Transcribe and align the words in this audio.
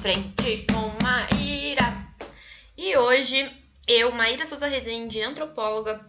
frente 0.00 0.64
com 0.72 1.04
Maíra. 1.04 1.84
E 2.74 2.96
hoje, 2.96 3.50
eu, 3.86 4.10
Maíra 4.10 4.46
Souza 4.46 4.66
Rezende, 4.66 5.20
antropóloga, 5.20 6.08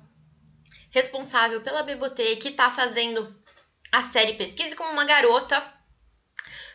responsável 0.92 1.62
pela 1.62 1.84
BBT, 1.84 2.38
que 2.38 2.50
está 2.50 2.72
fazendo 2.72 3.36
a 3.92 4.02
série 4.02 4.36
Pesquise 4.36 4.78
como 4.78 4.92
uma 4.92 5.04
Garota, 5.04 5.62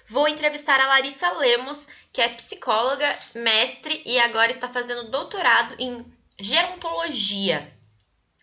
vou 0.07 0.29
entrevistar 0.29 0.79
a 0.79 0.89
Larissa 0.89 1.31
Lemos, 1.39 1.87
que 2.13 2.21
é 2.21 2.29
psicóloga, 2.29 3.09
mestre 3.35 4.03
e 4.05 4.21
agora 4.21 4.51
está 4.51 4.69
fazendo 4.69 5.11
doutorado 5.11 5.75
em 5.79 6.05
gerontologia. 6.39 7.75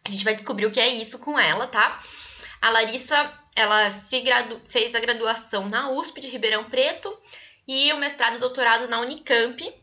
A 0.03 0.09
gente 0.09 0.23
vai 0.23 0.33
descobrir 0.33 0.65
o 0.65 0.71
que 0.71 0.79
é 0.79 0.87
isso 0.87 1.19
com 1.19 1.37
ela, 1.37 1.67
tá? 1.67 2.01
A 2.59 2.71
Larissa, 2.71 3.39
ela 3.55 3.91
se 3.91 4.19
gradu... 4.21 4.59
fez 4.65 4.95
a 4.95 4.99
graduação 4.99 5.67
na 5.67 5.91
USP 5.91 6.21
de 6.21 6.27
Ribeirão 6.27 6.65
Preto 6.65 7.15
e 7.67 7.91
o 7.93 7.97
mestrado 7.97 8.35
e 8.35 8.39
doutorado 8.39 8.87
na 8.87 8.99
Unicamp. 8.99 9.73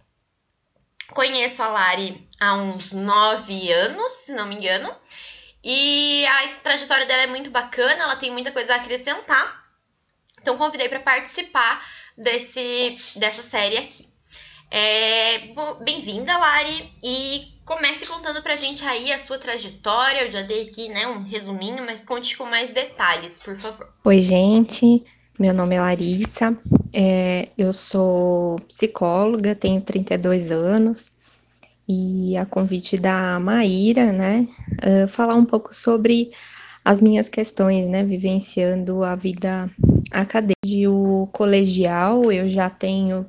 Conheço 1.09 1.63
a 1.63 1.69
Lari 1.69 2.29
há 2.39 2.55
uns 2.55 2.93
nove 2.93 3.73
anos, 3.73 4.13
se 4.13 4.33
não 4.33 4.47
me 4.47 4.55
engano. 4.55 4.95
E 5.63 6.25
a 6.27 6.49
trajetória 6.63 7.07
dela 7.07 7.23
é 7.23 7.27
muito 7.27 7.51
bacana, 7.51 8.05
ela 8.05 8.17
tem 8.17 8.31
muita 8.31 8.53
coisa 8.53 8.75
a 8.75 8.77
acrescentar. 8.77 9.65
Então 10.41 10.57
convidei 10.57 10.89
para 10.89 11.01
participar 11.01 11.85
desse, 12.17 12.97
dessa 13.17 13.43
série 13.43 13.77
aqui. 13.77 14.09
É, 14.71 15.53
Bem-vinda, 15.83 16.39
Lari, 16.39 16.93
e 17.03 17.61
comece 17.65 18.07
contando 18.07 18.41
pra 18.41 18.57
gente 18.57 18.85
aí 18.85 19.13
a 19.13 19.19
sua 19.19 19.39
trajetória. 19.39 20.23
Eu 20.23 20.31
já 20.31 20.43
dei 20.43 20.63
aqui 20.63 20.89
né, 20.89 21.07
um 21.09 21.25
resuminho, 21.25 21.85
mas 21.85 22.05
conte 22.05 22.37
com 22.37 22.45
mais 22.45 22.71
detalhes, 22.71 23.37
por 23.37 23.57
favor. 23.57 23.93
Oi, 24.05 24.23
gente. 24.23 25.05
Meu 25.41 25.55
nome 25.55 25.75
é 25.75 25.81
Larissa, 25.81 26.55
é, 26.93 27.49
eu 27.57 27.73
sou 27.73 28.61
psicóloga, 28.69 29.55
tenho 29.55 29.81
32 29.81 30.51
anos 30.51 31.11
e 31.89 32.37
a 32.37 32.45
convite 32.45 32.99
da 32.99 33.41
Maíra, 33.41 34.13
né, 34.13 34.47
uh, 34.85 35.09
falar 35.09 35.37
um 35.37 35.47
pouco 35.47 35.75
sobre 35.75 36.31
as 36.85 37.01
minhas 37.01 37.31
questões, 37.31 37.89
né, 37.89 38.05
vivenciando 38.05 39.03
a 39.03 39.17
vida 39.17 39.71
acadêmica. 40.11 40.91
O 40.91 41.27
colegial 41.33 42.31
eu 42.31 42.47
já 42.47 42.69
tenho, 42.69 43.25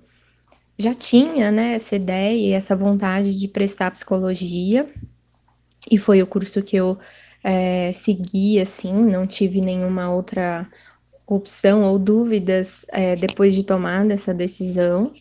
já 0.77 0.93
tinha, 0.93 1.49
né, 1.49 1.75
essa 1.75 1.95
ideia 1.95 2.35
e 2.35 2.51
essa 2.51 2.75
vontade 2.75 3.39
de 3.39 3.47
prestar 3.47 3.89
psicologia 3.89 4.85
e 5.89 5.97
foi 5.97 6.21
o 6.21 6.27
curso 6.27 6.61
que 6.61 6.75
eu 6.75 6.99
é, 7.41 7.93
segui, 7.93 8.59
assim, 8.59 8.91
não 8.93 9.25
tive 9.25 9.61
nenhuma 9.61 10.11
outra 10.11 10.67
opção 11.35 11.83
ou 11.83 11.97
dúvidas 11.97 12.85
é, 12.91 13.15
depois 13.15 13.55
de 13.55 13.63
tomar 13.63 14.09
essa 14.11 14.33
decisão. 14.33 15.11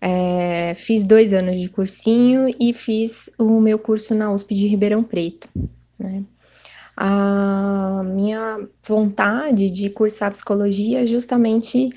É, 0.00 0.74
fiz 0.74 1.04
dois 1.04 1.32
anos 1.32 1.60
de 1.60 1.68
cursinho 1.68 2.54
e 2.58 2.72
fiz 2.72 3.30
o 3.38 3.60
meu 3.60 3.78
curso 3.78 4.14
na 4.14 4.32
USP 4.32 4.54
de 4.54 4.66
Ribeirão 4.66 5.02
Preto. 5.02 5.48
Né? 5.98 6.22
A 6.96 8.02
minha 8.04 8.66
vontade 8.86 9.70
de 9.70 9.90
cursar 9.90 10.32
psicologia 10.32 11.06
justamente 11.06 11.90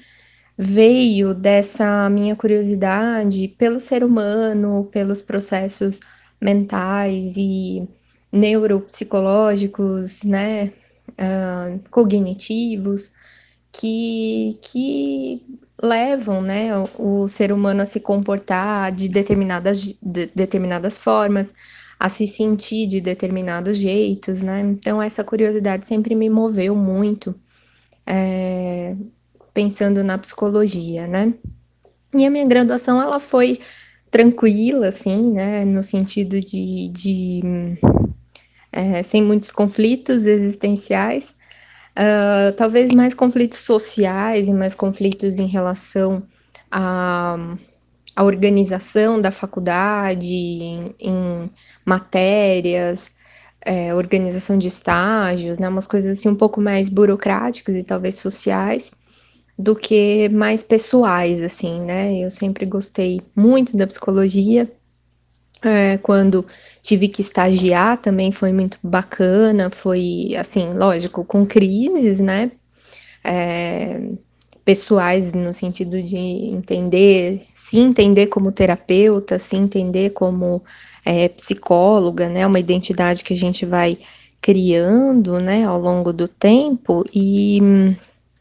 veio 0.57 1.33
dessa 1.33 2.09
minha 2.09 2.35
curiosidade 2.35 3.47
pelo 3.47 3.79
ser 3.79 4.03
humano, 4.03 4.89
pelos 4.91 5.21
processos 5.21 5.99
mentais 6.39 7.35
e 7.37 7.87
neuropsicológicos, 8.31 10.23
né, 10.23 10.71
uh, 11.11 11.79
cognitivos, 11.89 13.11
que, 13.71 14.59
que 14.61 15.41
levam 15.81 16.41
né, 16.41 16.69
o, 16.97 17.27
ser 17.27 17.51
humano 17.51 17.81
a 17.81 17.85
se 17.85 17.99
comportar 17.99 18.91
de 18.91 19.07
determinadas, 19.07 19.81
de 19.81 20.27
determinadas 20.35 20.97
formas, 20.97 21.53
a 21.99 22.09
se 22.09 22.27
sentir 22.27 22.87
de 22.87 22.99
determinados 22.99 23.77
jeitos, 23.77 24.41
né? 24.41 24.61
Então, 24.61 25.01
essa 25.01 25.23
curiosidade 25.23 25.87
sempre 25.87 26.15
me 26.15 26.29
moveu 26.29 26.75
muito, 26.75 27.35
é, 28.05 28.95
pensando 29.53 30.03
na 30.03 30.17
psicologia, 30.17 31.07
né? 31.07 31.33
E 32.15 32.25
a 32.25 32.29
minha 32.29 32.45
graduação, 32.45 33.01
ela 33.01 33.19
foi 33.19 33.59
tranquila, 34.09 34.87
assim, 34.87 35.31
né? 35.31 35.63
No 35.63 35.83
sentido 35.83 36.39
de, 36.41 36.89
de 36.89 37.41
é, 38.71 39.03
sem 39.03 39.23
muitos 39.23 39.51
conflitos 39.51 40.25
existenciais, 40.25 41.35
uh, 41.97 42.55
talvez 42.55 42.93
mais 42.93 43.13
conflitos 43.13 43.59
sociais 43.59 44.47
e 44.47 44.53
mais 44.53 44.75
conflitos 44.75 45.39
em 45.39 45.47
relação 45.47 46.23
à, 46.69 47.37
à 48.15 48.23
organização 48.23 49.19
da 49.19 49.31
faculdade, 49.31 50.33
em, 50.33 50.95
em 50.99 51.49
matérias, 51.85 53.13
é, 53.63 53.93
organização 53.93 54.57
de 54.57 54.67
estágios, 54.67 55.59
né, 55.59 55.69
umas 55.69 55.85
coisas 55.87 56.17
assim 56.17 56.29
um 56.29 56.35
pouco 56.35 56.59
mais 56.59 56.89
burocráticas 56.89 57.75
e 57.75 57.83
talvez 57.83 58.15
sociais 58.15 58.91
do 59.57 59.75
que 59.75 60.27
mais 60.29 60.63
pessoais, 60.63 61.41
assim, 61.41 61.81
né? 61.81 62.17
Eu 62.17 62.31
sempre 62.31 62.65
gostei 62.65 63.21
muito 63.35 63.77
da 63.77 63.85
psicologia 63.85 64.71
é, 65.61 65.97
quando 65.97 66.45
tive 66.81 67.07
que 67.07 67.21
estagiar 67.21 67.97
também 67.97 68.31
foi 68.31 68.51
muito 68.51 68.79
bacana, 68.81 69.69
foi 69.69 70.35
assim, 70.37 70.73
lógico, 70.73 71.23
com 71.23 71.45
crises, 71.45 72.19
né? 72.19 72.51
É, 73.23 74.01
pessoais 74.65 75.33
no 75.33 75.53
sentido 75.53 76.01
de 76.01 76.17
entender, 76.17 77.45
se 77.53 77.79
entender 77.79 78.27
como 78.27 78.51
terapeuta, 78.51 79.37
se 79.37 79.55
entender 79.55 80.11
como 80.11 80.61
é, 81.05 81.29
psicóloga, 81.29 82.27
né? 82.29 82.45
Uma 82.45 82.59
identidade 82.59 83.23
que 83.23 83.33
a 83.33 83.37
gente 83.37 83.65
vai 83.65 83.99
criando, 84.41 85.39
né, 85.39 85.63
ao 85.65 85.79
longo 85.79 86.11
do 86.11 86.27
tempo 86.27 87.05
e, 87.13 87.61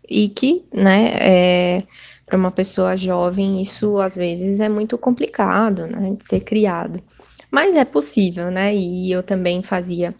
e 0.08 0.30
que, 0.30 0.64
né, 0.72 1.12
é, 1.20 1.82
para 2.30 2.38
uma 2.38 2.50
pessoa 2.52 2.96
jovem, 2.96 3.60
isso 3.60 3.98
às 3.98 4.14
vezes 4.14 4.60
é 4.60 4.68
muito 4.68 4.96
complicado, 4.96 5.86
né, 5.88 6.14
de 6.16 6.24
ser 6.24 6.40
criado. 6.40 7.02
Mas 7.50 7.74
é 7.74 7.84
possível, 7.84 8.50
né? 8.52 8.72
E 8.72 9.10
eu 9.10 9.24
também 9.24 9.60
fazia 9.60 10.14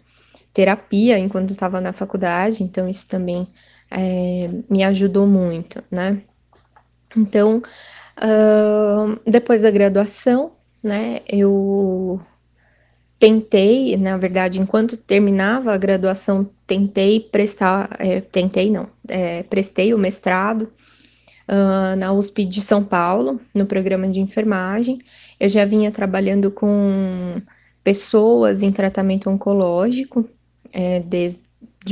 terapia 0.53 1.17
enquanto 1.17 1.51
estava 1.51 1.79
na 1.79 1.93
faculdade, 1.93 2.61
então 2.61 2.89
isso 2.89 3.07
também 3.07 3.47
é, 3.89 4.49
me 4.69 4.83
ajudou 4.83 5.25
muito, 5.25 5.81
né? 5.89 6.21
Então, 7.15 7.61
uh, 8.17 9.19
depois 9.25 9.61
da 9.61 9.71
graduação, 9.71 10.51
né, 10.83 11.19
eu 11.29 12.19
tentei, 13.17 13.95
na 13.95 14.17
verdade, 14.17 14.59
enquanto 14.59 14.97
terminava 14.97 15.73
a 15.73 15.77
graduação, 15.77 16.49
tentei 16.67 17.21
prestar, 17.21 17.95
é, 17.99 18.19
tentei 18.19 18.69
não, 18.69 18.89
é, 19.07 19.43
prestei 19.43 19.93
o 19.93 19.97
mestrado 19.97 20.69
uh, 21.47 21.95
na 21.97 22.11
USP 22.13 22.45
de 22.45 22.61
São 22.61 22.83
Paulo, 22.83 23.39
no 23.53 23.65
programa 23.65 24.07
de 24.07 24.19
enfermagem. 24.19 24.99
Eu 25.39 25.49
já 25.49 25.65
vinha 25.65 25.91
trabalhando 25.91 26.51
com 26.51 27.41
pessoas 27.83 28.61
em 28.61 28.71
tratamento 28.71 29.29
oncológico 29.29 30.27
é, 30.71 30.99
desde 30.99 31.45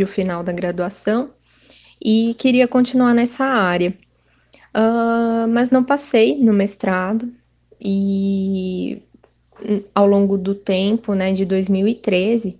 o 0.03 0.07
final 0.07 0.43
da 0.43 0.51
graduação 0.51 1.31
e 2.03 2.33
queria 2.35 2.67
continuar 2.67 3.13
nessa 3.13 3.45
área. 3.45 3.93
Uh, 4.75 5.47
mas 5.49 5.71
não 5.71 5.83
passei 5.83 6.37
no 6.37 6.53
mestrado 6.53 7.31
e 7.81 9.01
ao 9.93 10.07
longo 10.07 10.37
do 10.37 10.53
tempo, 10.53 11.13
né, 11.13 11.31
de 11.31 11.45
2013, 11.45 12.59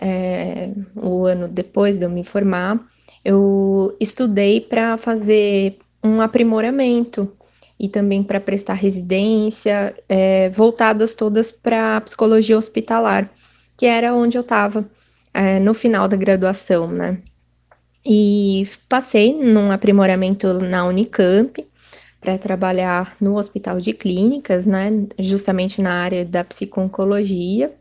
é, 0.00 0.70
o 0.94 1.24
ano 1.24 1.48
depois 1.48 1.98
de 1.98 2.04
eu 2.04 2.10
me 2.10 2.24
formar, 2.24 2.84
eu 3.24 3.96
estudei 4.00 4.60
para 4.60 4.96
fazer 4.98 5.78
um 6.06 6.20
aprimoramento 6.20 7.32
e 7.78 7.88
também 7.88 8.22
para 8.22 8.40
prestar 8.40 8.74
residência, 8.74 9.94
é, 10.08 10.48
voltadas 10.50 11.14
todas 11.14 11.52
para 11.52 12.00
psicologia 12.00 12.56
hospitalar, 12.56 13.30
que 13.76 13.84
era 13.86 14.14
onde 14.14 14.38
eu 14.38 14.40
estava 14.40 14.88
é, 15.34 15.60
no 15.60 15.74
final 15.74 16.08
da 16.08 16.16
graduação, 16.16 16.88
né? 16.88 17.18
E 18.04 18.66
passei 18.88 19.34
num 19.34 19.70
aprimoramento 19.70 20.54
na 20.54 20.86
Unicamp 20.86 21.66
para 22.20 22.38
trabalhar 22.38 23.16
no 23.20 23.36
Hospital 23.36 23.78
de 23.78 23.92
Clínicas, 23.92 24.64
né? 24.64 24.90
Justamente 25.18 25.82
na 25.82 25.92
área 25.92 26.24
da 26.24 26.42
psiconcologia. 26.42 27.74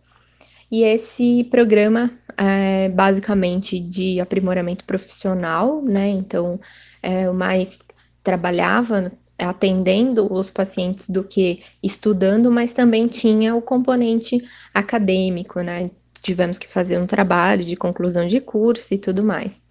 E 0.70 0.84
esse 0.84 1.46
programa 1.46 2.12
é 2.36 2.90
basicamente 2.90 3.80
de 3.80 4.20
aprimoramento 4.20 4.84
profissional, 4.84 5.82
né? 5.82 6.10
Então, 6.10 6.60
é 7.02 7.30
o 7.30 7.34
mais 7.34 7.80
trabalhava 8.26 9.12
atendendo 9.38 10.32
os 10.34 10.50
pacientes 10.50 11.10
do 11.10 11.24
que 11.24 11.60
estudando, 11.82 12.52
mas 12.52 12.74
também 12.74 13.08
tinha 13.08 13.56
o 13.56 13.62
componente 13.62 14.44
acadêmico, 14.74 15.62
né? 15.62 15.92
Tivemos 16.22 16.58
que 16.58 16.68
fazer 16.68 16.98
um 16.98 17.06
trabalho 17.06 17.64
de 17.64 17.76
conclusão 17.76 18.26
de 18.26 18.42
curso 18.42 18.94
e 18.94 18.98
tudo 18.98 19.24
mais. 19.24 19.62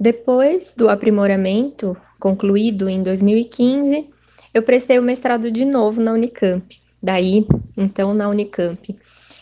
Depois 0.00 0.74
do 0.76 0.88
aprimoramento 0.88 1.96
concluído 2.18 2.88
em 2.88 3.00
2015, 3.02 4.08
eu 4.52 4.62
prestei 4.62 4.98
o 4.98 5.02
mestrado 5.02 5.50
de 5.50 5.64
novo 5.64 6.02
na 6.02 6.12
Unicamp. 6.12 6.80
Daí, 7.00 7.46
então, 7.76 8.12
na 8.12 8.28
Unicamp. 8.28 8.98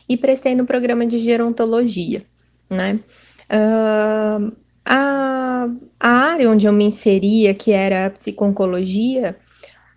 E 0.08 0.16
prestei 0.16 0.54
no 0.54 0.66
programa 0.66 1.06
de 1.06 1.16
gerontologia, 1.18 2.22
né? 2.68 3.00
Uh, 3.50 4.52
a, 4.86 5.68
a 5.98 6.08
área 6.08 6.48
onde 6.48 6.66
eu 6.66 6.72
me 6.72 6.84
inseria, 6.84 7.52
que 7.52 7.72
era 7.72 8.06
a 8.06 8.10
psiconcologia, 8.10 9.36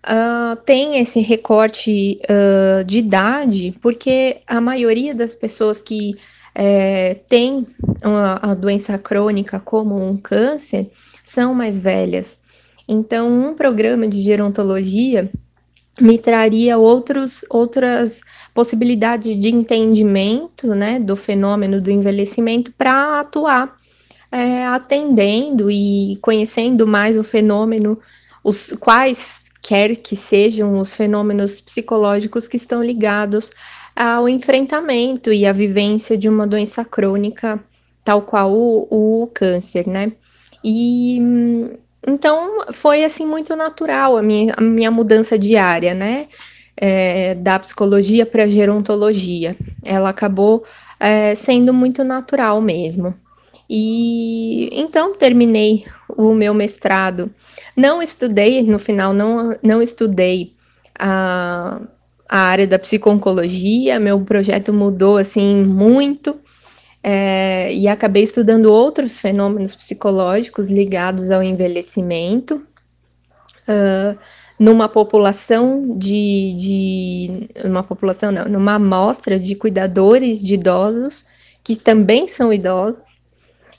uh, 0.04 0.56
tem 0.66 0.98
esse 0.98 1.20
recorte 1.20 2.20
uh, 2.24 2.84
de 2.84 2.98
idade, 2.98 3.74
porque 3.80 4.38
a 4.46 4.60
maioria 4.60 5.14
das 5.14 5.34
pessoas 5.34 5.80
que 5.80 6.16
é, 6.52 7.14
tem 7.28 7.64
a, 8.02 8.50
a 8.50 8.54
doença 8.54 8.98
crônica 8.98 9.60
como 9.60 9.96
um 9.96 10.16
câncer 10.16 10.90
são 11.22 11.54
mais 11.54 11.78
velhas. 11.78 12.40
Então, 12.88 13.30
um 13.30 13.54
programa 13.54 14.08
de 14.08 14.20
gerontologia 14.20 15.30
me 16.00 16.18
traria 16.18 16.76
outros, 16.76 17.44
outras 17.48 18.22
possibilidades 18.52 19.38
de 19.38 19.54
entendimento 19.54 20.74
né, 20.74 20.98
do 20.98 21.14
fenômeno 21.14 21.80
do 21.80 21.90
envelhecimento 21.90 22.72
para 22.72 23.20
atuar 23.20 23.79
é, 24.30 24.64
atendendo 24.66 25.70
e 25.70 26.18
conhecendo 26.22 26.86
mais 26.86 27.18
o 27.18 27.24
fenômeno, 27.24 27.98
os 28.44 28.74
quais 28.78 29.50
quer 29.62 29.96
que 29.96 30.16
sejam 30.16 30.78
os 30.78 30.94
fenômenos 30.94 31.60
psicológicos 31.60 32.48
que 32.48 32.56
estão 32.56 32.82
ligados 32.82 33.50
ao 33.94 34.28
enfrentamento 34.28 35.32
e 35.32 35.44
à 35.44 35.52
vivência 35.52 36.16
de 36.16 36.28
uma 36.28 36.46
doença 36.46 36.84
crônica, 36.84 37.62
tal 38.04 38.22
qual 38.22 38.52
o, 38.52 39.22
o 39.22 39.26
câncer, 39.34 39.86
né? 39.86 40.12
E 40.64 41.18
então 42.06 42.64
foi 42.72 43.04
assim 43.04 43.26
muito 43.26 43.54
natural 43.54 44.16
a 44.16 44.22
minha, 44.22 44.54
a 44.56 44.60
minha 44.60 44.90
mudança 44.90 45.38
diária, 45.38 45.94
né? 45.94 46.28
É, 46.76 47.34
da 47.34 47.58
psicologia 47.58 48.24
para 48.24 48.48
gerontologia. 48.48 49.54
Ela 49.84 50.08
acabou 50.08 50.64
é, 50.98 51.34
sendo 51.34 51.74
muito 51.74 52.02
natural 52.02 52.60
mesmo. 52.62 53.14
E 53.72 54.68
então 54.72 55.16
terminei 55.16 55.84
o 56.08 56.34
meu 56.34 56.52
mestrado. 56.52 57.32
Não 57.76 58.02
estudei, 58.02 58.64
no 58.64 58.80
final, 58.80 59.14
não, 59.14 59.56
não 59.62 59.80
estudei 59.80 60.54
a, 60.98 61.80
a 62.28 62.38
área 62.38 62.66
da 62.66 62.80
psiconcologia, 62.80 64.00
meu 64.00 64.20
projeto 64.22 64.72
mudou 64.74 65.16
assim 65.16 65.62
muito. 65.64 66.36
É, 67.00 67.72
e 67.72 67.86
acabei 67.86 68.24
estudando 68.24 68.66
outros 68.66 69.20
fenômenos 69.20 69.76
psicológicos 69.76 70.68
ligados 70.68 71.30
ao 71.30 71.42
envelhecimento, 71.42 72.56
uh, 73.66 74.18
numa 74.58 74.86
população 74.86 75.96
de, 75.96 76.56
de, 76.58 77.48
uma 77.64 77.82
população 77.82 78.30
não, 78.30 78.44
numa 78.46 78.74
amostra 78.74 79.38
de 79.38 79.54
cuidadores 79.54 80.44
de 80.44 80.54
idosos 80.54 81.24
que 81.64 81.74
também 81.74 82.26
são 82.26 82.52
idosos 82.52 83.19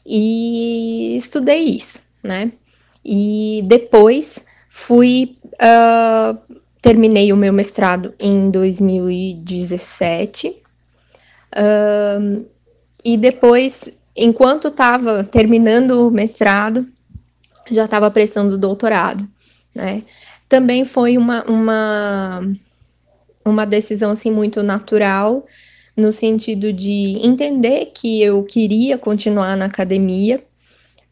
e 0.06 1.16
estudei 1.16 1.64
isso, 1.66 2.00
né? 2.24 2.52
E 3.04 3.64
depois 3.66 4.46
fui, 4.70 5.36
uh, 5.54 6.38
terminei 6.82 7.34
o 7.34 7.38
meu 7.38 7.54
mestrado 7.54 8.14
em 8.20 8.50
2017, 8.50 10.58
uh, 11.56 12.46
e 13.04 13.18
depois, 13.18 13.98
enquanto 14.16 14.70
estava 14.70 15.24
terminando 15.24 16.08
o 16.08 16.12
mestrado, 16.12 16.88
já 17.70 17.86
estava 17.86 18.10
prestando 18.12 18.58
doutorado, 18.58 19.28
né? 19.74 20.04
Também 20.48 20.84
foi 20.84 21.18
uma, 21.18 21.44
uma, 21.46 22.42
uma 23.46 23.66
decisão, 23.66 24.12
assim, 24.12 24.30
muito 24.30 24.62
natural, 24.62 25.46
no 25.96 26.12
sentido 26.12 26.72
de 26.72 27.18
entender 27.22 27.88
que 27.94 28.22
eu 28.22 28.44
queria 28.44 28.98
continuar 28.98 29.56
na 29.58 29.66
academia, 29.66 30.42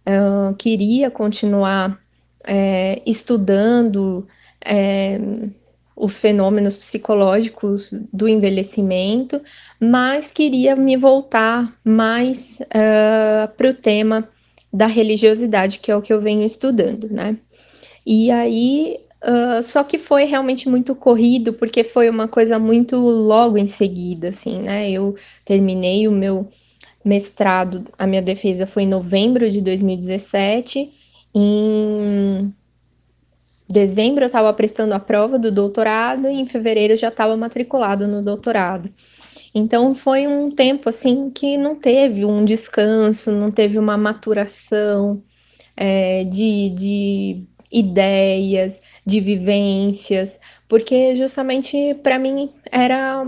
uh, 0.07 0.53
queria 0.55 1.11
continuar 1.11 1.99
é, 2.45 3.01
estudando 3.05 4.27
é, 4.63 5.19
os 5.95 6.17
fenômenos 6.17 6.77
psicológicos 6.77 7.91
do 8.11 8.27
envelhecimento, 8.27 9.41
mas 9.79 10.31
queria 10.31 10.75
me 10.75 10.95
voltar 10.95 11.77
mais 11.83 12.59
uh, 12.61 13.47
para 13.57 13.69
o 13.69 13.73
tema 13.73 14.27
da 14.71 14.87
religiosidade, 14.87 15.79
que 15.79 15.91
é 15.91 15.95
o 15.95 16.01
que 16.01 16.13
eu 16.13 16.21
venho 16.21 16.43
estudando, 16.43 17.09
né? 17.09 17.37
E 18.05 18.31
aí 18.31 18.97
Uh, 19.21 19.61
só 19.61 19.83
que 19.83 19.97
foi 19.97 20.23
realmente 20.23 20.69
muito 20.69 20.95
corrido, 20.95 21.51
porque 21.51 21.83
foi 21.83 22.09
uma 22.09 22.27
coisa 22.27 22.57
muito 22.57 22.95
logo 22.97 23.57
em 23.57 23.67
seguida, 23.67 24.29
assim, 24.29 24.61
né? 24.61 24.89
Eu 24.89 25.15
terminei 25.43 26.07
o 26.07 26.11
meu 26.11 26.47
mestrado, 27.03 27.85
a 27.97 28.07
minha 28.07 28.21
defesa 28.21 28.65
foi 28.65 28.83
em 28.83 28.87
novembro 28.87 29.49
de 29.51 29.61
2017. 29.61 30.93
Em 31.35 32.53
dezembro 33.69 34.23
eu 34.23 34.27
estava 34.27 34.53
prestando 34.53 34.93
a 34.93 34.99
prova 34.99 35.37
do 35.37 35.51
doutorado 35.51 36.27
e 36.27 36.39
em 36.39 36.47
fevereiro 36.47 36.93
eu 36.93 36.97
já 36.97 37.09
estava 37.09 37.35
matriculado 37.37 38.07
no 38.07 38.21
doutorado. 38.21 38.89
Então 39.53 39.95
foi 39.95 40.27
um 40.27 40.51
tempo 40.51 40.89
assim 40.89 41.29
que 41.29 41.57
não 41.57 41.75
teve 41.75 42.25
um 42.25 42.45
descanso, 42.45 43.31
não 43.31 43.51
teve 43.51 43.77
uma 43.79 43.97
maturação 43.97 45.21
é, 45.75 46.23
de, 46.23 46.69
de 46.71 47.43
ideias, 47.71 48.81
de 49.05 49.19
vivências, 49.19 50.39
porque 50.67 51.15
justamente 51.15 51.93
para 52.01 52.17
mim 52.17 52.51
era 52.71 53.25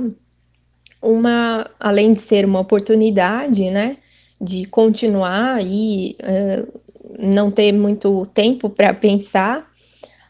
uma, 1.01 1.69
além 1.79 2.13
de 2.13 2.19
ser 2.19 2.45
uma 2.45 2.59
oportunidade, 2.59 3.69
né, 3.69 3.97
de 4.39 4.65
continuar 4.65 5.63
e 5.63 6.15
uh, 6.21 6.81
não 7.19 7.51
ter 7.51 7.71
muito 7.71 8.25
tempo 8.27 8.69
para 8.69 8.93
pensar, 8.93 9.69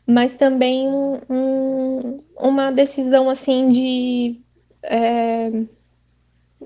mas 0.06 0.34
também 0.34 0.88
um, 0.88 2.20
uma 2.38 2.72
decisão 2.72 3.30
assim 3.30 3.70
de 3.70 4.42
é, 4.84 5.52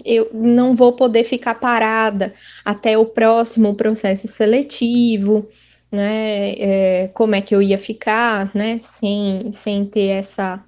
eu 0.03 0.29
não 0.33 0.75
vou 0.75 0.93
poder 0.93 1.23
ficar 1.23 1.55
parada 1.55 2.33
até 2.63 2.97
o 2.97 3.05
próximo 3.05 3.75
processo 3.75 4.27
seletivo 4.27 5.47
né? 5.91 6.53
É, 6.53 7.07
como 7.09 7.35
é 7.35 7.41
que 7.41 7.55
eu 7.55 7.61
ia 7.61 7.77
ficar, 7.77 8.51
né? 8.55 8.77
Sem, 8.79 9.51
sem 9.51 9.85
ter 9.85 10.07
essa 10.07 10.63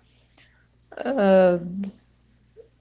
uh, 0.93 1.91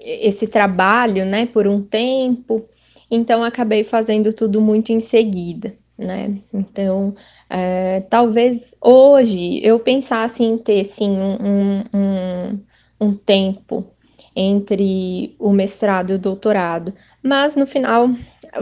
esse 0.00 0.47
trabalho, 0.47 1.25
né? 1.25 1.47
Por 1.47 1.66
um 1.66 1.83
tempo. 1.83 2.69
Então 3.11 3.43
acabei 3.43 3.85
fazendo 3.85 4.33
tudo 4.33 4.61
muito 4.61 4.93
em 4.93 5.00
seguida, 5.00 5.75
né? 5.99 6.38
Então 6.52 7.14
é, 7.49 8.00
talvez 8.11 8.76
hoje 8.81 9.61
eu 9.64 9.78
pensasse 9.78 10.43
em 10.43 10.59
ter 10.59 10.85
sim 10.85 11.11
um, 11.11 11.85
um, 11.95 12.61
um 13.00 13.16
tempo 13.16 13.87
entre 14.35 15.35
o 15.38 15.50
mestrado 15.50 16.11
e 16.12 16.16
o 16.16 16.19
doutorado, 16.19 16.93
mas 17.23 17.57
no 17.57 17.66
final 17.66 18.09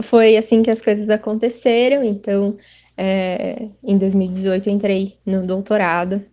foi 0.01 0.37
assim 0.37 0.63
que 0.63 0.71
as 0.71 0.81
coisas 0.81 1.09
aconteceram, 1.09 2.03
então 2.03 2.57
é, 2.97 3.69
em 3.83 3.97
2018 3.97 4.69
entrei 4.69 5.17
no 5.25 5.41
doutorado 5.41 6.25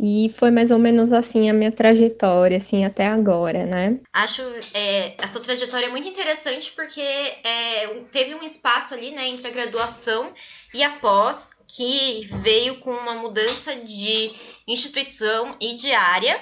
e 0.00 0.32
foi 0.36 0.50
mais 0.50 0.70
ou 0.70 0.78
menos 0.78 1.12
assim 1.12 1.50
a 1.50 1.52
minha 1.52 1.72
trajetória, 1.72 2.56
assim, 2.56 2.84
até 2.84 3.06
agora, 3.06 3.66
né? 3.66 3.98
Acho 4.12 4.42
é, 4.72 5.16
a 5.20 5.26
sua 5.26 5.40
trajetória 5.40 5.86
é 5.86 5.90
muito 5.90 6.06
interessante 6.06 6.70
porque 6.70 7.00
é, 7.00 8.04
teve 8.12 8.34
um 8.34 8.42
espaço 8.42 8.94
ali, 8.94 9.10
né, 9.10 9.26
entre 9.26 9.48
a 9.48 9.50
graduação 9.50 10.32
e 10.72 10.84
a 10.84 10.90
pós, 10.98 11.50
que 11.66 12.28
veio 12.42 12.78
com 12.78 12.92
uma 12.92 13.14
mudança 13.14 13.74
de 13.74 14.30
instituição 14.68 15.56
e 15.60 15.74
de 15.74 15.92
área. 15.92 16.40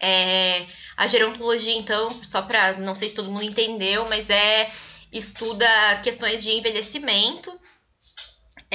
É, 0.00 0.66
a 0.96 1.06
gerontologia, 1.06 1.74
então, 1.76 2.08
só 2.10 2.40
para 2.42 2.78
não 2.78 2.96
sei 2.96 3.10
se 3.10 3.14
todo 3.14 3.30
mundo 3.30 3.44
entendeu, 3.44 4.06
mas 4.08 4.30
é 4.30 4.70
estuda 5.12 5.66
questões 6.02 6.42
de 6.42 6.50
envelhecimento 6.50 7.52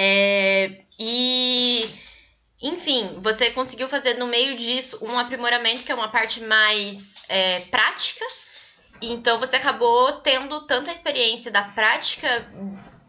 é, 0.02 0.78
e, 0.98 1.84
enfim, 2.62 3.20
você 3.22 3.52
conseguiu 3.52 3.90
fazer 3.90 4.14
no 4.14 4.28
meio 4.28 4.56
disso 4.56 4.98
um 5.02 5.20
aprimoramento 5.20 5.84
que 5.84 5.92
é 5.92 5.96
uma 5.96 6.08
parte 6.08 6.40
mais 6.40 7.26
é, 7.28 7.60
prática. 7.70 8.24
Então 9.02 9.38
você 9.40 9.58
acabou 9.58 10.14
tendo 10.22 10.62
tanto 10.62 10.90
a 10.90 10.94
experiência 10.94 11.52
da 11.52 11.64
prática 11.64 12.50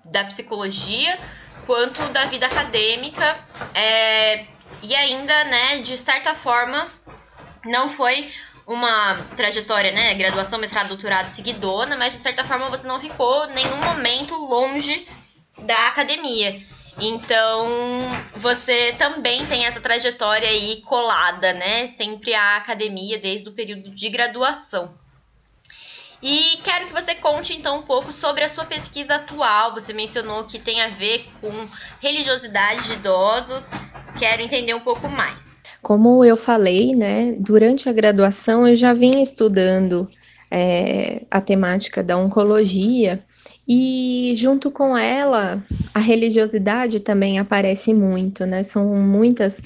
da 0.05 0.25
psicologia 0.25 1.17
quanto 1.65 2.03
da 2.09 2.25
vida 2.25 2.47
acadêmica. 2.47 3.39
É, 3.73 4.47
e 4.83 4.93
ainda, 4.93 5.45
né, 5.45 5.79
de 5.83 5.97
certa 5.97 6.35
forma, 6.35 6.89
não 7.65 7.89
foi 7.89 8.33
uma 8.67 9.15
trajetória, 9.37 9.93
né, 9.93 10.15
graduação, 10.15 10.59
mestrado, 10.59 10.89
doutorado 10.89 11.31
seguidona, 11.31 11.97
mas 11.97 12.15
de 12.15 12.19
certa 12.19 12.43
forma 12.43 12.69
você 12.69 12.89
não 12.89 13.01
ficou 13.01 13.47
nenhum 13.47 13.77
momento 13.77 14.35
longe 14.35 15.07
da 15.61 15.87
academia. 15.87 16.61
Então, 17.01 17.67
você 18.37 18.93
também 18.99 19.47
tem 19.47 19.65
essa 19.65 19.81
trajetória 19.81 20.49
aí 20.49 20.83
colada, 20.83 21.53
né? 21.55 21.87
Sempre 21.87 22.35
à 22.35 22.57
academia 22.57 23.19
desde 23.19 23.49
o 23.49 23.53
período 23.53 23.91
de 23.91 24.09
graduação. 24.11 24.95
E 26.23 26.59
quero 26.63 26.87
que 26.87 26.93
você 26.93 27.15
conte 27.15 27.57
então 27.57 27.79
um 27.79 27.83
pouco 27.83 28.13
sobre 28.13 28.45
a 28.45 28.49
sua 28.49 28.67
pesquisa 28.67 29.15
atual. 29.15 29.73
Você 29.73 29.95
mencionou 29.95 30.45
que 30.45 30.59
tem 30.59 30.83
a 30.83 30.89
ver 30.89 31.27
com 31.41 31.51
religiosidade 32.03 32.87
de 32.87 32.93
idosos. 32.93 33.71
Quero 34.19 34.43
entender 34.43 34.75
um 34.75 34.81
pouco 34.81 35.09
mais. 35.09 35.63
Como 35.81 36.23
eu 36.23 36.37
falei, 36.37 36.95
né, 36.95 37.35
durante 37.39 37.89
a 37.89 37.93
graduação 37.93 38.69
eu 38.69 38.77
já 38.77 38.93
vinha 38.93 39.23
estudando 39.23 40.11
é, 40.51 41.23
a 41.31 41.41
temática 41.41 42.03
da 42.03 42.19
oncologia 42.19 43.25
e 43.73 44.35
junto 44.35 44.69
com 44.69 44.99
ela 44.99 45.63
a 45.95 46.01
religiosidade 46.01 46.99
também 46.99 47.39
aparece 47.39 47.95
muito, 47.95 48.45
né? 48.45 48.65
São 48.65 48.97
muitas 48.97 49.63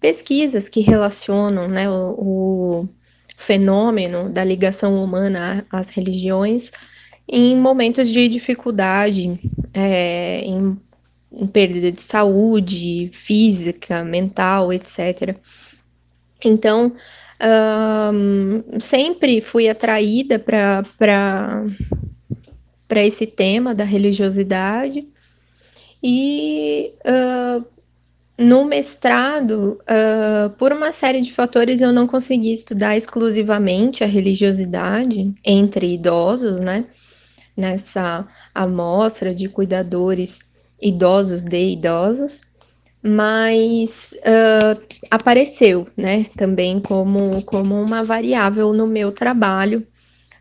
pesquisas 0.00 0.68
que 0.68 0.80
relacionam, 0.80 1.66
né, 1.66 1.90
o, 1.90 2.14
o 2.16 2.88
fenômeno 3.36 4.30
da 4.30 4.44
ligação 4.44 5.02
humana 5.02 5.66
às 5.68 5.90
religiões 5.90 6.70
em 7.28 7.56
momentos 7.56 8.08
de 8.08 8.28
dificuldade, 8.28 9.40
é, 9.74 10.42
em, 10.42 10.78
em, 11.32 11.46
perda 11.48 11.90
de 11.90 12.02
saúde 12.02 13.10
física, 13.12 14.04
mental, 14.04 14.72
etc. 14.72 15.34
Então, 16.44 16.94
um, 18.12 18.78
sempre 18.78 19.40
fui 19.40 19.68
atraída 19.68 20.38
para 20.38 21.64
esse 22.98 23.26
tema 23.26 23.74
da 23.74 23.84
religiosidade 23.84 25.06
e 26.02 26.92
uh, 27.04 27.64
no 28.40 28.64
mestrado, 28.64 29.78
uh, 29.82 30.48
por 30.56 30.72
uma 30.72 30.92
série 30.92 31.20
de 31.20 31.30
fatores, 31.30 31.82
eu 31.82 31.92
não 31.92 32.06
consegui 32.06 32.52
estudar 32.52 32.96
exclusivamente 32.96 34.02
a 34.02 34.06
religiosidade 34.06 35.30
entre 35.44 35.92
idosos, 35.92 36.58
né? 36.58 36.86
Nessa 37.54 38.26
amostra 38.54 39.34
de 39.34 39.46
cuidadores 39.46 40.40
idosos 40.80 41.42
de 41.42 41.72
idosos, 41.72 42.40
mas 43.02 44.14
uh, 44.20 44.98
apareceu, 45.10 45.86
né? 45.94 46.24
Também 46.34 46.80
como, 46.80 47.44
como 47.44 47.74
uma 47.74 48.02
variável 48.02 48.72
no 48.72 48.86
meu 48.86 49.12
trabalho 49.12 49.86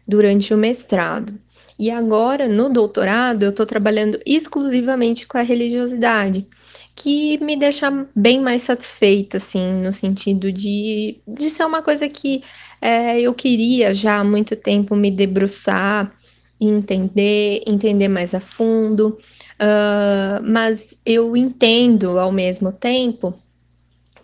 durante 0.08 0.54
o 0.54 0.58
mestrado. 0.58 1.34
E 1.80 1.90
agora, 1.90 2.46
no 2.46 2.70
doutorado, 2.70 3.44
eu 3.44 3.52
estou 3.52 3.66
trabalhando 3.66 4.20
exclusivamente 4.26 5.26
com 5.26 5.38
a 5.38 5.42
religiosidade 5.42 6.46
que 6.94 7.42
me 7.42 7.56
deixa 7.56 7.90
bem 8.14 8.42
mais 8.42 8.64
satisfeita, 8.64 9.38
assim, 9.38 9.82
no 9.82 9.94
sentido 9.94 10.52
de, 10.52 11.22
de 11.26 11.50
ser 11.50 11.64
uma 11.64 11.82
coisa 11.82 12.10
que 12.10 12.44
é, 12.82 13.22
eu 13.22 13.34
queria 13.34 13.94
já 13.94 14.20
há 14.20 14.24
muito 14.26 14.58
tempo 14.58 14.94
me 14.94 15.10
debruçar, 15.10 16.14
entender, 16.60 17.64
entender 17.66 18.10
mais 18.10 18.36
a 18.36 18.42
fundo, 18.42 19.18
uh, 19.62 20.44
mas 20.44 21.00
eu 21.06 21.38
entendo 21.38 22.20
ao 22.20 22.34
mesmo 22.34 22.74
tempo 22.74 23.34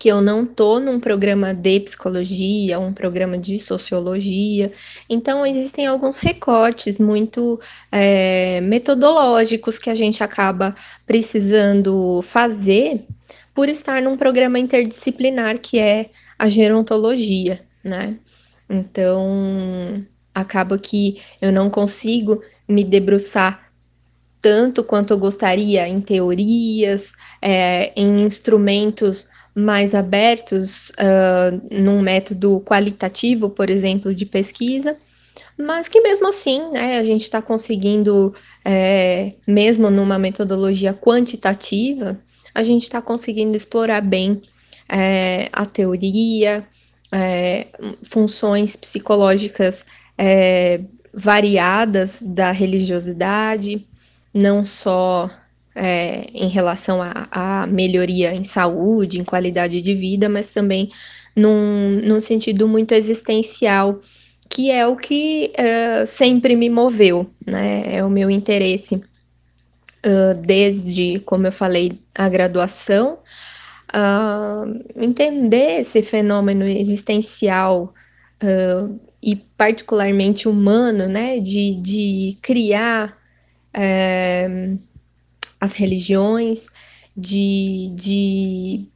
que 0.06 0.10
eu 0.12 0.22
não 0.22 0.46
tô 0.46 0.80
num 0.80 1.00
programa 1.00 1.52
de 1.52 1.80
psicologia, 1.80 2.80
um 2.80 2.94
programa 2.94 3.40
de 3.40 3.58
sociologia. 3.58 4.72
Então, 5.10 5.44
existem 5.44 5.88
alguns 5.88 6.20
recortes 6.20 7.00
muito 7.00 7.60
é, 7.92 8.62
metodológicos 8.62 9.80
que 9.80 9.90
a 9.90 9.96
gente 9.96 10.24
acaba 10.24 10.76
precisando 11.08 12.22
fazer 12.22 13.04
por 13.52 13.68
estar 13.68 14.00
num 14.00 14.16
programa 14.16 14.60
interdisciplinar 14.60 15.58
que 15.58 15.80
é 15.80 16.12
a 16.38 16.48
gerontologia, 16.48 17.62
né? 17.84 18.16
Então, 18.70 20.06
acaba 20.36 20.78
que 20.78 21.20
eu 21.42 21.52
não 21.52 21.68
consigo 21.68 22.44
me 22.68 22.84
debruçar 22.84 23.72
tanto 24.40 24.84
quanto 24.84 25.14
eu 25.16 25.18
gostaria 25.18 25.88
em 25.88 26.00
teorias, 26.00 27.14
é, 27.42 27.92
em 28.00 28.22
instrumentos 28.22 29.28
mais 29.56 29.96
abertos 29.96 30.90
uh, 30.90 31.62
num 31.72 32.02
método 32.02 32.62
qualitativo, 32.66 33.50
por 33.50 33.70
exemplo, 33.70 34.14
de 34.14 34.26
pesquisa, 34.26 34.98
mas 35.58 35.88
que 35.88 36.02
mesmo 36.02 36.28
assim, 36.28 36.70
né, 36.72 36.98
a 37.00 37.04
gente 37.04 37.22
está 37.22 37.42
conseguindo, 37.42 38.36
é, 38.64 39.34
mesmo 39.48 39.90
numa 39.90 40.20
metodologia 40.20 40.94
quantitativa, 40.94 42.20
a 42.54 42.64
gente 42.64 42.84
está 42.84 43.02
conseguindo 43.02 43.56
explorar 43.56 44.02
bem 44.02 44.42
é, 44.90 45.50
a 45.54 45.66
teoria, 45.66 46.68
é, 47.12 47.68
funções 48.04 48.76
psicológicas 48.76 49.86
é, 50.18 50.82
variadas 51.14 52.22
da 52.22 52.52
religiosidade, 52.52 53.88
não 54.34 54.66
só 54.66 55.30
é, 55.76 56.28
em 56.34 56.48
relação 56.48 57.00
à 57.02 57.68
melhoria 57.68 58.34
em 58.34 58.44
saúde, 58.44 59.20
em 59.20 59.24
qualidade 59.24 59.82
de 59.82 59.94
vida, 59.94 60.30
mas 60.30 60.54
também 60.54 60.90
num, 61.36 62.00
num 62.02 62.20
sentido 62.20 62.68
muito 62.68 62.94
existencial, 62.94 64.00
que 64.50 64.72
é 64.72 64.88
o 64.88 64.96
que 64.96 65.52
uh, 65.60 66.08
sempre 66.08 66.56
me 66.56 66.70
moveu, 66.70 67.30
né? 67.46 67.96
É 67.96 68.06
o 68.06 68.10
meu 68.10 68.30
interesse 68.30 68.96
uh, 68.96 70.40
desde, 70.46 71.20
como 71.26 71.48
eu 71.48 71.52
falei, 71.52 72.00
a 72.14 72.30
graduação, 72.30 73.18
uh, 73.90 74.84
entender 74.96 75.82
esse 75.82 76.02
fenômeno 76.02 76.66
existencial 76.66 77.94
e 79.24 79.36
particularmente 79.58 80.48
humano, 80.48 81.08
né? 81.08 81.40
De, 81.40 81.76
de 81.82 82.38
criar 82.42 83.18
as 85.66 85.74
religiões, 85.74 86.68
de, 87.16 87.92
de 87.96 88.88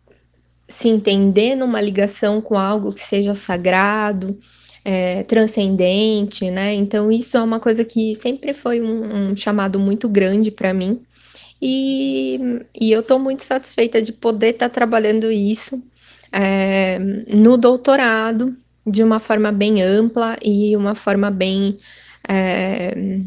se 0.68 0.90
entender 0.90 1.56
numa 1.56 1.82
ligação 1.82 2.42
com 2.42 2.58
algo 2.58 2.94
que 2.94 3.02
seja 3.02 3.34
sagrado, 3.36 4.38
é, 4.84 5.24
transcendente, 5.24 6.50
né? 6.50 6.74
Então, 6.74 7.12
isso 7.12 7.38
é 7.38 7.42
uma 7.42 7.60
coisa 7.60 7.84
que 7.84 8.16
sempre 8.16 8.54
foi 8.54 8.82
um, 8.82 9.32
um 9.32 9.36
chamado 9.36 9.80
muito 9.80 10.08
grande 10.08 10.52
para 10.52 10.74
mim. 10.74 11.02
E, 11.62 12.40
e 12.80 12.92
eu 12.92 13.02
estou 13.02 13.20
muito 13.20 13.44
satisfeita 13.44 14.02
de 14.02 14.14
poder 14.14 14.52
estar 14.52 14.70
tá 14.70 14.74
trabalhando 14.74 15.32
isso 15.32 15.84
é, 16.32 16.98
no 17.00 17.58
doutorado 17.58 18.56
de 18.86 19.04
uma 19.04 19.20
forma 19.20 19.52
bem 19.52 19.82
ampla 19.82 20.38
e 20.42 20.76
uma 20.76 20.96
forma 20.96 21.30
bem 21.30 21.76
é, 22.28 23.20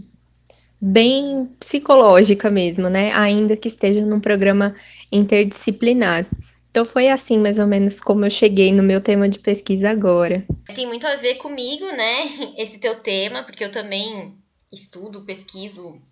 bem 0.85 1.49
psicológica 1.61 2.51
mesmo, 2.51 2.89
né? 2.89 3.13
Ainda 3.13 3.57
que 3.57 3.69
esteja 3.69 4.05
num 4.05 4.19
programa 4.19 4.75
interdisciplinar. 5.13 6.27
Então 6.73 6.85
foi 6.85 7.09
assim, 7.09 7.39
mais 7.39 7.61
ou 7.61 7.69
menos, 7.69 8.01
como 8.01 8.25
eu 8.25 8.31
cheguei 8.31 8.73
no 8.73 8.83
meu 8.83 9.01
tema 9.01 9.29
de 9.29 9.39
pesquisa 9.39 9.91
agora. 9.91 10.45
Tem 10.75 10.87
muito 10.87 11.07
a 11.07 11.15
ver 11.15 11.37
comigo, 11.37 11.87
né? 11.93 12.29
Esse 12.59 12.79
teu 12.79 12.97
tema, 12.97 13.45
porque 13.45 13.65
eu 13.65 13.71
também 13.71 14.35
estudo, 14.73 15.25
pesquiso 15.25 16.03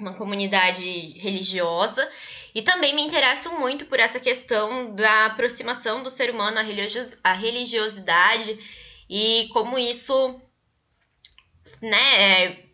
uma 0.00 0.14
comunidade 0.14 1.18
religiosa 1.18 2.08
e 2.54 2.62
também 2.62 2.94
me 2.94 3.02
interesso 3.02 3.50
muito 3.58 3.86
por 3.86 3.98
essa 3.98 4.20
questão 4.20 4.94
da 4.94 5.26
aproximação 5.26 6.04
do 6.04 6.08
ser 6.08 6.30
humano 6.30 6.58
à 7.24 7.32
religiosidade 7.32 8.56
e 9.10 9.48
como 9.52 9.76
isso, 9.76 10.40
né, 11.82 12.44
é, 12.44 12.67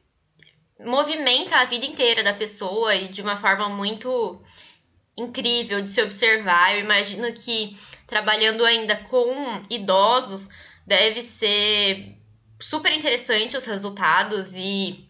movimenta 0.81 1.57
a 1.57 1.65
vida 1.65 1.87
inteira 1.87 2.23
da 2.23 2.35
pessoa 2.35 2.95
e 2.95 3.09
de 3.09 3.23
uma 3.23 3.37
forma 3.37 3.69
muito 3.69 4.43
incrível 5.17 5.81
de 5.81 5.91
se 5.91 6.03
observar. 6.03 6.75
Eu 6.75 6.81
imagino 6.81 7.33
que 7.33 7.77
trabalhando 8.07 8.65
ainda 8.65 8.97
com 8.97 9.63
idosos 9.71 10.49
deve 10.87 11.23
ser 11.23 12.17
super 12.61 12.93
interessante 12.93 13.57
os 13.57 13.65
resultados 13.65 14.53
e 14.55 15.09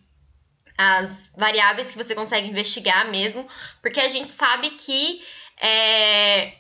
as 0.77 1.31
variáveis 1.37 1.91
que 1.91 1.97
você 1.97 2.15
consegue 2.15 2.49
investigar 2.49 3.09
mesmo, 3.11 3.49
porque 3.81 4.01
a 4.01 4.09
gente 4.09 4.31
sabe 4.31 4.71
que 4.71 5.23
é, 5.61 6.55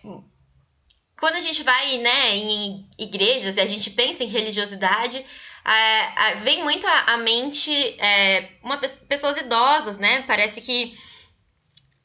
quando 1.18 1.34
a 1.34 1.40
gente 1.40 1.62
vai 1.62 1.98
né, 1.98 2.36
em 2.36 2.88
igrejas 2.98 3.56
e 3.56 3.60
a 3.60 3.66
gente 3.66 3.90
pensa 3.90 4.22
em 4.22 4.28
religiosidade, 4.28 5.24
é, 5.66 6.34
vem 6.36 6.62
muito 6.62 6.86
à, 6.86 7.16
mente 7.16 7.72
é, 7.98 8.50
uma, 8.62 8.76
pessoas 8.76 9.36
idosas, 9.38 9.98
né? 9.98 10.22
Parece 10.26 10.60
que 10.60 10.94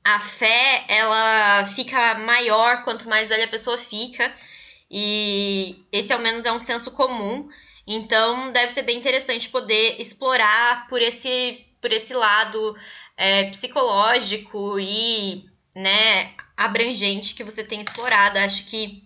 a 0.04 0.20
fé 0.20 0.86
ela 0.88 1.66
fica 1.66 2.16
maior 2.20 2.84
quanto 2.84 3.10
mais 3.10 3.30
velha 3.30 3.46
a 3.46 3.50
pessoa 3.50 3.78
fica 3.78 4.34
e 4.89 5.86
esse 5.92 6.13
ao 6.13 6.20
menos 6.20 6.46
é 6.46 6.51
um 6.51 6.60
senso 6.60 6.89
comum. 6.92 7.50
Então 7.86 8.51
deve 8.51 8.72
ser 8.72 8.84
bem 8.84 8.98
interessante 8.98 9.50
poder 9.50 10.00
explorar 10.00 10.88
por 10.88 11.01
esse 11.01 11.66
por 11.82 11.92
esse 11.92 12.13
lado 12.13 12.78
é, 13.18 13.46
psicológico 13.46 14.80
e 14.80 15.50
né 15.75 16.34
abrangente 16.56 17.36
que 17.36 17.44
você 17.44 17.63
tem 17.63 17.82
explorado. 17.82 18.39
Acho 18.39 18.63
que 18.66 19.04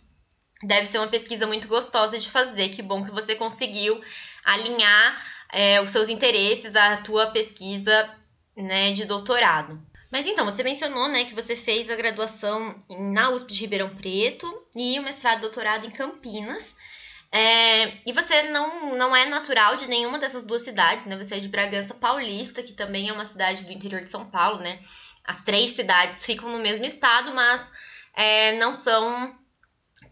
deve 0.61 0.85
ser 0.85 0.99
uma 0.99 1.07
pesquisa 1.07 1.47
muito 1.47 1.67
gostosa 1.67 2.19
de 2.19 2.29
fazer. 2.29 2.69
Que 2.69 2.81
bom 2.81 3.03
que 3.03 3.11
você 3.11 3.35
conseguiu 3.35 4.01
alinhar 4.43 5.23
é, 5.51 5.81
os 5.81 5.91
seus 5.91 6.09
interesses 6.09 6.75
à 6.75 6.97
tua 6.97 7.27
pesquisa 7.27 8.09
né, 8.55 8.91
de 8.91 9.05
doutorado. 9.05 9.81
Mas 10.11 10.27
então, 10.27 10.45
você 10.45 10.61
mencionou 10.61 11.07
né, 11.07 11.25
que 11.25 11.33
você 11.33 11.55
fez 11.55 11.89
a 11.89 11.95
graduação 11.95 12.75
na 12.89 13.31
USP 13.31 13.51
de 13.51 13.61
Ribeirão 13.61 13.95
Preto 13.95 14.67
e 14.75 14.99
o 14.99 15.03
mestrado 15.03 15.39
e 15.39 15.41
doutorado 15.41 15.87
em 15.87 15.91
Campinas. 15.91 16.75
É, 17.31 17.97
e 18.05 18.13
você 18.13 18.43
não, 18.43 18.95
não 18.95 19.15
é 19.15 19.25
natural 19.25 19.75
de 19.75 19.87
nenhuma 19.87 20.19
dessas 20.19 20.43
duas 20.43 20.61
cidades, 20.61 21.07
né? 21.07 21.17
Você 21.17 21.33
é 21.33 21.39
de 21.39 21.47
Bragança 21.47 21.95
Paulista, 21.95 22.61
que 22.61 22.73
também 22.73 23.09
é 23.09 23.13
uma 23.13 23.25
cidade 23.25 23.63
do 23.63 23.71
interior 23.71 24.01
de 24.01 24.09
São 24.11 24.29
Paulo, 24.29 24.59
né? 24.59 24.79
As 25.25 25.43
três 25.43 25.71
cidades 25.71 26.23
ficam 26.23 26.47
no 26.49 26.59
mesmo 26.59 26.85
estado, 26.85 27.33
mas 27.33 27.71
é, 28.15 28.51
não 28.59 28.71
são 28.71 29.35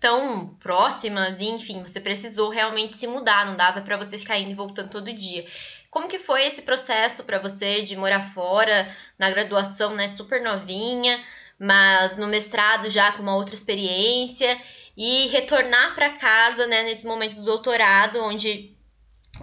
tão 0.01 0.47
próximas, 0.59 1.39
e 1.39 1.45
enfim, 1.45 1.83
você 1.83 2.01
precisou 2.01 2.49
realmente 2.49 2.93
se 2.93 3.05
mudar, 3.05 3.45
não 3.45 3.55
dava 3.55 3.81
para 3.81 3.95
você 3.95 4.17
ficar 4.17 4.39
indo 4.39 4.49
e 4.49 4.55
voltando 4.55 4.89
todo 4.89 5.13
dia. 5.13 5.45
Como 5.91 6.07
que 6.07 6.17
foi 6.17 6.43
esse 6.47 6.63
processo 6.63 7.23
para 7.23 7.37
você 7.37 7.83
de 7.83 7.95
morar 7.95 8.23
fora, 8.33 8.91
na 9.17 9.29
graduação, 9.29 9.93
né, 9.93 10.07
super 10.07 10.41
novinha, 10.41 11.23
mas 11.59 12.17
no 12.17 12.25
mestrado 12.25 12.89
já 12.89 13.11
com 13.11 13.21
uma 13.21 13.35
outra 13.35 13.53
experiência 13.53 14.59
e 14.97 15.27
retornar 15.27 15.93
para 15.93 16.17
casa, 16.17 16.65
né, 16.65 16.81
nesse 16.81 17.05
momento 17.05 17.35
do 17.35 17.43
doutorado, 17.43 18.23
onde 18.23 18.75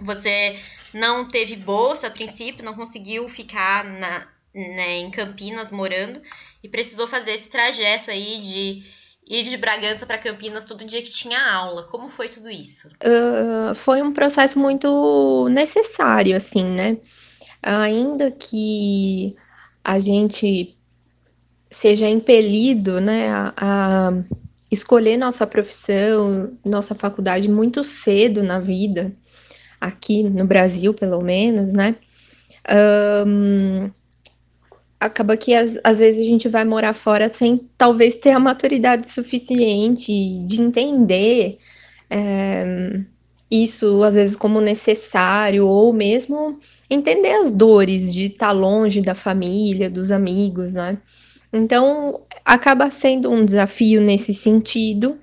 você 0.01 0.59
não 0.93 1.25
teve 1.25 1.55
bolsa 1.55 2.07
a 2.07 2.11
princípio, 2.11 2.65
não 2.65 2.73
conseguiu 2.73 3.29
ficar 3.29 3.85
na, 3.85 4.27
né, 4.53 4.97
em 4.97 5.09
Campinas 5.09 5.71
morando 5.71 6.21
e 6.61 6.67
precisou 6.67 7.07
fazer 7.07 7.31
esse 7.31 7.49
trajeto 7.49 8.11
aí 8.11 8.41
de 8.41 8.99
ir 9.29 9.43
de 9.43 9.55
Bragança 9.55 10.05
para 10.05 10.17
Campinas 10.17 10.65
todo 10.65 10.83
dia 10.83 11.01
que 11.01 11.11
tinha 11.11 11.39
aula. 11.39 11.83
Como 11.83 12.09
foi 12.09 12.27
tudo 12.27 12.49
isso? 12.49 12.89
Uh, 13.03 13.75
foi 13.75 14.01
um 14.01 14.11
processo 14.11 14.57
muito 14.57 15.47
necessário, 15.49 16.35
assim, 16.35 16.63
né? 16.63 16.97
Ainda 17.61 18.31
que 18.31 19.35
a 19.83 19.99
gente 19.99 20.75
seja 21.69 22.09
impelido, 22.09 22.99
né, 22.99 23.29
a, 23.29 23.53
a 23.55 24.13
escolher 24.71 25.17
nossa 25.17 25.45
profissão, 25.45 26.57
nossa 26.65 26.95
faculdade 26.95 27.47
muito 27.47 27.83
cedo 27.83 28.41
na 28.41 28.59
vida, 28.59 29.13
aqui 29.79 30.23
no 30.23 30.45
Brasil, 30.45 30.93
pelo 30.93 31.21
menos, 31.21 31.73
né? 31.73 31.95
Um, 33.27 33.91
acaba 34.99 35.37
que 35.37 35.53
às, 35.53 35.79
às 35.83 35.99
vezes 35.99 36.21
a 36.21 36.29
gente 36.29 36.47
vai 36.49 36.65
morar 36.65 36.93
fora 36.93 37.31
sem 37.33 37.69
talvez 37.77 38.15
ter 38.15 38.31
a 38.31 38.39
maturidade 38.39 39.09
suficiente 39.09 40.11
de 40.45 40.61
entender 40.61 41.57
é, 42.09 42.99
isso, 43.49 44.03
às 44.03 44.15
vezes, 44.15 44.35
como 44.35 44.61
necessário, 44.61 45.65
ou 45.65 45.91
mesmo 45.93 46.59
entender 46.89 47.33
as 47.33 47.49
dores 47.49 48.13
de 48.13 48.25
estar 48.25 48.51
longe 48.51 49.01
da 49.01 49.15
família, 49.15 49.89
dos 49.89 50.11
amigos, 50.11 50.73
né? 50.73 50.97
Então, 51.51 52.21
acaba 52.45 52.91
sendo 52.91 53.31
um 53.31 53.43
desafio 53.43 54.01
nesse 54.01 54.33
sentido, 54.33 55.17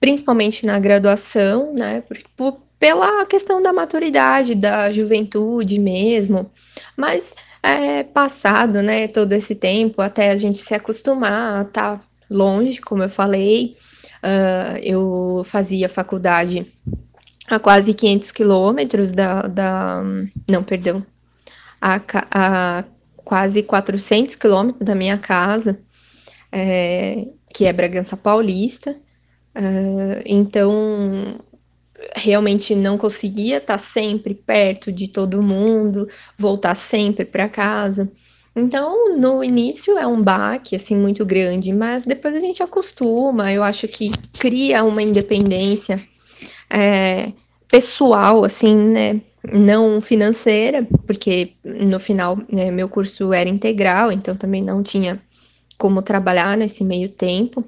principalmente 0.00 0.66
na 0.66 0.78
graduação, 0.78 1.72
né? 1.74 2.00
Por, 2.02 2.18
por, 2.36 2.60
pela 2.78 3.24
questão 3.26 3.62
da 3.62 3.72
maturidade, 3.72 4.54
da 4.54 4.90
juventude 4.90 5.78
mesmo, 5.78 6.50
mas 6.96 7.34
é, 7.62 8.02
passado, 8.02 8.82
né, 8.82 9.08
todo 9.08 9.32
esse 9.32 9.54
tempo, 9.54 10.00
até 10.00 10.30
a 10.30 10.36
gente 10.36 10.58
se 10.58 10.74
acostumar 10.74 11.58
a 11.58 11.62
estar 11.62 11.98
tá 11.98 12.04
longe, 12.30 12.80
como 12.80 13.02
eu 13.02 13.08
falei. 13.08 13.76
Uh, 14.22 14.76
eu 14.82 15.42
fazia 15.44 15.88
faculdade 15.88 16.70
a 17.48 17.58
quase 17.58 17.92
500 17.94 18.32
quilômetros 18.32 19.12
da, 19.12 19.42
da. 19.42 20.02
Não, 20.50 20.62
perdão. 20.62 21.04
A, 21.80 22.00
a 22.30 22.84
quase 23.16 23.62
400 23.62 24.36
quilômetros 24.36 24.84
da 24.84 24.94
minha 24.94 25.18
casa, 25.18 25.80
é, 26.52 27.26
que 27.54 27.64
é 27.64 27.72
Bragança 27.72 28.16
Paulista. 28.16 28.96
Uh, 29.56 30.22
então, 30.24 31.40
realmente 32.16 32.74
não 32.74 32.96
conseguia 32.98 33.58
estar 33.58 33.78
sempre 33.78 34.34
perto 34.34 34.90
de 34.92 35.08
todo 35.08 35.42
mundo, 35.42 36.08
voltar 36.36 36.74
sempre 36.74 37.24
para 37.24 37.48
casa. 37.48 38.10
Então, 38.54 39.16
no 39.16 39.44
início 39.44 39.96
é 39.96 40.06
um 40.06 40.20
baque 40.20 40.74
assim 40.74 40.96
muito 40.96 41.24
grande, 41.24 41.72
mas 41.72 42.04
depois 42.04 42.34
a 42.34 42.40
gente 42.40 42.62
acostuma. 42.62 43.52
Eu 43.52 43.62
acho 43.62 43.86
que 43.86 44.10
cria 44.38 44.82
uma 44.82 45.02
independência 45.02 46.00
é, 46.68 47.32
pessoal, 47.68 48.44
assim, 48.44 48.76
né? 48.76 49.20
Não 49.52 50.02
financeira, 50.02 50.86
porque 51.06 51.52
no 51.64 51.98
final 51.98 52.38
né, 52.52 52.70
meu 52.70 52.88
curso 52.88 53.32
era 53.32 53.48
integral, 53.48 54.12
então 54.12 54.36
também 54.36 54.62
não 54.62 54.82
tinha 54.82 55.20
como 55.78 56.02
trabalhar 56.02 56.58
nesse 56.58 56.84
meio 56.84 57.08
tempo 57.08 57.64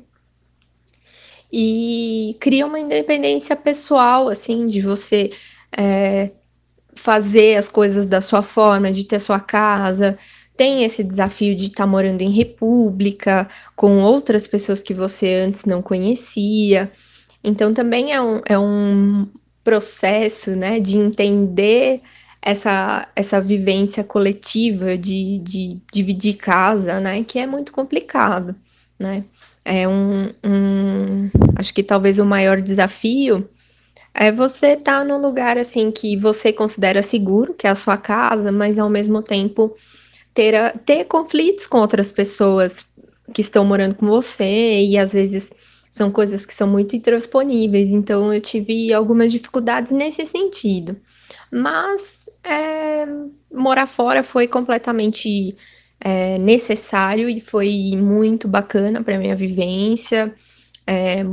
e 1.53 2.37
cria 2.41 2.67
uma 2.67 2.81
independência 2.81 3.55
pessoal, 3.55 4.29
assim, 4.29 4.67
de 4.67 4.81
você 4.81 5.31
é, 5.77 6.31
fazer 6.95 7.57
as 7.57 7.69
coisas 7.69 8.07
da 8.07 8.21
sua 8.21 8.43
forma, 8.43 8.91
de 8.91 9.05
ter 9.05 9.19
sua 9.21 9.39
casa. 9.39 10.17
Tem 10.57 10.85
esse 10.85 11.05
desafio 11.05 11.55
de 11.55 11.67
estar 11.67 11.85
tá 11.85 11.87
morando 11.87 12.23
em 12.23 12.31
república, 12.31 13.49
com 13.77 13.99
outras 13.99 14.47
pessoas 14.47 14.83
que 14.83 14.95
você 14.95 15.35
antes 15.35 15.65
não 15.67 15.83
conhecia. 15.83 16.91
Então, 17.45 17.75
também 17.75 18.13
é 18.13 18.21
um, 18.23 18.41
é 18.47 18.59
um 18.59 19.29
processo, 19.63 20.53
né, 20.53 20.81
de 20.81 20.97
entender 20.97 22.01
essa, 22.41 23.09
essa 23.15 23.41
vivência 23.41 24.03
coletiva, 24.03 24.97
de, 24.97 25.39
de 25.39 25.79
dividir 25.93 26.35
casa, 26.35 26.99
né, 27.01 27.23
que 27.25 27.39
é 27.39 27.47
muito 27.47 27.73
complicado, 27.73 28.55
né. 28.99 29.25
É 29.65 29.87
um, 29.87 30.33
um, 30.45 31.31
acho 31.57 31.73
que 31.73 31.83
talvez 31.83 32.19
o 32.19 32.25
maior 32.25 32.61
desafio 32.61 33.49
é 34.15 34.31
você 34.31 34.73
estar 34.73 34.99
tá 35.01 35.05
num 35.05 35.21
lugar 35.21 35.57
assim 35.57 35.91
que 35.91 36.17
você 36.17 36.53
considera 36.53 37.03
seguro, 37.03 37.55
que 37.55 37.67
é 37.67 37.71
a 37.71 37.75
sua 37.75 37.97
casa, 37.97 38.53
mas 38.53 38.79
ao 38.79 38.91
mesmo 38.91 39.23
tempo 39.23 39.75
ter, 40.35 40.79
ter 40.79 41.05
conflitos 41.05 41.67
com 41.67 41.79
outras 41.79 42.11
pessoas 42.13 42.85
que 43.33 43.41
estão 43.41 43.65
morando 43.65 43.95
com 43.95 44.07
você 44.07 44.83
e 44.85 44.99
às 44.99 45.13
vezes 45.13 45.53
são 45.91 46.11
coisas 46.11 46.45
que 46.45 46.55
são 46.55 46.67
muito 46.67 46.97
intransponíveis. 46.97 47.89
Então 47.89 48.33
eu 48.33 48.41
tive 48.41 48.93
algumas 48.93 49.31
dificuldades 49.31 49.93
nesse 49.93 50.27
sentido. 50.27 50.97
Mas 51.51 52.29
é, 52.43 53.07
morar 53.53 53.87
fora 53.87 54.23
foi 54.23 54.49
completamente 54.49 55.57
é, 56.05 56.37
necessário 56.39 57.29
e 57.29 57.41
foi 57.41 57.97
muito 57.97 58.49
bacana 58.49 59.03
para 59.03 59.19
minha 59.19 59.37
vivência. 59.37 60.35
É, 60.85 61.25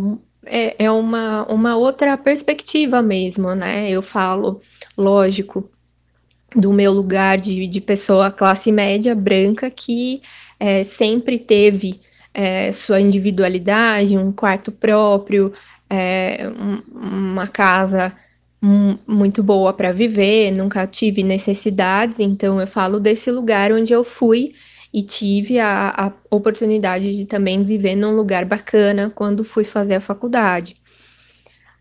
é, 0.45 0.85
é 0.85 0.91
uma, 0.91 1.43
uma 1.51 1.75
outra 1.75 2.15
perspectiva 2.15 3.01
mesmo, 3.01 3.55
né? 3.55 3.89
Eu 3.89 4.01
falo, 4.01 4.61
lógico, 4.95 5.69
do 6.55 6.71
meu 6.71 6.93
lugar 6.93 7.39
de, 7.39 7.65
de 7.67 7.81
pessoa 7.81 8.31
classe 8.31 8.71
média 8.71 9.15
branca 9.15 9.69
que 9.71 10.21
é, 10.59 10.83
sempre 10.83 11.39
teve 11.39 11.99
é, 12.33 12.71
sua 12.71 13.01
individualidade, 13.01 14.17
um 14.17 14.31
quarto 14.31 14.71
próprio, 14.71 15.51
é, 15.89 16.47
um, 16.47 16.81
uma 16.95 17.47
casa 17.47 18.15
muito 18.61 19.41
boa 19.41 19.71
para 19.71 19.91
viver, 19.91 20.51
nunca 20.51 20.85
tive 20.85 21.23
necessidades, 21.23 22.19
então 22.19 22.59
eu 22.59 22.67
falo 22.67 22.99
desse 22.99 23.31
lugar 23.31 23.71
onde 23.71 23.93
eu 23.93 24.03
fui 24.03 24.53
e 24.93 25.03
tive 25.03 25.59
a, 25.59 25.93
a 25.95 26.35
oportunidade 26.35 27.15
de 27.15 27.25
também 27.25 27.63
viver 27.63 27.95
num 27.95 28.15
lugar 28.15 28.43
bacana 28.45 29.11
quando 29.13 29.43
fui 29.43 29.63
fazer 29.63 29.95
a 29.95 30.01
faculdade. 30.01 30.75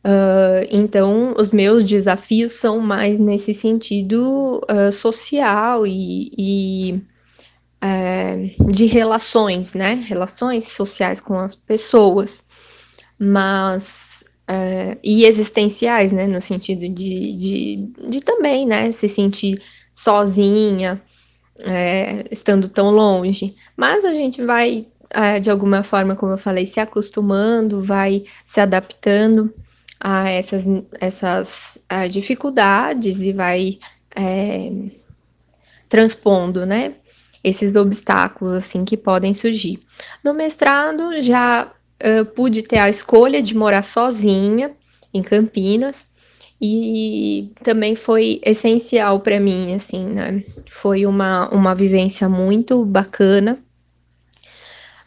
Uh, 0.04 0.64
então, 0.70 1.34
os 1.36 1.50
meus 1.50 1.82
desafios 1.82 2.52
são 2.52 2.78
mais 2.78 3.18
nesse 3.18 3.52
sentido 3.52 4.60
uh, 4.70 4.92
social 4.92 5.86
e, 5.86 6.30
e 6.38 7.02
uh, 7.82 8.70
de 8.70 8.86
relações, 8.86 9.74
né? 9.74 9.94
Relações 10.06 10.66
sociais 10.66 11.20
com 11.20 11.38
as 11.38 11.54
pessoas. 11.54 12.44
Mas 13.18 14.17
uh, 14.48 14.98
e 15.02 15.24
existenciais, 15.24 16.12
né, 16.12 16.26
no 16.26 16.40
sentido 16.40 16.88
de, 16.88 17.36
de, 17.36 17.88
de 18.08 18.20
também, 18.20 18.66
né, 18.66 18.90
se 18.90 19.08
sentir 19.08 19.60
sozinha, 19.92 21.02
é, 21.64 22.24
estando 22.30 22.68
tão 22.68 22.90
longe. 22.90 23.54
Mas 23.76 24.04
a 24.04 24.14
gente 24.14 24.42
vai, 24.44 24.86
é, 25.10 25.38
de 25.40 25.50
alguma 25.50 25.82
forma, 25.82 26.16
como 26.16 26.32
eu 26.32 26.38
falei, 26.38 26.64
se 26.66 26.80
acostumando, 26.80 27.82
vai 27.82 28.24
se 28.44 28.60
adaptando 28.60 29.52
a 30.00 30.30
essas, 30.30 30.64
essas 31.00 31.78
a 31.88 32.06
dificuldades 32.06 33.20
e 33.20 33.32
vai 33.32 33.78
é, 34.14 34.70
transpondo, 35.88 36.64
né? 36.64 36.94
esses 37.42 37.76
obstáculos 37.76 38.54
assim 38.54 38.84
que 38.84 38.96
podem 38.96 39.32
surgir. 39.32 39.80
No 40.22 40.34
mestrado 40.34 41.20
já 41.22 41.70
uh, 42.02 42.24
pude 42.24 42.62
ter 42.62 42.78
a 42.78 42.88
escolha 42.88 43.42
de 43.42 43.56
morar 43.56 43.82
sozinha 43.82 44.72
em 45.12 45.22
Campinas 45.22 46.06
e 46.60 47.52
também 47.62 47.94
foi 47.94 48.40
essencial 48.44 49.20
para 49.20 49.38
mim, 49.38 49.74
assim, 49.74 50.04
né? 50.04 50.42
Foi 50.68 51.06
uma, 51.06 51.48
uma 51.50 51.74
vivência 51.74 52.28
muito 52.28 52.84
bacana. 52.84 53.58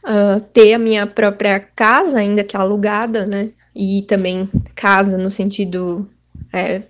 Uh, 0.04 0.40
ter 0.54 0.74
a 0.74 0.80
minha 0.80 1.06
própria 1.06 1.60
casa, 1.60 2.18
ainda 2.18 2.44
que 2.44 2.56
alugada, 2.56 3.26
né? 3.26 3.52
E 3.76 4.02
também 4.04 4.50
casa 4.74 5.18
no 5.18 5.30
sentido 5.30 6.10
é, 6.54 6.84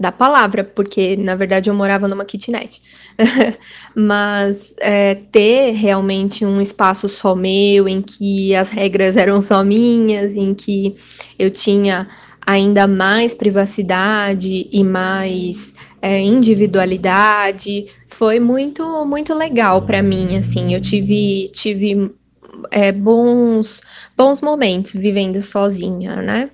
da 0.00 0.10
palavra, 0.10 0.64
porque 0.64 1.14
na 1.14 1.34
verdade 1.34 1.68
eu 1.68 1.74
morava 1.74 2.08
numa 2.08 2.24
kitnet. 2.24 2.80
Mas 3.94 4.74
é, 4.80 5.14
ter 5.14 5.72
realmente 5.72 6.46
um 6.46 6.58
espaço 6.58 7.06
só 7.06 7.34
meu, 7.36 7.86
em 7.86 8.00
que 8.00 8.54
as 8.54 8.70
regras 8.70 9.18
eram 9.18 9.42
só 9.42 9.62
minhas, 9.62 10.36
em 10.36 10.54
que 10.54 10.96
eu 11.38 11.50
tinha 11.50 12.08
ainda 12.46 12.86
mais 12.86 13.34
privacidade 13.34 14.70
e 14.72 14.82
mais 14.82 15.74
é, 16.00 16.18
individualidade. 16.18 17.86
Foi 18.08 18.40
muito, 18.40 19.04
muito 19.04 19.34
legal 19.34 19.82
para 19.82 20.02
mim, 20.02 20.38
assim. 20.38 20.72
Eu 20.72 20.80
tive, 20.80 21.50
tive 21.52 22.10
é, 22.70 22.90
bons, 22.90 23.82
bons 24.16 24.40
momentos 24.40 24.94
vivendo 24.94 25.42
sozinha, 25.42 26.16
né? 26.22 26.50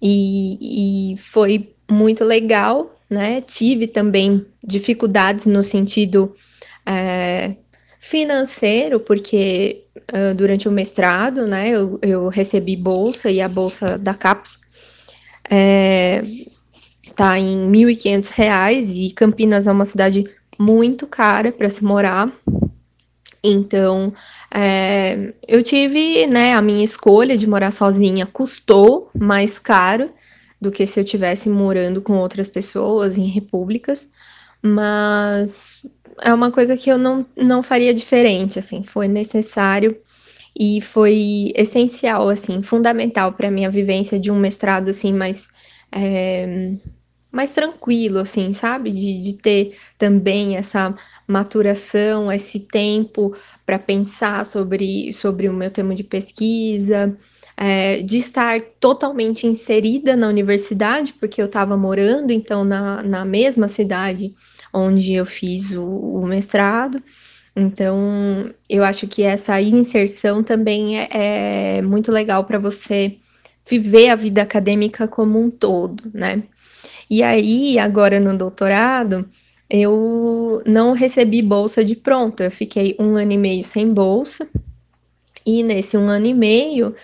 E, 0.00 1.14
e 1.14 1.18
foi 1.18 1.74
muito 1.90 2.24
legal, 2.24 2.94
né? 3.08 3.40
Tive 3.40 3.86
também 3.86 4.44
dificuldades 4.62 5.46
no 5.46 5.62
sentido 5.62 6.34
é, 6.84 7.56
financeiro, 8.00 9.00
porque 9.00 9.84
uh, 10.12 10.34
durante 10.34 10.68
o 10.68 10.72
mestrado, 10.72 11.46
né, 11.46 11.70
eu, 11.70 11.98
eu 12.00 12.28
recebi 12.28 12.76
bolsa 12.76 13.30
e 13.30 13.40
a 13.40 13.48
bolsa 13.48 13.98
da 13.98 14.14
CAPES 14.14 14.58
é, 15.50 16.22
tá 17.14 17.38
em 17.38 17.70
R$ 17.70 17.94
1.500 17.94 18.96
e 18.96 19.10
Campinas 19.10 19.66
é 19.66 19.72
uma 19.72 19.84
cidade 19.84 20.24
muito 20.58 21.06
cara 21.06 21.50
para 21.50 21.68
se 21.68 21.82
morar. 21.84 22.30
Então, 23.42 24.12
é, 24.52 25.32
eu 25.46 25.62
tive, 25.62 26.26
né, 26.26 26.54
a 26.54 26.62
minha 26.62 26.84
escolha 26.84 27.36
de 27.36 27.46
morar 27.46 27.72
sozinha 27.72 28.26
custou 28.26 29.10
mais 29.18 29.58
caro 29.58 30.10
do 30.60 30.70
que 30.70 30.86
se 30.86 30.98
eu 30.98 31.04
tivesse 31.04 31.48
morando 31.48 32.00
com 32.00 32.14
outras 32.14 32.48
pessoas 32.48 33.18
em 33.18 33.26
repúblicas, 33.26 34.10
mas 34.62 35.82
é 36.22 36.32
uma 36.32 36.50
coisa 36.50 36.76
que 36.76 36.90
eu 36.90 36.98
não, 36.98 37.26
não 37.36 37.62
faria 37.62 37.92
diferente, 37.92 38.58
assim, 38.58 38.82
foi 38.82 39.08
necessário 39.08 39.96
e 40.58 40.80
foi 40.80 41.52
essencial, 41.54 42.28
assim, 42.28 42.62
fundamental 42.62 43.32
para 43.32 43.50
minha 43.50 43.70
vivência 43.70 44.18
de 44.18 44.30
um 44.30 44.38
mestrado, 44.38 44.88
assim, 44.88 45.12
mais, 45.12 45.48
é, 45.92 46.72
mais 47.30 47.50
tranquilo, 47.50 48.18
assim, 48.18 48.52
sabe? 48.54 48.90
De, 48.90 49.22
de 49.22 49.32
ter 49.34 49.76
também 49.98 50.56
essa 50.56 50.94
maturação, 51.28 52.32
esse 52.32 52.60
tempo 52.60 53.36
para 53.66 53.78
pensar 53.78 54.46
sobre, 54.46 55.12
sobre 55.12 55.48
o 55.48 55.52
meu 55.52 55.70
tema 55.70 55.94
de 55.94 56.02
pesquisa, 56.02 57.16
é, 57.56 58.02
de 58.02 58.18
estar 58.18 58.60
totalmente 58.78 59.46
inserida 59.46 60.14
na 60.14 60.28
universidade, 60.28 61.14
porque 61.14 61.40
eu 61.40 61.46
estava 61.46 61.76
morando, 61.76 62.30
então, 62.30 62.64
na, 62.64 63.02
na 63.02 63.24
mesma 63.24 63.66
cidade 63.66 64.34
onde 64.72 65.14
eu 65.14 65.24
fiz 65.24 65.72
o, 65.72 65.84
o 65.84 66.26
mestrado. 66.26 67.02
Então, 67.54 68.52
eu 68.68 68.84
acho 68.84 69.06
que 69.06 69.22
essa 69.22 69.58
inserção 69.60 70.42
também 70.42 70.98
é, 70.98 71.78
é 71.78 71.82
muito 71.82 72.12
legal 72.12 72.44
para 72.44 72.58
você 72.58 73.16
viver 73.68 74.10
a 74.10 74.14
vida 74.14 74.42
acadêmica 74.42 75.08
como 75.08 75.40
um 75.40 75.50
todo, 75.50 76.04
né? 76.12 76.42
E 77.08 77.22
aí, 77.22 77.78
agora 77.78 78.20
no 78.20 78.36
doutorado, 78.36 79.26
eu 79.70 80.62
não 80.66 80.92
recebi 80.92 81.40
bolsa 81.40 81.84
de 81.84 81.96
pronto, 81.96 82.42
eu 82.42 82.50
fiquei 82.50 82.94
um 82.98 83.16
ano 83.16 83.32
e 83.32 83.38
meio 83.38 83.64
sem 83.64 83.92
bolsa, 83.92 84.48
e 85.44 85.62
nesse 85.62 85.96
um 85.96 86.08
ano 86.08 86.26
e 86.26 86.34
meio, 86.34 86.94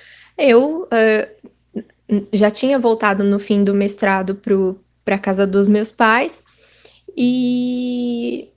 eu 0.43 0.89
uh, 0.89 2.23
já 2.33 2.51
tinha 2.51 2.79
voltado 2.79 3.23
no 3.23 3.39
fim 3.39 3.63
do 3.63 3.73
mestrado 3.73 4.39
para 5.05 5.15
a 5.15 5.19
casa 5.19 5.47
dos 5.47 5.69
meus 5.69 5.93
pais, 5.93 6.43
e 7.17 8.49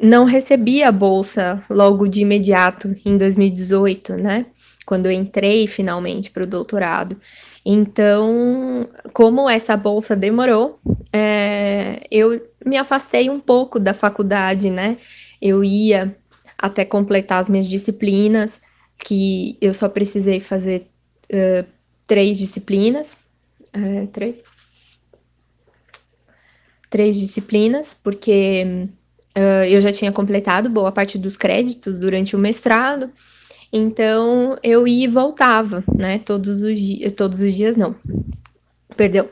não 0.00 0.24
recebi 0.24 0.82
a 0.82 0.92
bolsa 0.92 1.64
logo 1.70 2.06
de 2.06 2.20
imediato 2.20 2.94
em 3.04 3.16
2018, 3.16 4.20
né? 4.20 4.46
Quando 4.84 5.06
eu 5.06 5.12
entrei 5.12 5.66
finalmente 5.66 6.30
para 6.30 6.42
o 6.42 6.46
doutorado. 6.46 7.16
Então, 7.64 8.88
como 9.12 9.48
essa 9.48 9.76
bolsa 9.76 10.16
demorou, 10.16 10.80
é, 11.12 12.00
eu 12.10 12.44
me 12.66 12.76
afastei 12.76 13.30
um 13.30 13.38
pouco 13.38 13.78
da 13.78 13.94
faculdade, 13.94 14.70
né? 14.70 14.98
Eu 15.40 15.62
ia 15.62 16.16
até 16.58 16.84
completar 16.84 17.40
as 17.40 17.48
minhas 17.48 17.68
disciplinas, 17.68 18.60
que 18.98 19.56
eu 19.60 19.72
só 19.72 19.88
precisei 19.88 20.40
fazer 20.40 20.91
uh, 21.32 21.66
três 22.06 22.38
disciplinas. 22.38 23.16
Uh, 23.74 24.06
três? 24.08 24.44
Três 26.90 27.18
disciplinas, 27.18 27.94
porque 27.94 28.88
Uh, 29.36 29.64
eu 29.66 29.80
já 29.80 29.90
tinha 29.90 30.12
completado 30.12 30.68
boa 30.68 30.92
parte 30.92 31.16
dos 31.16 31.38
créditos 31.38 31.98
durante 31.98 32.36
o 32.36 32.38
mestrado, 32.38 33.10
então 33.72 34.58
eu 34.62 34.86
ia 34.86 35.06
e 35.06 35.08
voltava, 35.08 35.82
né? 35.96 36.18
Todos 36.18 36.60
os 36.60 36.78
dias, 36.78 37.12
todos 37.12 37.40
os 37.40 37.54
dias 37.54 37.74
não, 37.74 37.96
perdeu. 38.94 39.30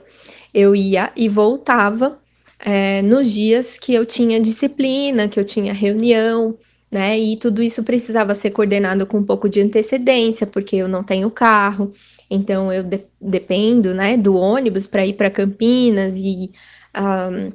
Eu 0.55 0.75
ia 0.75 1.13
e 1.15 1.29
voltava 1.29 2.19
é, 2.59 3.03
nos 3.03 3.31
dias 3.31 3.79
que 3.79 3.93
eu 3.93 4.07
tinha 4.07 4.41
disciplina, 4.41 5.29
que 5.29 5.39
eu 5.39 5.45
tinha 5.45 5.75
reunião, 5.75 6.57
né? 6.91 7.19
E 7.19 7.37
tudo 7.37 7.63
isso 7.63 7.83
precisava 7.85 8.35
ser 8.35 8.51
coordenado 8.51 9.07
com 9.07 9.19
um 9.19 9.25
pouco 9.25 9.49
de 9.49 9.61
antecedência, 9.61 10.47
porque 10.47 10.77
eu 10.77 10.89
não 10.89 11.05
tenho 11.05 11.31
carro, 11.31 11.93
então 12.29 12.73
eu 12.73 12.83
de 12.83 13.05
dependo, 13.21 13.95
né, 13.95 14.17
do 14.17 14.35
ônibus 14.35 14.87
para 14.87 15.07
ir 15.07 15.15
para 15.15 15.31
Campinas 15.31 16.17
e 16.17 16.53
um, 16.97 17.53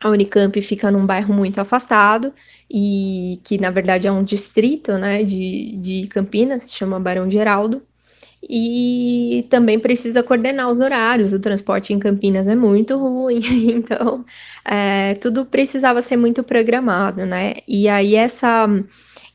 a 0.00 0.10
Unicamp 0.10 0.60
fica 0.60 0.90
num 0.90 1.06
bairro 1.06 1.32
muito 1.32 1.58
afastado 1.60 2.32
e 2.70 3.40
que 3.44 3.58
na 3.58 3.70
verdade 3.70 4.06
é 4.06 4.12
um 4.12 4.22
distrito, 4.24 4.92
né, 4.98 5.22
de, 5.24 5.76
de 5.78 6.06
Campinas, 6.08 6.64
se 6.64 6.72
chama 6.74 7.00
Barão 7.00 7.30
Geraldo. 7.30 7.82
E 8.48 9.46
também 9.50 9.78
precisa 9.78 10.22
coordenar 10.22 10.70
os 10.70 10.80
horários. 10.80 11.32
O 11.32 11.40
transporte 11.40 11.92
em 11.92 11.98
Campinas 11.98 12.46
é 12.46 12.54
muito 12.54 12.98
ruim, 12.98 13.40
então 13.72 14.24
é, 14.64 15.14
tudo 15.14 15.44
precisava 15.44 16.02
ser 16.02 16.16
muito 16.16 16.42
programado, 16.42 17.24
né? 17.26 17.54
E 17.66 17.88
aí 17.88 18.14
essa 18.16 18.68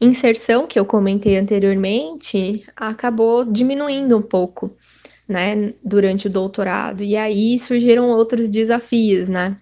inserção 0.02 0.67
que 0.67 0.80
eu 0.80 0.86
comentei 0.86 1.38
anteriormente 1.38 2.63
acabou 2.76 3.43
diminuindo 3.45 4.17
um 4.17 4.22
pouco, 4.22 4.76
né, 5.28 5.74
durante 5.84 6.28
o 6.28 6.30
doutorado. 6.30 7.04
E 7.04 7.15
aí 7.15 7.60
surgiram 7.60 8.10
outros 8.10 8.50
desafios, 8.50 9.30
né? 9.30 9.58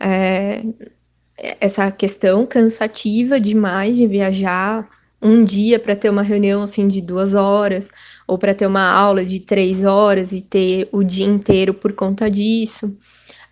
é, 0.00 0.62
essa 1.60 1.90
questão 1.90 2.46
cansativa 2.46 3.40
demais 3.40 3.96
de 3.96 4.06
viajar 4.06 4.88
um 5.26 5.42
dia 5.42 5.78
para 5.78 5.96
ter 5.96 6.08
uma 6.08 6.22
reunião 6.22 6.62
assim 6.62 6.86
de 6.86 7.00
duas 7.00 7.34
horas, 7.34 7.90
ou 8.26 8.38
para 8.38 8.54
ter 8.54 8.66
uma 8.66 8.90
aula 8.90 9.24
de 9.24 9.40
três 9.40 9.82
horas 9.82 10.32
e 10.32 10.40
ter 10.40 10.88
o 10.92 11.02
dia 11.02 11.26
inteiro 11.26 11.74
por 11.74 11.92
conta 11.92 12.30
disso. 12.30 12.96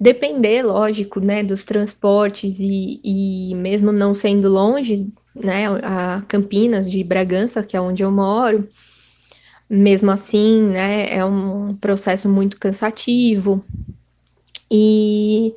Depender, 0.00 0.62
lógico, 0.62 1.20
né, 1.20 1.42
dos 1.42 1.64
transportes 1.64 2.58
e, 2.60 3.00
e 3.04 3.54
mesmo 3.54 3.92
não 3.92 4.12
sendo 4.12 4.48
longe, 4.48 5.06
né, 5.34 5.66
a 5.82 6.22
Campinas 6.28 6.90
de 6.90 7.02
Bragança, 7.02 7.62
que 7.62 7.76
é 7.76 7.80
onde 7.80 8.02
eu 8.02 8.10
moro, 8.10 8.68
mesmo 9.68 10.10
assim, 10.10 10.62
né, 10.62 11.08
é 11.08 11.24
um 11.24 11.74
processo 11.76 12.28
muito 12.28 12.58
cansativo. 12.58 13.64
E 14.70 15.54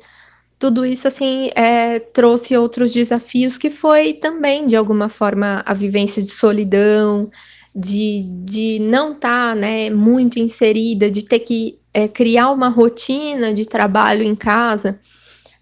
tudo 0.58 0.84
isso 0.84 1.06
assim 1.06 1.50
é, 1.54 2.00
trouxe 2.00 2.56
outros 2.56 2.92
desafios 2.92 3.56
que 3.56 3.70
foi 3.70 4.14
também 4.14 4.66
de 4.66 4.74
alguma 4.74 5.08
forma 5.08 5.62
a 5.64 5.72
vivência 5.72 6.20
de 6.20 6.30
solidão, 6.30 7.30
de, 7.74 8.24
de 8.44 8.78
não 8.80 9.12
estar 9.12 9.50
tá, 9.50 9.54
né, 9.54 9.88
muito 9.88 10.38
inserida, 10.38 11.10
de 11.10 11.22
ter 11.22 11.38
que 11.40 11.78
é, 11.94 12.08
criar 12.08 12.50
uma 12.50 12.68
rotina 12.68 13.54
de 13.54 13.64
trabalho 13.64 14.22
em 14.22 14.34
casa 14.34 14.98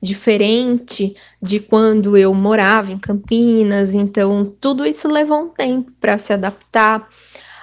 diferente 0.01 1.15
de 1.43 1.61
quando 1.61 2.17
eu 2.17 2.33
morava 2.33 2.93
em 2.93 2.99
Campinas. 2.99 3.95
Então 3.95 4.55
tudo 4.61 4.87
isso 4.87 5.09
levou 5.09 5.45
um 5.45 5.49
tempo 5.49 5.93
para 6.01 6.17
se 6.17 6.33
adaptar. 6.33 7.09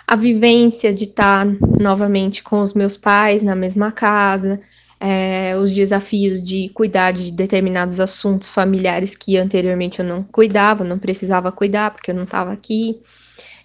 A 0.05 0.17
vivência 0.17 0.93
de 0.93 1.05
estar 1.05 1.45
tá 1.45 1.51
novamente 1.79 2.43
com 2.43 2.61
os 2.61 2.73
meus 2.73 2.97
pais 2.97 3.41
na 3.41 3.55
mesma 3.55 3.91
casa, 3.91 4.59
é, 5.05 5.57
os 5.57 5.73
desafios 5.73 6.41
de 6.41 6.69
cuidar 6.69 7.11
de 7.11 7.29
determinados 7.29 7.99
assuntos 7.99 8.47
familiares 8.47 9.13
que 9.13 9.35
anteriormente 9.35 9.99
eu 9.99 10.05
não 10.05 10.23
cuidava, 10.23 10.85
não 10.85 10.97
precisava 10.97 11.51
cuidar 11.51 11.91
porque 11.91 12.11
eu 12.11 12.15
não 12.15 12.23
estava 12.23 12.53
aqui. 12.53 13.01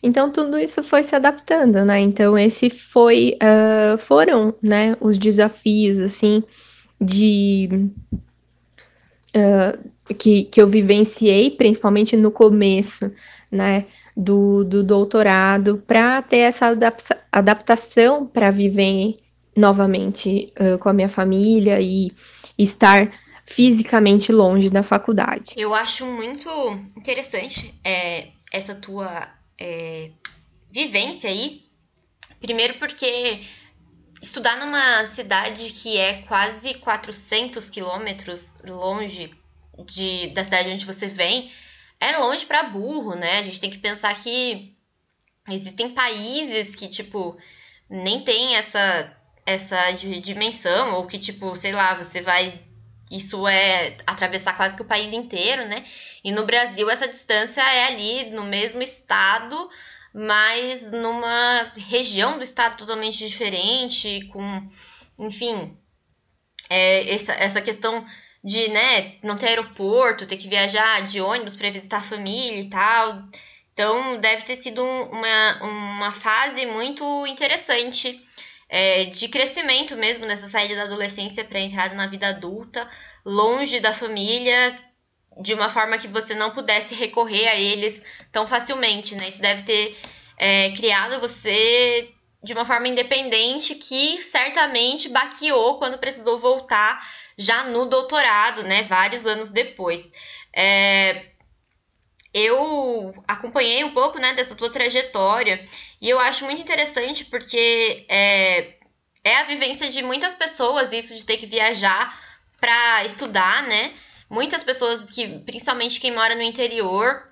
Então 0.03 0.33
tudo 0.33 0.59
isso 0.59 0.83
foi 0.83 1.05
se 1.05 1.15
adaptando, 1.15 1.85
né? 1.85 2.01
Então 2.01 2.37
esse 2.37 2.69
foi, 2.69 3.39
uh, 3.41 3.97
foram, 3.99 4.53
né, 4.61 4.97
os 5.01 5.17
desafios 5.17 6.01
assim 6.01 6.43
de 7.01 7.89
uh, 9.37 10.15
que, 10.15 10.45
que 10.47 10.61
eu 10.61 10.67
vivenciei, 10.67 11.53
principalmente 11.53 12.17
no 12.17 12.33
começo, 12.33 13.13
né, 13.49 13.85
do, 14.17 14.65
do 14.65 14.83
doutorado, 14.83 15.85
para 15.87 16.21
ter 16.21 16.39
essa 16.39 16.67
adapta 16.67 17.17
adaptação 17.31 18.27
para 18.27 18.51
viver 18.51 19.19
novamente 19.59 20.53
uh, 20.59 20.79
com 20.79 20.89
a 20.89 20.93
minha 20.93 21.09
família 21.09 21.81
e 21.81 22.13
estar 22.57 23.11
fisicamente 23.45 24.31
longe 24.31 24.71
da 24.71 24.83
faculdade. 24.83 25.55
Eu 25.57 25.75
acho 25.75 26.07
muito 26.07 26.49
interessante 26.97 27.75
é, 27.83 28.29
essa 28.53 28.75
tua 28.75 29.27
é, 29.59 30.11
vivência 30.71 31.31
aí. 31.31 31.63
Primeiro 32.41 32.79
porque 32.79 33.41
estudar 34.21 34.57
numa 34.59 35.07
cidade 35.07 35.73
que 35.73 35.97
é 35.97 36.23
quase 36.23 36.75
400 36.75 37.71
quilômetros 37.71 38.55
longe 38.69 39.35
de, 39.87 40.29
da 40.29 40.45
cidade 40.45 40.71
onde 40.71 40.85
você 40.85 41.07
vem 41.07 41.51
é 42.01 42.17
longe 42.19 42.47
para 42.47 42.65
burro, 42.65 43.15
né? 43.15 43.39
A 43.39 43.43
gente 43.43 43.61
tem 43.61 43.71
que 43.71 43.79
pensar 43.79 44.15
que 44.15 44.77
existem 45.51 45.91
países 45.91 46.75
que, 46.75 46.89
tipo, 46.89 47.37
nem 47.89 48.23
tem 48.23 48.57
essa, 48.57 49.17
essa 49.49 49.93
dimensão, 49.93 50.95
ou 50.95 51.07
que, 51.07 51.19
tipo, 51.19 51.57
sei 51.57 51.73
lá, 51.73 51.95
você 51.95 52.21
vai. 52.21 52.61
Isso 53.11 53.49
é 53.49 53.97
atravessar 54.07 54.55
quase 54.55 54.77
que 54.77 54.83
o 54.83 54.87
país 54.87 55.15
inteiro, 55.15 55.67
né? 55.67 55.87
E 56.23 56.31
no 56.31 56.45
Brasil 56.45 56.91
essa 56.91 57.09
distância 57.09 57.63
é 57.63 57.87
ali 57.87 58.31
no 58.31 58.45
mesmo 58.45 58.83
estado, 58.83 59.71
mas 60.13 60.93
numa 60.93 61.73
região 61.89 62.37
do 62.37 62.45
estado 62.45 62.77
totalmente 62.77 63.27
diferente, 63.27 64.29
com, 64.31 64.69
enfim, 65.19 65.75
é, 66.69 67.15
essa, 67.15 67.33
essa 67.33 67.63
questão 67.63 68.07
de, 68.45 68.69
né, 68.69 69.17
não 69.23 69.37
ter 69.37 69.49
aeroporto, 69.49 70.27
ter 70.27 70.37
que 70.37 70.49
viajar 70.49 71.07
de 71.07 71.23
ônibus 71.23 71.57
para 71.57 71.71
visitar 71.71 71.99
a 71.99 72.03
família 72.03 72.61
e 72.61 72.69
tal. 72.69 73.25
Então, 73.73 74.21
deve 74.21 74.43
ter 74.43 74.57
sido 74.57 74.85
uma, 74.85 75.63
uma 75.63 76.13
fase 76.13 76.67
muito 76.67 77.27
interessante 77.27 78.23
é, 78.69 79.07
de 79.07 79.29
crescimento 79.29 79.97
mesmo 79.97 80.27
nessa 80.27 80.49
saída 80.49 80.77
da 80.77 80.83
adolescência 80.83 81.45
para 81.45 81.61
entrada 81.61 81.95
na 81.95 82.07
vida 82.07 82.29
adulta, 82.29 82.89
longe 83.25 83.81
da 83.81 83.95
família, 83.95 84.75
de 85.41 85.55
uma 85.55 85.69
forma 85.71 85.99
que 85.99 86.09
você 86.09 86.35
não 86.35 86.51
pudesse 86.51 86.95
recorrer 86.95 87.49
a 87.49 87.55
eles 87.55 88.03
tão 88.31 88.47
facilmente, 88.47 89.15
né? 89.15 89.29
Isso 89.29 89.41
deve 89.41 89.63
ter 89.63 89.97
é, 90.37 90.71
criado 90.73 91.21
você 91.21 92.11
de 92.43 92.53
uma 92.53 92.65
forma 92.65 92.89
independente 92.89 93.75
que 93.75 94.23
certamente 94.23 95.09
baqueou 95.09 95.79
quando 95.79 95.99
precisou 95.99 96.39
voltar 96.39 97.01
já 97.37 97.65
no 97.65 97.87
doutorado, 97.87 98.63
né? 98.65 98.83
Vários 98.83 99.27
anos 99.27 99.51
depois. 99.51 100.11
É, 100.53 101.27
eu 102.39 103.15
acompanhei 103.27 103.85
um 103.85 103.93
pouco 103.93 104.19
né, 104.19 104.35
dessa 104.35 104.55
tua 104.55 104.71
trajetória 104.71 105.65
e 106.01 106.09
eu 106.09 106.19
acho 106.21 106.45
muito 106.45 106.61
interessante 106.61 107.25
porque 107.25 108.07
é, 108.09 108.75
é 109.25 109.37
a 109.39 109.45
vivência 109.45 109.89
de 109.91 110.03
muitas 110.03 110.35
pessoas 110.35 110.93
isso 110.93 111.15
de 111.15 111.25
ter 111.25 111.37
que 111.37 111.47
viajar 111.47 112.19
para 112.61 113.05
estudar, 113.05 113.63
né? 113.65 113.93
Muitas 114.29 114.63
pessoas 114.63 115.05
que, 115.05 115.27
principalmente 115.41 116.01
quem 116.01 116.13
mora 116.13 116.35
no 116.35 116.43
interior 116.43 117.29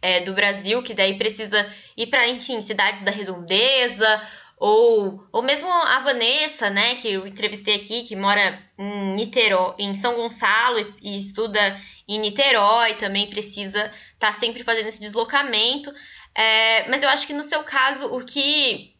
é, 0.00 0.20
do 0.20 0.34
Brasil, 0.34 0.82
que 0.82 0.94
daí 0.94 1.18
precisa 1.18 1.66
ir 1.96 2.06
para, 2.06 2.28
enfim, 2.28 2.60
cidades 2.62 3.02
da 3.02 3.10
redondeza 3.10 4.22
ou, 4.56 5.26
ou 5.32 5.42
mesmo 5.42 5.68
a 5.70 5.98
Vanessa, 6.00 6.70
né, 6.70 6.94
que 6.94 7.12
eu 7.12 7.26
entrevistei 7.26 7.74
aqui, 7.74 8.04
que 8.04 8.14
mora 8.14 8.58
em 8.78 9.14
Niterói, 9.14 9.74
em 9.78 9.94
São 9.94 10.14
Gonçalo 10.14 10.78
e, 10.78 11.16
e 11.16 11.18
estuda 11.18 11.80
em 12.06 12.18
Niterói, 12.18 12.94
também 12.94 13.28
precisa 13.28 13.86
estar 13.86 13.92
tá 14.18 14.32
sempre 14.32 14.62
fazendo 14.62 14.88
esse 14.88 15.00
deslocamento. 15.00 15.92
É, 16.34 16.88
mas 16.88 17.02
eu 17.02 17.08
acho 17.08 17.26
que 17.26 17.32
no 17.32 17.44
seu 17.44 17.62
caso, 17.62 18.06
o 18.06 18.24
que 18.24 18.94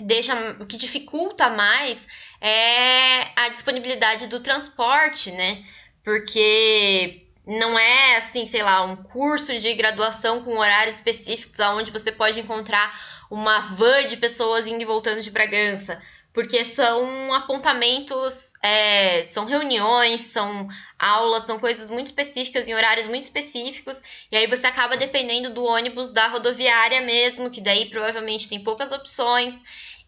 deixa, 0.00 0.34
o 0.60 0.66
que 0.66 0.76
dificulta 0.76 1.48
mais 1.48 2.06
é 2.40 3.28
a 3.36 3.48
disponibilidade 3.48 4.26
do 4.26 4.40
transporte, 4.40 5.30
né? 5.30 5.64
Porque 6.04 7.26
não 7.46 7.78
é 7.78 8.16
assim, 8.16 8.44
sei 8.44 8.62
lá, 8.62 8.82
um 8.82 8.96
curso 8.96 9.58
de 9.58 9.72
graduação 9.74 10.42
com 10.42 10.58
horários 10.58 10.96
específicos 10.96 11.60
aonde 11.60 11.92
você 11.92 12.10
pode 12.10 12.40
encontrar 12.40 12.92
uma 13.30 13.60
van 13.60 14.06
de 14.06 14.16
pessoas 14.16 14.66
indo 14.66 14.82
e 14.82 14.86
voltando 14.86 15.22
de 15.22 15.30
Bragança, 15.30 16.00
porque 16.32 16.64
são 16.64 17.32
apontamentos, 17.32 18.52
é, 18.62 19.22
são 19.22 19.44
reuniões, 19.44 20.22
são 20.22 20.68
aulas, 20.98 21.44
são 21.44 21.58
coisas 21.58 21.90
muito 21.90 22.06
específicas 22.06 22.66
em 22.66 22.74
horários 22.74 23.06
muito 23.06 23.24
específicos, 23.24 24.00
e 24.30 24.36
aí 24.36 24.46
você 24.46 24.66
acaba 24.66 24.96
dependendo 24.96 25.50
do 25.50 25.64
ônibus 25.64 26.12
da 26.12 26.26
rodoviária 26.28 27.00
mesmo, 27.00 27.50
que 27.50 27.60
daí 27.60 27.86
provavelmente 27.86 28.48
tem 28.48 28.62
poucas 28.62 28.92
opções, 28.92 29.58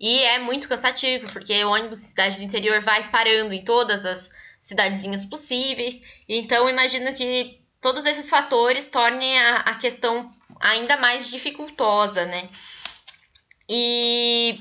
e 0.01 0.23
é 0.23 0.39
muito 0.39 0.69
cansativo, 0.69 1.31
porque 1.33 1.65
o 1.65 1.71
ônibus 1.71 1.99
cidade 1.99 2.37
do 2.37 2.43
interior 2.43 2.81
vai 2.81 3.11
parando 3.11 3.53
em 3.53 3.65
todas 3.65 4.07
as 4.07 4.33
cidadezinhas 4.61 5.25
possíveis, 5.25 6.03
então 6.29 6.69
imagino 6.69 7.15
que 7.15 7.61
todos 7.81 8.05
esses 8.07 8.29
fatores 8.29 8.89
tornem 8.89 9.39
a, 9.39 9.57
a 9.57 9.75
questão 9.77 10.31
ainda 10.61 10.97
mais 10.97 11.31
dificultosa, 11.31 12.25
né? 12.25 12.49
E 13.69 14.59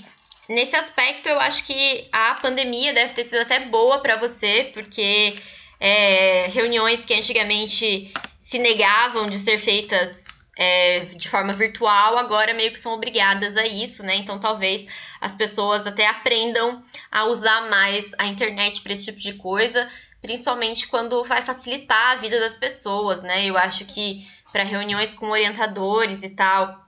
nesse 0.49 0.75
aspecto 0.75 1.27
eu 1.27 1.39
acho 1.39 1.63
que 1.63 2.07
a 2.11 2.35
pandemia 2.35 2.93
deve 2.93 3.13
ter 3.13 3.23
sido 3.23 3.41
até 3.41 3.59
boa 3.61 3.99
para 3.99 4.17
você, 4.17 4.69
porque 4.73 5.35
é, 5.79 6.47
reuniões 6.47 7.05
que 7.05 7.13
antigamente 7.13 8.11
se 8.39 8.59
negavam 8.59 9.29
de 9.29 9.37
ser 9.37 9.57
feitas 9.57 10.25
é, 10.57 11.01
de 11.01 11.29
forma 11.29 11.53
virtual, 11.53 12.17
agora 12.17 12.53
meio 12.53 12.71
que 12.71 12.79
são 12.79 12.93
obrigadas 12.93 13.55
a 13.55 13.65
isso, 13.65 14.03
né? 14.03 14.15
Então 14.15 14.39
talvez 14.39 14.85
as 15.21 15.33
pessoas 15.33 15.85
até 15.85 16.07
aprendam 16.07 16.81
a 17.11 17.25
usar 17.25 17.69
mais 17.69 18.11
a 18.17 18.25
internet 18.25 18.81
para 18.81 18.93
esse 18.93 19.05
tipo 19.05 19.19
de 19.19 19.33
coisa, 19.33 19.89
principalmente 20.21 20.87
quando 20.87 21.23
vai 21.23 21.41
facilitar 21.41 22.11
a 22.11 22.15
vida 22.15 22.39
das 22.39 22.55
pessoas, 22.55 23.21
né? 23.21 23.45
Eu 23.45 23.57
acho 23.57 23.85
que 23.85 24.27
para 24.51 24.63
reuniões 24.63 25.13
com 25.13 25.29
orientadores 25.29 26.23
e 26.23 26.29
tal, 26.29 26.87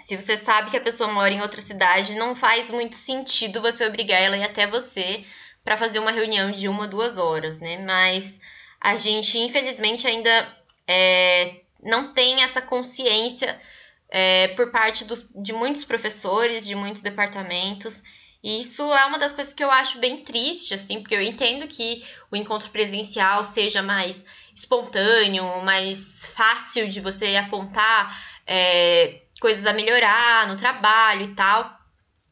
se 0.00 0.16
você 0.16 0.36
sabe 0.36 0.70
que 0.70 0.76
a 0.76 0.80
pessoa 0.80 1.12
mora 1.12 1.32
em 1.32 1.42
outra 1.42 1.60
cidade, 1.60 2.16
não 2.16 2.34
faz 2.34 2.70
muito 2.70 2.96
sentido 2.96 3.62
você 3.62 3.86
obrigar 3.86 4.20
ela 4.20 4.34
a 4.34 4.38
ir 4.38 4.44
até 4.44 4.66
você 4.66 5.24
para 5.66 5.76
fazer 5.76 5.98
uma 5.98 6.12
reunião 6.12 6.52
de 6.52 6.68
uma, 6.68 6.86
duas 6.86 7.18
horas, 7.18 7.58
né? 7.58 7.76
Mas 7.84 8.38
a 8.80 8.96
gente, 8.96 9.36
infelizmente, 9.36 10.06
ainda 10.06 10.56
é, 10.86 11.56
não 11.82 12.14
tem 12.14 12.44
essa 12.44 12.62
consciência 12.62 13.60
é, 14.08 14.46
por 14.54 14.70
parte 14.70 15.04
dos, 15.04 15.28
de 15.34 15.52
muitos 15.52 15.84
professores, 15.84 16.64
de 16.64 16.76
muitos 16.76 17.02
departamentos. 17.02 18.00
E 18.44 18.60
isso 18.60 18.94
é 18.94 19.04
uma 19.06 19.18
das 19.18 19.32
coisas 19.32 19.52
que 19.52 19.64
eu 19.64 19.70
acho 19.72 19.98
bem 19.98 20.22
triste, 20.22 20.72
assim, 20.72 21.00
porque 21.00 21.16
eu 21.16 21.20
entendo 21.20 21.66
que 21.66 22.06
o 22.30 22.36
encontro 22.36 22.70
presencial 22.70 23.44
seja 23.44 23.82
mais 23.82 24.24
espontâneo, 24.54 25.62
mais 25.64 26.30
fácil 26.36 26.88
de 26.88 27.00
você 27.00 27.34
apontar. 27.34 28.16
É, 28.46 29.22
coisas 29.40 29.66
a 29.66 29.72
melhorar 29.72 30.46
no 30.46 30.56
trabalho 30.56 31.24
e 31.24 31.34
tal. 31.34 31.76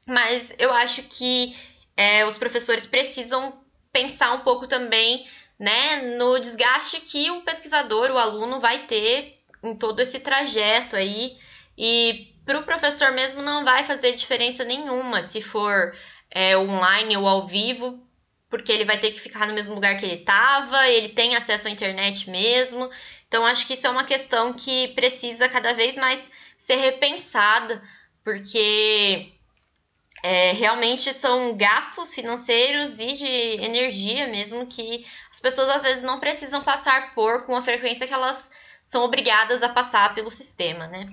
Mas 0.07 0.55
eu 0.57 0.73
acho 0.73 1.03
que 1.03 1.57
é, 1.97 2.27
os 2.27 2.37
professores 2.37 2.87
precisam 2.87 3.65
pensar 3.93 4.33
um 4.33 4.41
pouco 4.41 4.67
também 4.67 5.27
né, 5.59 6.17
no 6.17 6.39
desgaste 6.39 7.01
que 7.01 7.31
o 7.31 7.43
pesquisador, 7.43 8.11
o 8.11 8.19
aluno, 8.19 8.59
vai 8.59 8.87
ter 8.87 9.39
em 9.63 9.75
todo 9.75 10.01
esse 10.01 10.19
trajeto 10.21 10.97
aí. 10.97 11.37
E 11.79 12.35
para 12.45 12.59
o 12.59 12.65
professor 12.65 13.13
mesmo 13.13 13.43
não 13.43 13.65
vai 13.65 13.85
fazer 13.85 14.13
diferença 14.13 14.65
nenhuma 14.65 15.23
se 15.23 15.41
for 15.41 15.97
é, 16.31 16.57
online 16.57 17.17
ou 17.17 17.27
ao 17.27 17.47
vivo, 17.47 18.05
porque 18.51 18.73
ele 18.73 18.85
vai 18.85 18.99
ter 18.99 19.11
que 19.11 19.21
ficar 19.21 19.47
no 19.47 19.55
mesmo 19.55 19.75
lugar 19.75 19.97
que 19.97 20.05
ele 20.05 20.21
estava, 20.21 20.89
ele 20.89 21.09
tem 21.09 21.35
acesso 21.35 21.69
à 21.69 21.71
internet 21.71 22.29
mesmo. 22.29 22.91
Então, 23.27 23.47
acho 23.47 23.67
que 23.67 23.75
isso 23.75 23.87
é 23.87 23.91
uma 23.91 24.05
questão 24.05 24.53
que 24.53 24.89
precisa 24.89 25.49
cada 25.49 25.73
vez 25.73 25.97
mais 25.97 26.31
ser 26.57 26.77
repensada, 26.77 27.83
porque 28.23 29.33
é, 30.27 30.53
realmente 30.53 31.13
são 31.13 31.55
gastos 31.55 32.15
financeiros 32.15 32.99
e 32.99 33.13
de 33.13 33.63
energia 33.63 34.27
mesmo 34.27 34.67
que 34.67 35.07
as 35.31 35.39
pessoas 35.39 35.69
às 35.69 35.83
vezes 35.83 36.03
não 36.03 36.19
precisam 36.19 36.63
passar 36.63 37.15
por 37.15 37.43
com 37.43 37.55
a 37.55 37.61
frequência 37.61 38.07
que 38.07 38.15
elas 38.15 38.51
são 38.81 39.05
obrigadas 39.05 39.63
a 39.63 39.69
passar 39.69 40.15
pelo 40.15 40.31
sistema, 40.31 40.87
né? 40.87 41.05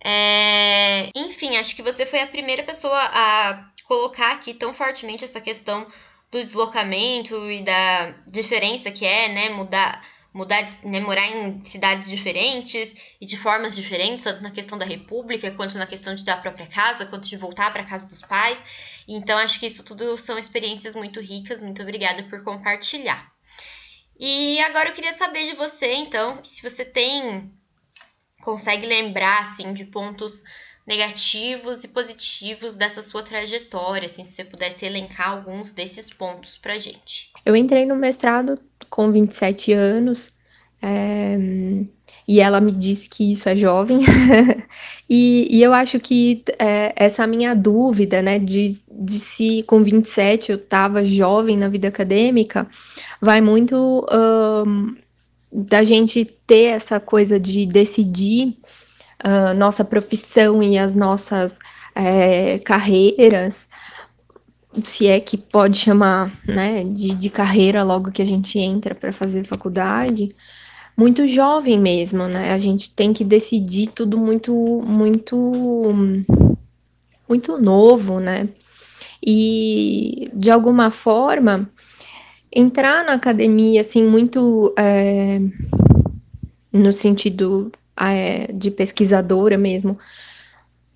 É, 0.00 1.08
enfim, 1.14 1.56
acho 1.56 1.76
que 1.76 1.82
você 1.84 2.04
foi 2.04 2.20
a 2.20 2.26
primeira 2.26 2.64
pessoa 2.64 2.98
a 2.98 3.64
colocar 3.84 4.32
aqui 4.32 4.52
tão 4.52 4.74
fortemente 4.74 5.24
essa 5.24 5.40
questão 5.40 5.86
do 6.28 6.42
deslocamento 6.42 7.36
e 7.52 7.62
da 7.62 8.12
diferença 8.26 8.90
que 8.90 9.06
é, 9.06 9.28
né, 9.28 9.50
mudar 9.50 10.04
mudar, 10.38 10.70
né, 10.84 11.00
morar 11.00 11.26
em 11.26 11.60
cidades 11.62 12.08
diferentes 12.08 12.94
e 13.20 13.26
de 13.26 13.36
formas 13.36 13.74
diferentes, 13.74 14.22
tanto 14.22 14.40
na 14.40 14.52
questão 14.52 14.78
da 14.78 14.84
república, 14.84 15.50
quanto 15.50 15.76
na 15.76 15.86
questão 15.86 16.14
de 16.14 16.24
da 16.24 16.36
própria 16.36 16.68
casa, 16.68 17.06
quanto 17.06 17.28
de 17.28 17.36
voltar 17.36 17.72
para 17.72 17.82
casa 17.82 18.06
dos 18.06 18.20
pais. 18.20 18.56
Então, 19.08 19.36
acho 19.36 19.58
que 19.58 19.66
isso 19.66 19.82
tudo 19.82 20.16
são 20.16 20.38
experiências 20.38 20.94
muito 20.94 21.20
ricas. 21.20 21.60
Muito 21.60 21.82
obrigada 21.82 22.22
por 22.22 22.44
compartilhar. 22.44 23.32
E 24.16 24.60
agora 24.60 24.90
eu 24.90 24.94
queria 24.94 25.12
saber 25.12 25.44
de 25.50 25.56
você, 25.56 25.92
então, 25.94 26.42
se 26.44 26.62
você 26.62 26.84
tem 26.84 27.52
consegue 28.40 28.86
lembrar 28.86 29.42
assim 29.42 29.74
de 29.74 29.84
pontos 29.86 30.44
negativos 30.88 31.84
e 31.84 31.88
positivos 31.88 32.74
dessa 32.74 33.02
sua 33.02 33.22
trajetória, 33.22 34.06
assim, 34.06 34.24
se 34.24 34.32
você 34.32 34.44
pudesse 34.44 34.86
elencar 34.86 35.32
alguns 35.32 35.70
desses 35.70 36.08
pontos 36.10 36.56
pra 36.56 36.78
gente. 36.78 37.30
Eu 37.44 37.54
entrei 37.54 37.84
no 37.84 37.94
mestrado 37.94 38.58
com 38.88 39.12
27 39.12 39.70
anos, 39.74 40.32
é, 40.80 41.36
e 42.26 42.40
ela 42.40 42.58
me 42.58 42.72
disse 42.72 43.06
que 43.06 43.30
isso 43.30 43.50
é 43.50 43.54
jovem, 43.54 44.00
e, 45.06 45.46
e, 45.50 45.62
eu 45.62 45.74
acho 45.74 46.00
que 46.00 46.42
é, 46.58 46.94
essa 46.96 47.26
minha 47.26 47.54
dúvida, 47.54 48.22
né, 48.22 48.38
de, 48.38 48.80
de 48.90 49.20
se 49.20 49.62
com 49.64 49.82
27 49.82 50.52
eu 50.52 50.56
estava 50.56 51.04
jovem 51.04 51.58
na 51.58 51.68
vida 51.68 51.88
acadêmica, 51.88 52.66
vai 53.20 53.42
muito 53.42 54.06
um, 54.10 54.96
da 55.52 55.84
gente 55.84 56.24
ter 56.24 56.70
essa 56.70 56.98
coisa 56.98 57.38
de 57.38 57.66
decidir 57.66 58.56
nossa 59.56 59.84
profissão 59.84 60.62
e 60.62 60.78
as 60.78 60.94
nossas 60.94 61.58
é, 61.94 62.58
carreiras, 62.60 63.68
se 64.84 65.06
é 65.06 65.18
que 65.18 65.36
pode 65.36 65.78
chamar 65.78 66.32
né, 66.46 66.84
de, 66.84 67.14
de 67.14 67.30
carreira 67.30 67.82
logo 67.82 68.12
que 68.12 68.22
a 68.22 68.26
gente 68.26 68.58
entra 68.58 68.94
para 68.94 69.12
fazer 69.12 69.46
faculdade, 69.46 70.34
muito 70.96 71.28
jovem 71.28 71.78
mesmo, 71.78 72.26
né? 72.26 72.52
A 72.52 72.58
gente 72.58 72.92
tem 72.92 73.12
que 73.12 73.22
decidir 73.22 73.86
tudo 73.88 74.18
muito, 74.18 74.52
muito, 74.84 75.52
muito 77.28 77.56
novo, 77.56 78.18
né? 78.18 78.48
E 79.24 80.28
de 80.34 80.50
alguma 80.50 80.90
forma 80.90 81.70
entrar 82.52 83.04
na 83.04 83.12
academia 83.12 83.80
assim 83.80 84.04
muito 84.04 84.74
é, 84.76 85.40
no 86.72 86.92
sentido 86.92 87.70
de 88.52 88.70
pesquisadora 88.70 89.58
mesmo, 89.58 89.98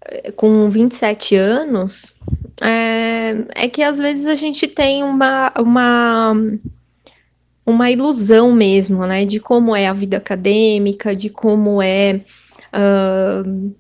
é, 0.05 0.33
com 0.33 0.69
27 0.69 1.37
anos, 1.37 2.13
é, 2.61 3.37
é 3.55 3.69
que 3.69 3.83
às 3.83 3.99
vezes 3.99 4.27
a 4.27 4.35
gente 4.35 4.67
tem 4.67 5.03
uma, 5.03 5.53
uma, 5.59 6.35
uma 7.65 7.91
ilusão 7.91 8.53
mesmo, 8.53 9.07
né, 9.07 9.25
de 9.25 9.41
como 9.41 9.75
é 9.75 9.87
a 9.87 9.93
vida 9.93 10.17
acadêmica, 10.17 11.15
de 11.15 11.31
como 11.31 11.81
é 11.81 12.21
uh, 12.73 13.75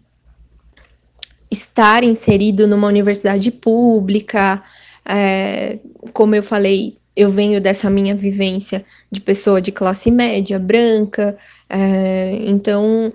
estar 1.50 2.02
inserido 2.04 2.66
numa 2.66 2.88
universidade 2.88 3.50
pública, 3.50 4.62
é, 5.04 5.78
como 6.12 6.34
eu 6.34 6.42
falei, 6.42 6.98
eu 7.16 7.28
venho 7.30 7.60
dessa 7.60 7.90
minha 7.90 8.14
vivência 8.14 8.84
de 9.10 9.20
pessoa 9.20 9.60
de 9.60 9.70
classe 9.70 10.10
média, 10.10 10.58
branca, 10.58 11.36
é, 11.68 12.38
então 12.44 13.12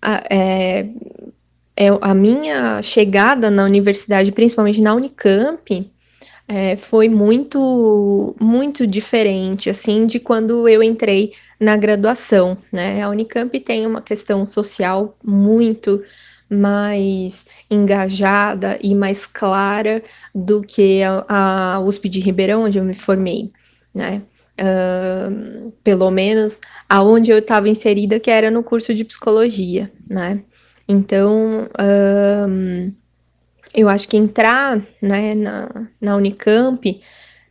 a, 0.00 0.22
é, 0.30 0.88
é, 1.76 1.88
a 2.00 2.14
minha 2.14 2.82
chegada 2.82 3.50
na 3.50 3.64
universidade, 3.64 4.32
principalmente 4.32 4.80
na 4.80 4.94
Unicamp, 4.94 5.90
é, 6.48 6.76
foi 6.76 7.08
muito, 7.08 8.34
muito 8.40 8.86
diferente, 8.86 9.68
assim, 9.68 10.06
de 10.06 10.18
quando 10.18 10.66
eu 10.66 10.82
entrei 10.82 11.32
na 11.60 11.76
graduação, 11.76 12.56
né? 12.72 13.02
A 13.02 13.10
Unicamp 13.10 13.60
tem 13.60 13.86
uma 13.86 14.00
questão 14.00 14.46
social 14.46 15.16
muito 15.22 16.02
mais 16.50 17.46
engajada 17.70 18.78
e 18.82 18.94
mais 18.94 19.26
clara 19.26 20.02
do 20.34 20.62
que 20.62 21.02
a, 21.02 21.24
a 21.76 21.80
USP 21.80 22.08
de 22.08 22.20
Ribeirão, 22.20 22.64
onde 22.64 22.78
eu 22.78 22.84
me 22.84 22.94
formei, 22.94 23.52
né? 23.94 24.22
Uh, 24.60 25.70
pelo 25.84 26.10
menos 26.10 26.60
aonde 26.88 27.30
eu 27.30 27.38
estava 27.38 27.68
inserida, 27.68 28.18
que 28.18 28.30
era 28.30 28.50
no 28.50 28.62
curso 28.62 28.92
de 28.92 29.04
psicologia, 29.04 29.92
né? 30.08 30.40
Então, 30.88 31.68
uh, 31.78 32.92
eu 33.74 33.88
acho 33.88 34.08
que 34.08 34.16
entrar 34.16 34.82
né, 35.00 35.34
na, 35.34 35.88
na 36.00 36.16
Unicamp, 36.16 37.00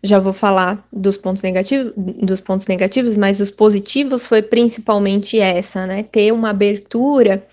já 0.04 0.20
vou 0.20 0.34
falar 0.34 0.86
dos 0.92 1.18
pontos 1.18 1.44
negativos, 1.44 1.94
dos 1.96 2.42
pontos 2.42 2.68
negativos, 2.68 3.16
mas 3.16 3.40
os 3.40 3.52
positivos 3.52 4.26
foi 4.26 4.42
principalmente 4.42 5.40
essa, 5.40 5.86
né? 5.86 6.04
Ter 6.04 6.32
uma 6.32 6.50
abertura 6.50 7.46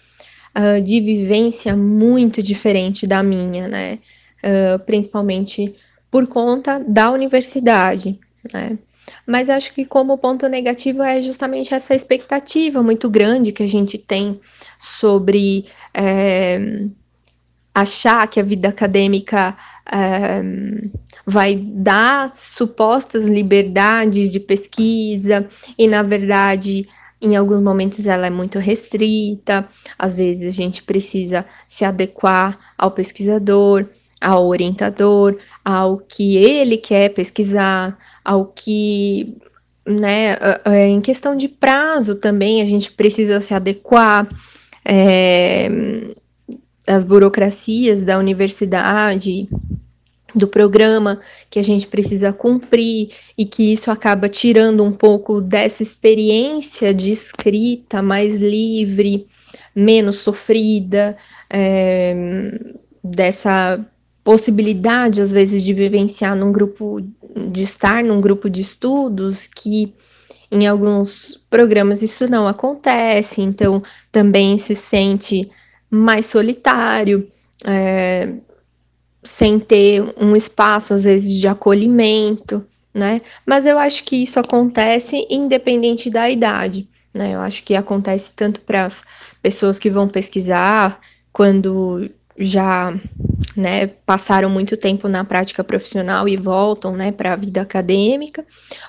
uh, 0.56 0.80
de 0.82 1.00
vivência 1.00 1.76
muito 1.76 2.42
diferente 2.42 3.06
da 3.06 3.22
minha, 3.22 3.68
né? 3.68 3.98
Uh, 4.42 4.78
principalmente 4.84 5.74
por 6.10 6.26
conta 6.26 6.78
da 6.86 7.10
universidade, 7.10 8.18
né? 8.52 8.78
Mas 9.26 9.48
acho 9.48 9.72
que 9.72 9.84
como 9.84 10.18
ponto 10.18 10.46
negativo 10.48 11.02
é 11.02 11.20
justamente 11.22 11.74
essa 11.74 11.94
expectativa 11.94 12.82
muito 12.82 13.08
grande 13.08 13.52
que 13.52 13.62
a 13.62 13.68
gente 13.68 13.98
tem 13.98 14.40
sobre 14.78 15.66
é, 15.92 16.86
achar 17.74 18.28
que 18.28 18.38
a 18.38 18.42
vida 18.42 18.68
acadêmica 18.68 19.56
é, 19.90 20.42
vai 21.26 21.56
dar 21.56 22.34
supostas 22.34 23.26
liberdades 23.28 24.30
de 24.30 24.40
pesquisa 24.40 25.48
e, 25.78 25.86
na 25.86 26.02
verdade, 26.02 26.86
em 27.24 27.36
alguns 27.36 27.60
momentos 27.60 28.06
ela 28.06 28.26
é 28.26 28.30
muito 28.30 28.58
restrita, 28.58 29.68
às 29.98 30.16
vezes 30.16 30.46
a 30.46 30.50
gente 30.50 30.82
precisa 30.82 31.44
se 31.66 31.84
adequar 31.84 32.58
ao 32.76 32.90
pesquisador, 32.90 33.86
ao 34.20 34.46
orientador, 34.46 35.36
ao 35.64 35.98
que 35.98 36.36
ele 36.36 36.76
quer 36.76 37.10
pesquisar, 37.10 37.98
ao 38.24 38.46
que, 38.46 39.36
né, 39.86 40.36
em 40.88 41.00
questão 41.00 41.34
de 41.34 41.48
prazo 41.48 42.14
também 42.16 42.62
a 42.62 42.66
gente 42.66 42.92
precisa 42.92 43.40
se 43.40 43.54
adequar. 43.54 44.28
É, 44.86 45.68
as 46.86 47.04
burocracias 47.04 48.02
da 48.02 48.18
universidade, 48.18 49.48
do 50.34 50.48
programa 50.48 51.20
que 51.48 51.58
a 51.58 51.62
gente 51.62 51.86
precisa 51.86 52.32
cumprir 52.32 53.10
e 53.38 53.46
que 53.46 53.72
isso 53.72 53.90
acaba 53.90 54.28
tirando 54.28 54.82
um 54.82 54.92
pouco 54.92 55.40
dessa 55.40 55.82
experiência 55.82 56.92
de 56.92 57.12
escrita 57.12 58.02
mais 58.02 58.36
livre, 58.36 59.26
menos 59.74 60.18
sofrida, 60.18 61.16
é, 61.48 62.14
dessa 63.02 63.84
possibilidade 64.24 65.20
às 65.20 65.30
vezes 65.30 65.62
de 65.62 65.72
vivenciar 65.72 66.34
num 66.34 66.50
grupo, 66.50 67.00
de 67.50 67.62
estar 67.62 68.02
num 68.02 68.20
grupo 68.20 68.48
de 68.48 68.62
estudos 68.62 69.46
que 69.46 69.94
em 70.50 70.66
alguns 70.66 71.40
programas 71.50 72.00
isso 72.00 72.28
não 72.28 72.46
acontece, 72.46 73.42
então 73.42 73.82
também 74.10 74.56
se 74.56 74.74
sente 74.74 75.50
mais 75.90 76.26
solitário. 76.26 77.28
É, 77.66 78.32
sem 79.24 79.58
ter 79.58 80.02
um 80.16 80.36
espaço, 80.36 80.94
às 80.94 81.04
vezes, 81.04 81.40
de 81.40 81.48
acolhimento, 81.48 82.64
né? 82.92 83.20
Mas 83.44 83.66
eu 83.66 83.78
acho 83.78 84.04
que 84.04 84.22
isso 84.22 84.38
acontece 84.38 85.26
independente 85.30 86.10
da 86.10 86.30
idade, 86.30 86.88
né? 87.12 87.34
Eu 87.34 87.40
acho 87.40 87.62
que 87.64 87.74
acontece 87.74 88.32
tanto 88.34 88.60
para 88.60 88.84
as 88.84 89.04
pessoas 89.42 89.78
que 89.78 89.90
vão 89.90 90.06
pesquisar, 90.08 91.00
quando 91.32 92.08
já 92.36 92.92
né, 93.56 93.86
passaram 93.86 94.50
muito 94.50 94.76
tempo 94.76 95.08
na 95.08 95.24
prática 95.24 95.62
profissional 95.62 96.28
e 96.28 96.36
voltam 96.36 96.96
né, 96.96 97.12
para 97.12 97.32
a 97.32 97.36
vida 97.36 97.60
acadêmica, 97.60 98.44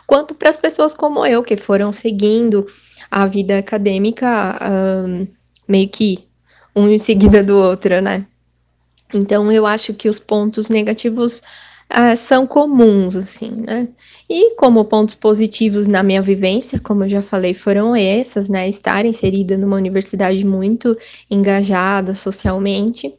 quanto 0.08 0.34
para 0.34 0.50
as 0.50 0.58
pessoas 0.58 0.94
como 0.94 1.26
eu, 1.26 1.44
que 1.44 1.56
foram 1.56 1.94
seguindo 1.94 2.66
a 3.10 3.26
vida 3.26 3.58
acadêmica 3.58 4.60
um, 5.08 5.28
meio 5.68 5.88
que 5.90 6.28
um 6.76 6.90
em 6.90 6.98
seguida 6.98 7.44
do 7.44 7.56
outro, 7.56 8.02
né? 8.02 8.26
Então, 9.16 9.52
eu 9.52 9.66
acho 9.66 9.94
que 9.94 10.10
os 10.10 10.20
pontos 10.20 10.70
negativos 10.70 11.42
uh, 11.92 12.16
são 12.18 12.46
comuns, 12.46 13.16
assim, 13.16 13.52
né? 13.52 13.88
E 14.30 14.56
como 14.56 14.84
pontos 14.86 15.16
positivos 15.16 15.88
na 15.88 16.04
minha 16.04 16.22
vivência, 16.22 16.80
como 16.80 17.04
eu 17.04 17.10
já 17.10 17.22
falei, 17.22 17.54
foram 17.54 17.96
essas, 17.96 18.50
né? 18.50 18.68
Estar 18.68 19.06
inserida 19.06 19.58
numa 19.58 19.78
universidade 19.78 20.46
muito 20.46 20.98
engajada 21.30 22.14
socialmente. 22.14 23.14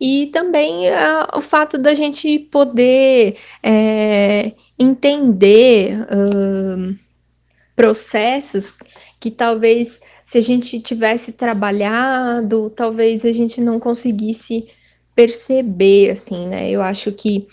E 0.00 0.26
também 0.26 0.88
uh, 0.88 1.38
o 1.38 1.40
fato 1.40 1.76
da 1.76 1.94
gente 1.94 2.38
poder 2.38 3.36
é, 3.62 4.52
entender 4.78 6.00
uh, 6.02 6.96
processos 7.74 8.74
que 9.18 9.30
talvez, 9.30 10.00
se 10.24 10.38
a 10.38 10.40
gente 10.40 10.78
tivesse 10.80 11.32
trabalhado, 11.32 12.70
talvez 12.70 13.24
a 13.24 13.32
gente 13.32 13.60
não 13.60 13.80
conseguisse 13.80 14.68
perceber, 15.18 16.10
assim, 16.12 16.46
né? 16.46 16.70
Eu 16.70 16.80
acho 16.80 17.10
que 17.10 17.48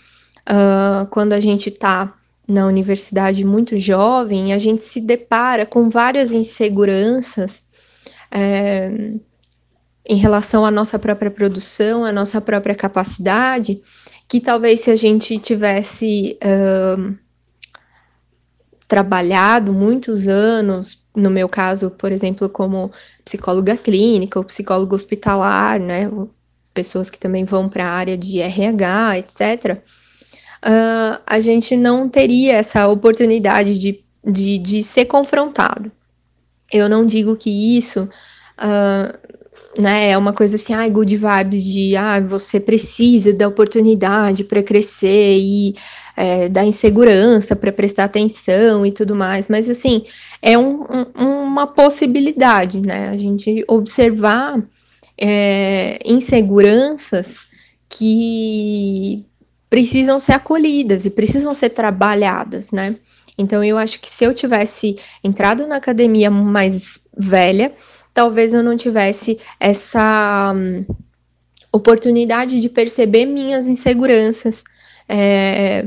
uh, 0.48 1.04
quando 1.10 1.32
a 1.32 1.40
gente 1.40 1.68
está 1.68 2.14
na 2.46 2.64
universidade 2.64 3.44
muito 3.44 3.76
jovem, 3.76 4.52
a 4.52 4.58
gente 4.58 4.84
se 4.84 5.00
depara 5.00 5.66
com 5.66 5.90
várias 5.90 6.30
inseguranças 6.30 7.64
é, 8.30 8.88
em 10.08 10.14
relação 10.14 10.64
à 10.64 10.70
nossa 10.70 10.96
própria 10.96 11.28
produção, 11.28 12.04
à 12.04 12.12
nossa 12.12 12.40
própria 12.40 12.76
capacidade, 12.76 13.82
que 14.28 14.38
talvez 14.38 14.78
se 14.78 14.92
a 14.92 14.96
gente 14.96 15.36
tivesse 15.40 16.38
uh, 16.44 17.16
trabalhado 18.86 19.72
muitos 19.72 20.28
anos, 20.28 21.04
no 21.16 21.30
meu 21.30 21.48
caso, 21.48 21.90
por 21.90 22.12
exemplo, 22.12 22.48
como 22.48 22.92
psicóloga 23.24 23.76
clínica 23.76 24.38
ou 24.38 24.44
psicólogo 24.44 24.94
hospitalar, 24.94 25.80
né, 25.80 26.08
pessoas 26.76 27.08
que 27.08 27.18
também 27.18 27.44
vão 27.44 27.70
para 27.70 27.86
a 27.86 27.90
área 27.90 28.18
de 28.18 28.38
RH, 28.38 29.18
etc., 29.18 29.78
uh, 30.62 31.18
a 31.26 31.40
gente 31.40 31.74
não 31.74 32.06
teria 32.06 32.52
essa 32.52 32.86
oportunidade 32.86 33.78
de, 33.78 34.04
de, 34.22 34.58
de 34.58 34.82
ser 34.82 35.06
confrontado. 35.06 35.90
Eu 36.70 36.86
não 36.86 37.06
digo 37.06 37.34
que 37.34 37.78
isso 37.78 38.02
uh, 38.58 39.26
né, 39.80 40.10
é 40.10 40.18
uma 40.18 40.34
coisa 40.34 40.56
assim, 40.56 40.74
ah, 40.74 40.86
good 40.88 41.16
vibes 41.16 41.64
de 41.64 41.96
ah, 41.96 42.20
você 42.20 42.60
precisa 42.60 43.32
da 43.32 43.48
oportunidade 43.48 44.44
para 44.44 44.62
crescer 44.62 45.38
e 45.38 45.74
é, 46.16 46.48
da 46.48 46.64
insegurança 46.64 47.54
para 47.54 47.72
prestar 47.72 48.04
atenção 48.04 48.86
e 48.86 48.92
tudo 48.92 49.14
mais, 49.14 49.48
mas 49.48 49.68
assim, 49.68 50.04
é 50.40 50.56
um, 50.56 50.82
um, 51.14 51.42
uma 51.44 51.66
possibilidade, 51.66 52.80
né? 52.80 53.10
A 53.10 53.16
gente 53.16 53.64
observar 53.68 54.62
é, 55.18 55.98
inseguranças 56.04 57.46
que 57.88 59.24
precisam 59.68 60.20
ser 60.20 60.32
acolhidas 60.32 61.06
e 61.06 61.10
precisam 61.10 61.54
ser 61.54 61.70
trabalhadas, 61.70 62.72
né? 62.72 62.96
Então 63.38 63.62
eu 63.62 63.76
acho 63.76 64.00
que 64.00 64.08
se 64.08 64.24
eu 64.24 64.32
tivesse 64.32 64.96
entrado 65.22 65.66
na 65.66 65.76
academia 65.76 66.30
mais 66.30 67.00
velha, 67.16 67.72
talvez 68.14 68.54
eu 68.54 68.62
não 68.62 68.76
tivesse 68.76 69.38
essa 69.60 70.52
um, 70.54 70.84
oportunidade 71.70 72.60
de 72.60 72.68
perceber 72.68 73.26
minhas 73.26 73.68
inseguranças 73.68 74.64
é, 75.06 75.84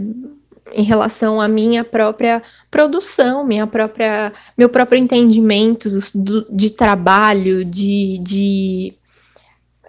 em 0.73 0.83
relação 0.83 1.41
à 1.41 1.47
minha 1.47 1.83
própria 1.83 2.43
produção, 2.69 3.43
minha 3.43 3.65
própria, 3.65 4.31
meu 4.55 4.69
próprio 4.69 4.99
entendimento 4.99 5.89
do, 6.13 6.45
de 6.51 6.69
trabalho, 6.69 7.65
de, 7.65 8.19
de 8.19 8.93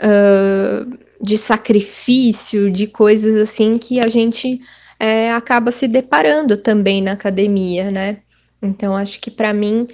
uh, 0.01 0.98
de 1.20 1.36
sacrifício, 1.36 2.70
de 2.70 2.86
coisas 2.86 3.36
assim 3.36 3.78
que 3.78 4.01
a 4.01 4.09
gente 4.09 4.59
é, 4.98 5.32
acaba 5.32 5.70
se 5.70 5.86
deparando 5.86 6.57
também 6.57 7.03
na 7.03 7.12
academia, 7.12 7.90
né? 7.90 8.18
Então, 8.62 8.96
acho 8.96 9.20
que 9.20 9.30
para 9.30 9.53
mim, 9.53 9.86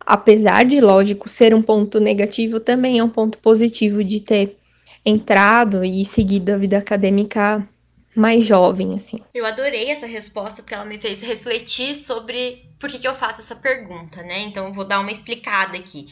apesar 0.00 0.64
de, 0.64 0.80
lógico, 0.80 1.28
ser 1.28 1.54
um 1.54 1.62
ponto 1.62 2.00
negativo, 2.00 2.58
também 2.58 2.98
é 2.98 3.04
um 3.04 3.08
ponto 3.08 3.38
positivo 3.38 4.02
de 4.02 4.20
ter 4.20 4.56
entrado 5.04 5.84
e 5.84 6.04
seguido 6.04 6.52
a 6.52 6.56
vida 6.56 6.78
acadêmica 6.78 7.66
mais 8.14 8.44
jovem, 8.44 8.94
assim. 8.94 9.20
Eu 9.32 9.46
adorei 9.46 9.90
essa 9.90 10.06
resposta 10.06 10.60
porque 10.60 10.74
ela 10.74 10.84
me 10.84 10.98
fez 10.98 11.22
refletir 11.22 11.94
sobre 11.94 12.64
por 12.78 12.90
que, 12.90 12.98
que 12.98 13.06
eu 13.06 13.14
faço 13.14 13.40
essa 13.40 13.54
pergunta, 13.54 14.22
né? 14.22 14.40
Então, 14.40 14.66
eu 14.66 14.72
vou 14.72 14.84
dar 14.84 14.98
uma 14.98 15.12
explicada 15.12 15.78
aqui 15.78 16.08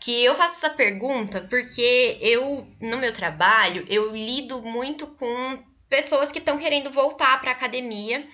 que 0.00 0.24
eu 0.24 0.34
faço 0.34 0.56
essa 0.56 0.70
pergunta 0.70 1.46
porque 1.48 2.18
eu, 2.22 2.66
no 2.80 2.96
meu 2.96 3.12
trabalho, 3.12 3.84
eu 3.88 4.16
lido 4.16 4.62
muito 4.62 5.06
com 5.06 5.62
pessoas 5.88 6.32
que 6.32 6.38
estão 6.38 6.58
querendo 6.58 6.90
voltar 6.90 7.38
para 7.40 7.50
a 7.50 7.54
academia 7.54 8.26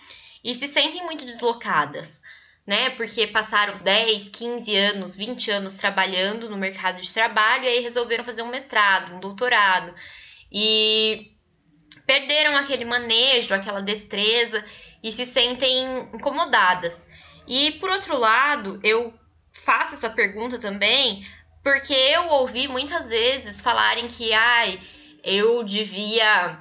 e 0.44 0.54
se 0.54 0.68
sentem 0.68 1.04
muito 1.04 1.24
deslocadas, 1.24 2.22
né? 2.64 2.90
Porque 2.90 3.26
passaram 3.26 3.78
10, 3.78 4.28
15 4.28 4.76
anos, 4.76 5.16
20 5.16 5.50
anos 5.50 5.74
trabalhando 5.74 6.48
no 6.48 6.56
mercado 6.56 7.00
de 7.00 7.12
trabalho 7.12 7.64
e 7.64 7.68
aí 7.68 7.80
resolveram 7.80 8.24
fazer 8.24 8.42
um 8.42 8.48
mestrado, 8.48 9.14
um 9.14 9.20
doutorado 9.20 9.92
e 10.52 11.32
perderam 12.06 12.56
aquele 12.56 12.84
manejo, 12.84 13.52
aquela 13.52 13.82
destreza 13.82 14.64
e 15.02 15.10
se 15.10 15.26
sentem 15.26 15.84
incomodadas. 16.14 17.08
E 17.48 17.72
por 17.72 17.90
outro 17.90 18.16
lado, 18.16 18.78
eu 18.84 19.12
faço 19.50 19.94
essa 19.94 20.10
pergunta 20.10 20.58
também 20.58 21.26
porque 21.66 21.92
eu 21.92 22.28
ouvi 22.28 22.68
muitas 22.68 23.08
vezes 23.08 23.60
falarem 23.60 24.06
que, 24.06 24.32
ai, 24.32 24.80
eu 25.24 25.64
devia 25.64 26.60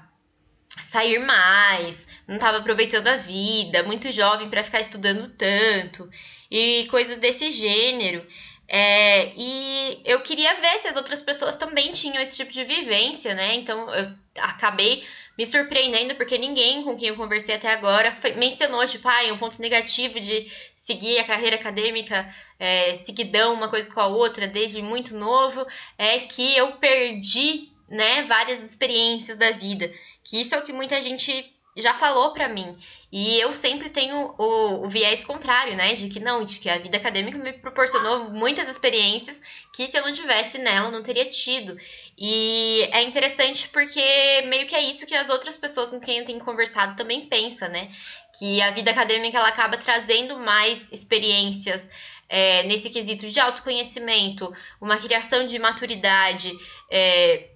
sair 0.79 1.19
mais, 1.19 2.07
não 2.27 2.37
estava 2.37 2.57
aproveitando 2.57 3.07
a 3.07 3.15
vida, 3.15 3.83
muito 3.83 4.11
jovem 4.11 4.49
para 4.49 4.63
ficar 4.63 4.79
estudando 4.79 5.29
tanto 5.37 6.09
e 6.49 6.87
coisas 6.89 7.19
desse 7.19 7.51
gênero. 7.51 8.25
É, 8.67 9.31
e 9.37 10.01
eu 10.05 10.21
queria 10.21 10.55
ver 10.55 10.79
se 10.79 10.87
as 10.87 10.95
outras 10.95 11.21
pessoas 11.21 11.55
também 11.55 11.91
tinham 11.91 12.19
esse 12.19 12.35
tipo 12.37 12.51
de 12.51 12.63
vivência, 12.63 13.35
né? 13.35 13.53
Então 13.53 13.87
eu 13.93 14.11
acabei 14.39 15.05
me 15.37 15.45
surpreendendo 15.45 16.15
porque 16.15 16.37
ninguém 16.37 16.81
com 16.81 16.95
quem 16.95 17.09
eu 17.09 17.15
conversei 17.15 17.53
até 17.53 17.71
agora 17.71 18.11
foi, 18.13 18.33
mencionou, 18.33 18.87
tipo, 18.87 19.07
ah, 19.07 19.31
um 19.31 19.37
ponto 19.37 19.61
negativo 19.61 20.19
de 20.19 20.51
seguir 20.85 21.17
a 21.17 21.23
carreira 21.23 21.55
acadêmica 21.55 22.31
é, 22.59 22.93
seguidão 22.93 23.55
uma 23.55 23.67
coisa 23.67 23.91
com 23.91 23.99
a 23.99 24.05
outra 24.05 24.47
desde 24.47 24.83
muito 24.83 25.17
novo, 25.17 25.65
é 25.97 26.19
que 26.19 26.55
eu 26.55 26.73
perdi, 26.73 27.71
né, 27.89 28.21
várias 28.23 28.63
experiências 28.63 29.35
da 29.35 29.49
vida. 29.49 29.91
Que 30.23 30.39
isso 30.39 30.53
é 30.53 30.59
o 30.59 30.61
que 30.61 30.71
muita 30.71 31.01
gente 31.01 31.54
já 31.75 31.93
falou 31.93 32.31
para 32.31 32.47
mim. 32.47 32.77
E 33.11 33.39
eu 33.39 33.51
sempre 33.53 33.89
tenho 33.89 34.33
o, 34.37 34.85
o, 34.85 34.89
viés 34.89 35.23
contrário, 35.23 35.75
né? 35.75 35.93
De 35.93 36.07
que 36.09 36.19
não, 36.19 36.43
de 36.43 36.59
que 36.59 36.69
a 36.69 36.77
vida 36.77 36.97
acadêmica 36.97 37.37
me 37.37 37.53
proporcionou 37.53 38.29
muitas 38.29 38.67
experiências 38.69 39.41
que 39.73 39.85
se 39.87 39.97
eu 39.97 40.03
não 40.03 40.13
tivesse 40.13 40.57
nela, 40.57 40.89
não 40.89 41.03
teria 41.03 41.25
tido. 41.25 41.77
E 42.17 42.87
é 42.91 43.01
interessante 43.03 43.67
porque 43.69 44.01
meio 44.47 44.65
que 44.65 44.75
é 44.75 44.81
isso 44.81 45.05
que 45.05 45.15
as 45.15 45.29
outras 45.29 45.57
pessoas 45.57 45.89
com 45.89 45.99
quem 45.99 46.19
eu 46.19 46.25
tenho 46.25 46.39
conversado 46.39 46.95
também 46.95 47.27
pensam, 47.27 47.67
né? 47.69 47.91
Que 48.39 48.61
a 48.61 48.71
vida 48.71 48.91
acadêmica 48.91 49.37
ela 49.37 49.49
acaba 49.49 49.77
trazendo 49.77 50.37
mais 50.37 50.91
experiências 50.91 51.89
é, 52.29 52.63
nesse 52.63 52.89
quesito 52.89 53.27
de 53.27 53.39
autoconhecimento, 53.39 54.53
uma 54.81 54.97
criação 54.97 55.45
de 55.45 55.59
maturidade 55.59 56.51
é, 56.89 57.49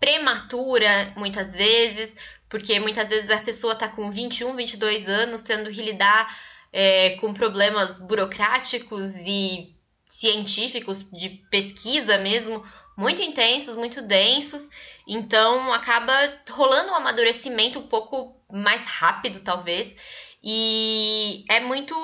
prematura, 0.00 1.12
muitas 1.16 1.54
vezes, 1.54 2.16
porque 2.52 2.78
muitas 2.78 3.08
vezes 3.08 3.30
a 3.30 3.38
pessoa 3.38 3.72
está 3.72 3.88
com 3.88 4.10
21, 4.10 4.54
22 4.54 5.08
anos, 5.08 5.40
tendo 5.40 5.70
que 5.70 5.80
lidar 5.80 6.38
é, 6.70 7.16
com 7.16 7.32
problemas 7.32 7.98
burocráticos 7.98 9.14
e 9.26 9.74
científicos 10.06 11.02
de 11.10 11.30
pesquisa 11.50 12.18
mesmo, 12.18 12.62
muito 12.94 13.22
intensos, 13.22 13.74
muito 13.74 14.02
densos, 14.02 14.68
então 15.08 15.72
acaba 15.72 16.12
rolando 16.50 16.90
um 16.90 16.94
amadurecimento 16.94 17.78
um 17.78 17.86
pouco 17.86 18.38
mais 18.52 18.84
rápido, 18.84 19.40
talvez, 19.40 19.96
e 20.44 21.46
é 21.48 21.58
muito 21.58 21.94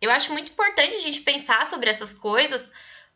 eu 0.00 0.12
acho 0.12 0.32
muito 0.32 0.52
importante 0.52 0.94
a 0.94 1.00
gente 1.00 1.22
pensar 1.22 1.66
sobre 1.66 1.90
essas 1.90 2.14
coisas, 2.14 2.70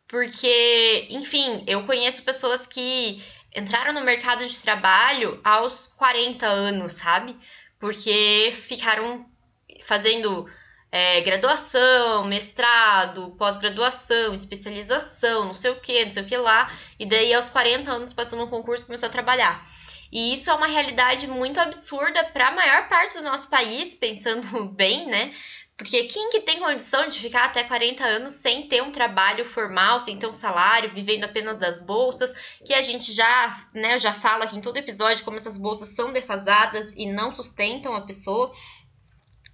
porque, 0.05 1.07
enfim, 1.11 1.63
eu 1.65 1.85
conheço 1.85 2.23
pessoas 2.23 2.67
que 2.67 3.23
entraram 3.55 3.93
no 3.93 4.01
mercado 4.01 4.45
de 4.45 4.57
trabalho 4.59 5.39
aos 5.43 5.87
40 5.87 6.45
anos, 6.45 6.93
sabe? 6.93 7.35
Porque 7.79 8.53
ficaram 8.53 9.25
fazendo 9.83 10.49
é, 10.91 11.21
graduação, 11.21 12.25
mestrado, 12.25 13.31
pós-graduação, 13.37 14.35
especialização, 14.35 15.45
não 15.45 15.53
sei 15.53 15.71
o 15.71 15.79
que, 15.79 16.05
não 16.05 16.11
sei 16.11 16.23
o 16.23 16.25
que 16.25 16.37
lá, 16.37 16.71
e 16.99 17.05
daí 17.05 17.33
aos 17.33 17.49
40 17.49 17.91
anos 17.91 18.13
passou 18.13 18.37
no 18.37 18.47
concurso 18.47 18.85
começou 18.85 19.07
a 19.07 19.11
trabalhar. 19.11 19.65
E 20.11 20.33
isso 20.33 20.49
é 20.49 20.53
uma 20.53 20.67
realidade 20.67 21.25
muito 21.25 21.59
absurda 21.59 22.25
para 22.25 22.49
a 22.49 22.51
maior 22.51 22.89
parte 22.89 23.17
do 23.17 23.23
nosso 23.23 23.49
país, 23.49 23.95
pensando 23.95 24.65
bem, 24.75 25.07
né? 25.07 25.33
Porque 25.81 26.03
quem 26.03 26.29
que 26.29 26.41
tem 26.41 26.59
condição 26.59 27.07
de 27.07 27.19
ficar 27.19 27.45
até 27.45 27.63
40 27.63 28.05
anos 28.05 28.33
sem 28.33 28.67
ter 28.67 28.83
um 28.83 28.91
trabalho 28.91 29.43
formal, 29.43 29.99
sem 29.99 30.15
ter 30.15 30.27
um 30.27 30.31
salário, 30.31 30.91
vivendo 30.91 31.23
apenas 31.23 31.57
das 31.57 31.79
bolsas, 31.79 32.31
que 32.63 32.71
a 32.71 32.83
gente 32.83 33.11
já, 33.11 33.59
né, 33.73 33.97
já 33.97 34.13
fala 34.13 34.43
aqui 34.43 34.55
em 34.55 34.61
todo 34.61 34.77
episódio 34.77 35.25
como 35.25 35.37
essas 35.37 35.57
bolsas 35.57 35.89
são 35.89 36.13
defasadas 36.13 36.93
e 36.95 37.07
não 37.07 37.33
sustentam 37.33 37.95
a 37.95 38.01
pessoa. 38.01 38.51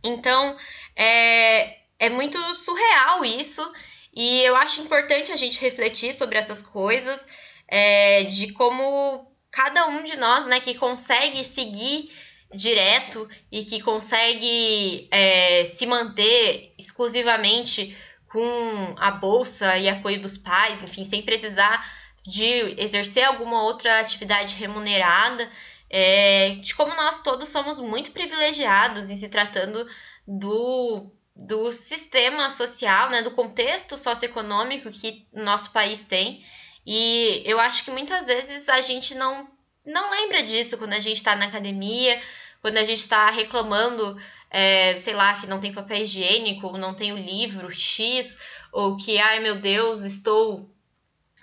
Então, 0.03 0.57
é, 0.97 1.77
é 1.97 2.09
muito 2.09 2.37
surreal 2.55 3.23
isso, 3.23 3.65
e 4.13 4.41
eu 4.41 4.57
acho 4.57 4.81
importante 4.81 5.31
a 5.31 5.37
gente 5.37 5.61
refletir 5.61 6.13
sobre 6.13 6.37
essas 6.37 6.61
coisas, 6.61 7.25
é, 7.69 8.25
de 8.25 8.51
como 8.51 9.31
cada 9.49 9.87
um 9.87 10.03
de 10.03 10.17
nós, 10.17 10.45
né, 10.45 10.59
que 10.59 10.75
consegue 10.75 11.45
seguir 11.45 12.11
direto 12.53 13.27
e 13.51 13.63
que 13.63 13.81
consegue 13.81 15.07
é, 15.11 15.65
se 15.65 15.85
manter 15.85 16.73
exclusivamente 16.77 17.95
com 18.31 18.95
a 18.97 19.11
bolsa 19.11 19.77
e 19.77 19.89
apoio 19.89 20.21
dos 20.21 20.37
pais, 20.37 20.81
enfim, 20.83 21.03
sem 21.03 21.21
precisar 21.21 21.85
de 22.23 22.75
exercer 22.77 23.23
alguma 23.23 23.63
outra 23.63 23.99
atividade 23.99 24.55
remunerada, 24.55 25.49
é, 25.89 26.55
de 26.61 26.75
como 26.75 26.93
nós 26.95 27.21
todos 27.21 27.47
somos 27.47 27.79
muito 27.79 28.11
privilegiados 28.11 29.09
em 29.09 29.15
se 29.15 29.29
tratando 29.29 29.87
do, 30.27 31.09
do 31.33 31.71
sistema 31.71 32.49
social, 32.49 33.09
né, 33.09 33.21
do 33.21 33.31
contexto 33.31 33.97
socioeconômico 33.97 34.91
que 34.91 35.25
nosso 35.33 35.71
país 35.71 36.03
tem. 36.03 36.43
E 36.85 37.41
eu 37.45 37.59
acho 37.59 37.83
que 37.83 37.91
muitas 37.91 38.27
vezes 38.27 38.67
a 38.67 38.81
gente 38.81 39.15
não, 39.15 39.47
não 39.87 40.11
lembra 40.11 40.43
disso 40.43 40.77
quando 40.77 40.93
a 40.93 40.99
gente 40.99 41.17
está 41.17 41.35
na 41.35 41.45
academia, 41.45 42.21
quando 42.61 42.77
a 42.77 42.83
gente 42.83 42.99
está 42.99 43.31
reclamando, 43.31 44.19
é, 44.51 44.95
sei 44.97 45.13
lá, 45.13 45.33
que 45.35 45.47
não 45.47 45.59
tem 45.59 45.73
papel 45.73 46.03
higiênico, 46.03 46.77
não 46.77 46.93
tem 46.93 47.13
o 47.13 47.17
livro 47.17 47.71
X, 47.71 48.37
ou 48.71 48.97
que, 48.97 49.17
ai 49.17 49.39
meu 49.39 49.55
Deus, 49.55 50.03
estou 50.03 50.69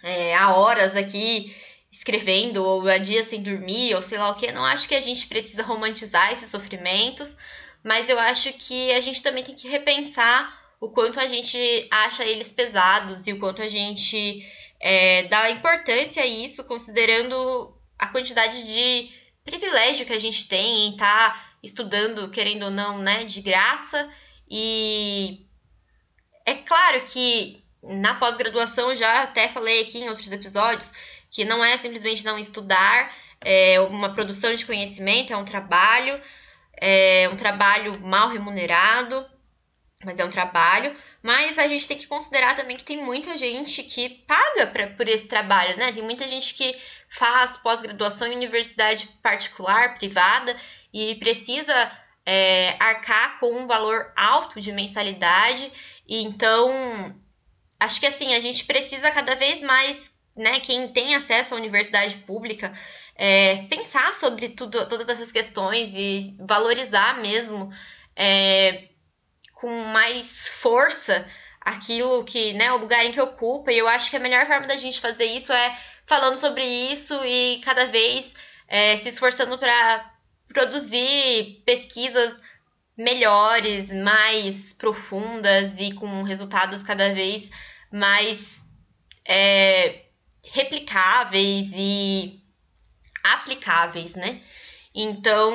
é, 0.02 0.36
há 0.36 0.54
horas 0.54 0.94
aqui 0.94 1.56
escrevendo, 1.90 2.62
ou 2.62 2.86
há 2.86 2.98
dias 2.98 3.26
sem 3.26 3.42
dormir, 3.42 3.94
ou 3.94 4.02
sei 4.02 4.18
lá 4.18 4.30
o 4.30 4.34
que. 4.34 4.52
Não 4.52 4.64
acho 4.64 4.86
que 4.86 4.94
a 4.94 5.00
gente 5.00 5.26
precisa 5.26 5.62
romantizar 5.62 6.32
esses 6.32 6.50
sofrimentos, 6.50 7.36
mas 7.82 8.08
eu 8.10 8.18
acho 8.18 8.52
que 8.52 8.92
a 8.92 9.00
gente 9.00 9.22
também 9.22 9.42
tem 9.42 9.54
que 9.54 9.68
repensar 9.68 10.62
o 10.80 10.90
quanto 10.90 11.18
a 11.18 11.26
gente 11.26 11.88
acha 11.90 12.24
eles 12.24 12.52
pesados 12.52 13.26
e 13.26 13.32
o 13.32 13.38
quanto 13.38 13.62
a 13.62 13.68
gente 13.68 14.46
é, 14.78 15.22
dá 15.24 15.50
importância 15.50 16.22
a 16.22 16.26
isso, 16.26 16.64
considerando 16.64 17.73
a 17.98 18.06
quantidade 18.08 18.64
de 18.66 19.10
privilégio 19.44 20.06
que 20.06 20.12
a 20.12 20.18
gente 20.18 20.48
tem 20.48 20.88
em 20.88 20.92
estar 20.92 21.32
tá 21.32 21.50
estudando, 21.62 22.30
querendo 22.30 22.64
ou 22.64 22.70
não, 22.70 22.98
né, 22.98 23.24
de 23.24 23.40
graça. 23.40 24.10
E 24.48 25.46
é 26.44 26.54
claro 26.54 27.00
que 27.02 27.64
na 27.82 28.14
pós-graduação, 28.14 28.90
eu 28.90 28.96
já 28.96 29.22
até 29.22 29.48
falei 29.48 29.82
aqui 29.82 29.98
em 29.98 30.08
outros 30.08 30.30
episódios, 30.32 30.92
que 31.30 31.44
não 31.44 31.64
é 31.64 31.76
simplesmente 31.76 32.24
não 32.24 32.38
estudar, 32.38 33.14
é 33.40 33.78
uma 33.80 34.14
produção 34.14 34.54
de 34.54 34.64
conhecimento, 34.64 35.32
é 35.32 35.36
um 35.36 35.44
trabalho, 35.44 36.20
é 36.80 37.28
um 37.30 37.36
trabalho 37.36 38.00
mal 38.00 38.28
remunerado, 38.28 39.26
mas 40.04 40.18
é 40.18 40.24
um 40.24 40.30
trabalho. 40.30 40.96
Mas 41.22 41.58
a 41.58 41.66
gente 41.66 41.88
tem 41.88 41.96
que 41.96 42.06
considerar 42.06 42.54
também 42.54 42.76
que 42.76 42.84
tem 42.84 43.02
muita 43.02 43.36
gente 43.36 43.82
que 43.82 44.10
paga 44.10 44.66
pra, 44.66 44.88
por 44.88 45.08
esse 45.08 45.26
trabalho, 45.26 45.74
né? 45.78 45.90
Tem 45.90 46.02
muita 46.02 46.28
gente 46.28 46.52
que 46.52 46.76
faz 47.14 47.56
pós-graduação 47.56 48.26
em 48.26 48.34
universidade 48.34 49.08
particular, 49.22 49.94
privada, 49.94 50.54
e 50.92 51.14
precisa 51.14 51.72
é, 52.26 52.76
arcar 52.80 53.38
com 53.38 53.52
um 53.52 53.66
valor 53.68 54.12
alto 54.16 54.60
de 54.60 54.72
mensalidade. 54.72 55.70
E 56.08 56.24
então, 56.24 57.14
acho 57.78 58.00
que 58.00 58.06
assim, 58.06 58.34
a 58.34 58.40
gente 58.40 58.64
precisa 58.64 59.12
cada 59.12 59.36
vez 59.36 59.60
mais, 59.62 60.12
né, 60.36 60.58
quem 60.58 60.88
tem 60.88 61.14
acesso 61.14 61.54
à 61.54 61.56
universidade 61.56 62.16
pública, 62.18 62.76
é, 63.14 63.62
pensar 63.68 64.12
sobre 64.12 64.48
tudo, 64.48 64.88
todas 64.88 65.08
essas 65.08 65.30
questões 65.30 65.94
e 65.94 66.36
valorizar 66.40 67.20
mesmo 67.20 67.72
é, 68.16 68.88
com 69.54 69.70
mais 69.84 70.48
força 70.48 71.24
aquilo 71.60 72.24
que, 72.24 72.52
né, 72.54 72.72
o 72.72 72.78
lugar 72.78 73.06
em 73.06 73.12
que 73.12 73.20
ocupa. 73.20 73.70
E 73.70 73.78
eu 73.78 73.86
acho 73.86 74.10
que 74.10 74.16
a 74.16 74.20
melhor 74.20 74.46
forma 74.46 74.66
da 74.66 74.76
gente 74.76 75.00
fazer 75.00 75.26
isso 75.26 75.52
é 75.52 75.78
falando 76.06 76.38
sobre 76.38 76.64
isso 76.64 77.24
e 77.24 77.60
cada 77.64 77.86
vez 77.86 78.34
é, 78.68 78.96
se 78.96 79.08
esforçando 79.08 79.58
para 79.58 80.12
produzir 80.48 81.62
pesquisas 81.64 82.40
melhores, 82.96 83.92
mais 83.92 84.72
profundas 84.72 85.80
e 85.80 85.92
com 85.92 86.22
resultados 86.22 86.82
cada 86.82 87.12
vez 87.12 87.50
mais 87.90 88.64
é, 89.24 90.04
replicáveis 90.44 91.72
e 91.74 92.40
aplicáveis, 93.22 94.14
né? 94.14 94.40
Então, 94.94 95.52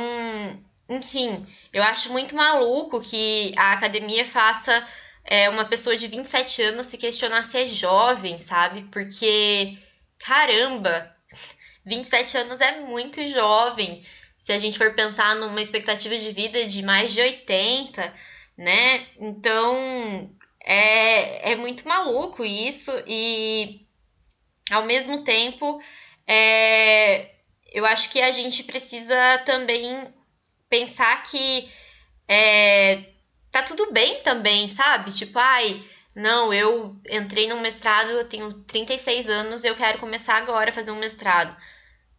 enfim, 0.90 1.46
eu 1.72 1.84
acho 1.84 2.12
muito 2.12 2.36
maluco 2.36 3.00
que 3.00 3.54
a 3.56 3.72
academia 3.74 4.26
faça 4.28 4.86
é, 5.24 5.50
uma 5.50 5.66
pessoa 5.66 5.96
de 5.96 6.08
27 6.08 6.62
anos 6.64 6.88
se 6.88 6.98
questionar 6.98 7.44
se 7.44 7.58
é 7.58 7.68
jovem, 7.68 8.38
sabe? 8.38 8.84
Porque 8.92 9.78
Caramba! 10.20 11.16
27 11.86 12.38
anos 12.38 12.62
é 12.62 12.82
muito 12.82 13.26
jovem. 13.28 14.06
Se 14.38 14.52
a 14.52 14.58
gente 14.58 14.78
for 14.78 14.94
pensar 14.94 15.36
numa 15.36 15.62
expectativa 15.62 16.18
de 16.18 16.32
vida 16.32 16.66
de 16.66 16.82
mais 16.84 17.12
de 17.12 17.22
80, 17.22 18.14
né? 18.58 19.08
Então 19.18 20.30
é, 20.64 21.52
é 21.52 21.56
muito 21.56 21.88
maluco 21.88 22.46
isso 22.46 22.92
e 23.08 23.86
ao 24.70 24.86
mesmo 24.86 25.24
tempo 25.24 25.82
é, 26.28 27.32
eu 27.72 27.86
acho 27.86 28.10
que 28.10 28.22
a 28.22 28.32
gente 28.32 28.64
precisa 28.64 29.40
também 29.46 30.08
pensar 30.70 31.24
que 31.24 31.70
é, 32.28 33.04
tá 33.52 33.64
tudo 33.64 33.92
bem 33.92 34.22
também, 34.22 34.70
sabe? 34.70 35.12
Tipo, 35.12 35.40
ai, 35.40 35.84
não, 36.16 36.54
eu 36.54 36.96
entrei 37.10 37.48
num 37.48 37.62
mestrado, 37.62 38.10
eu 38.10 38.28
tenho 38.28 38.54
36 38.64 39.30
anos, 39.30 39.64
eu 39.64 39.76
quero 39.76 40.00
começar 40.00 40.38
agora 40.38 40.70
a 40.70 40.74
fazer 40.74 40.92
um 40.92 41.00
mestrado. 41.00 41.56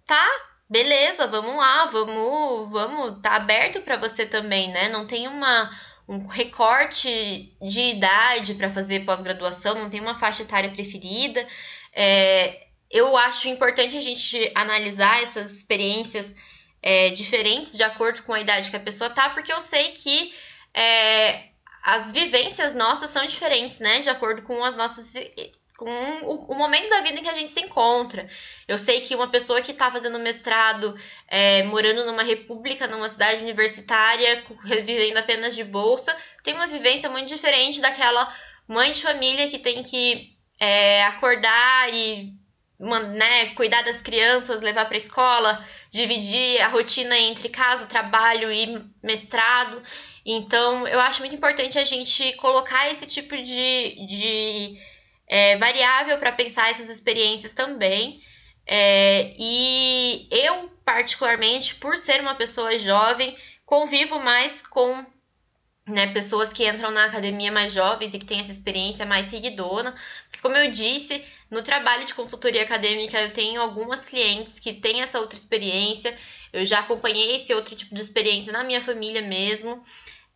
Tá, 0.07 0.26
beleza, 0.68 1.26
vamos 1.26 1.57
lá, 1.57 1.86
vamos, 1.86 2.70
vamos, 2.70 3.20
tá 3.20 3.36
aberto 3.36 3.80
para 3.82 3.97
você 3.97 4.26
também, 4.26 4.70
né? 4.70 4.88
Não 4.88 5.07
tem 5.07 5.28
uma 5.28 5.70
um 6.11 6.26
recorte 6.26 7.57
de 7.62 7.80
idade 7.80 8.55
para 8.55 8.68
fazer 8.68 9.05
pós-graduação, 9.05 9.76
não 9.76 9.88
tem 9.88 10.01
uma 10.01 10.18
faixa 10.18 10.43
etária 10.43 10.68
preferida. 10.68 11.47
É, 11.93 12.66
eu 12.91 13.16
acho 13.16 13.49
importante 13.49 13.97
a 13.97 14.01
gente 14.01 14.51
analisar 14.57 15.22
essas 15.22 15.53
experiências 15.53 16.34
é, 16.82 17.11
diferentes 17.11 17.76
de 17.76 17.84
acordo 17.84 18.24
com 18.24 18.32
a 18.32 18.41
idade 18.41 18.70
que 18.70 18.76
a 18.76 18.80
pessoa 18.80 19.09
tá, 19.09 19.30
porque 19.30 19.53
eu 19.53 19.61
sei 19.61 19.93
que 19.93 20.34
é, 20.74 21.49
as 21.83 22.12
vivências 22.12 22.74
nossas 22.74 23.11
são 23.11 23.24
diferentes, 23.26 23.78
né? 23.78 24.01
De 24.01 24.11
acordo 24.11 24.43
com 24.43 24.62
as 24.64 24.76
nossas. 24.76 25.12
com 25.76 25.91
o, 26.24 26.55
momento 26.55 26.91
da 26.91 27.01
vida 27.01 27.18
em 27.18 27.22
que 27.22 27.28
a 27.28 27.35
gente 27.35 27.53
se 27.53 27.61
encontra. 27.61 28.28
Eu 28.68 28.76
sei 28.76 29.01
que 29.01 29.14
uma 29.14 29.28
pessoa 29.28 29.62
que 29.62 29.72
está 29.72 29.91
fazendo 29.91 30.18
mestrado, 30.18 30.95
é, 31.26 31.62
morando 31.62 32.05
numa 32.05 32.22
república, 32.22 32.87
numa 32.87 33.09
cidade 33.09 33.43
universitária, 33.43 34.45
vivendo 34.85 35.16
apenas 35.16 35.55
de 35.55 35.64
bolsa, 35.64 36.14
tem 36.43 36.55
uma 36.55 36.66
vivência 36.66 37.09
muito 37.09 37.28
diferente 37.28 37.81
daquela 37.81 38.31
mãe 38.68 38.93
de 38.93 39.03
família 39.03 39.49
que 39.49 39.59
tem 39.59 39.83
que 39.83 40.37
é, 40.61 41.05
acordar 41.05 41.93
e 41.93 42.35
né, 42.78 43.55
cuidar 43.55 43.83
das 43.83 44.01
crianças, 44.01 44.62
levar 44.62 44.87
para 44.87 44.95
a 44.95 44.99
escola, 44.99 45.66
dividir 45.91 46.61
a 46.62 46.68
rotina 46.68 47.16
entre 47.18 47.49
casa, 47.49 47.87
trabalho 47.87 48.51
e 48.51 48.83
mestrado. 49.03 49.83
Então, 50.24 50.86
eu 50.86 51.00
acho 51.00 51.20
muito 51.20 51.34
importante 51.34 51.78
a 51.78 51.84
gente 51.84 52.32
colocar 52.34 52.90
esse 52.90 53.06
tipo 53.06 53.36
de, 53.36 54.06
de 54.06 54.78
é, 55.26 55.56
variável 55.56 56.18
para 56.18 56.32
pensar 56.32 56.70
essas 56.70 56.88
experiências 56.88 57.52
também. 57.52 58.22
É, 58.66 59.34
e 59.38 60.28
eu, 60.30 60.70
particularmente, 60.84 61.74
por 61.76 61.96
ser 61.96 62.20
uma 62.20 62.34
pessoa 62.34 62.78
jovem, 62.78 63.36
convivo 63.64 64.18
mais 64.18 64.64
com 64.66 65.04
né, 65.86 66.12
pessoas 66.12 66.52
que 66.52 66.68
entram 66.68 66.90
na 66.90 67.06
academia 67.06 67.50
mais 67.50 67.72
jovens 67.72 68.14
e 68.14 68.18
que 68.18 68.26
têm 68.26 68.40
essa 68.40 68.52
experiência 68.52 69.04
mais 69.06 69.26
seguidona. 69.26 69.94
Mas, 70.30 70.40
como 70.40 70.56
eu 70.56 70.70
disse, 70.70 71.24
no 71.50 71.62
trabalho 71.62 72.04
de 72.04 72.14
consultoria 72.14 72.62
acadêmica, 72.62 73.20
eu 73.20 73.32
tenho 73.32 73.60
algumas 73.60 74.04
clientes 74.04 74.58
que 74.58 74.72
têm 74.72 75.02
essa 75.02 75.20
outra 75.20 75.36
experiência. 75.36 76.16
Eu 76.53 76.64
já 76.66 76.80
acompanhei 76.80 77.36
esse 77.36 77.53
outro 77.55 77.74
tipo 77.76 77.94
de 77.94 78.01
experiência 78.01 78.53
na 78.53 78.64
minha 78.64 78.80
família 78.80 79.22
mesmo. 79.22 79.82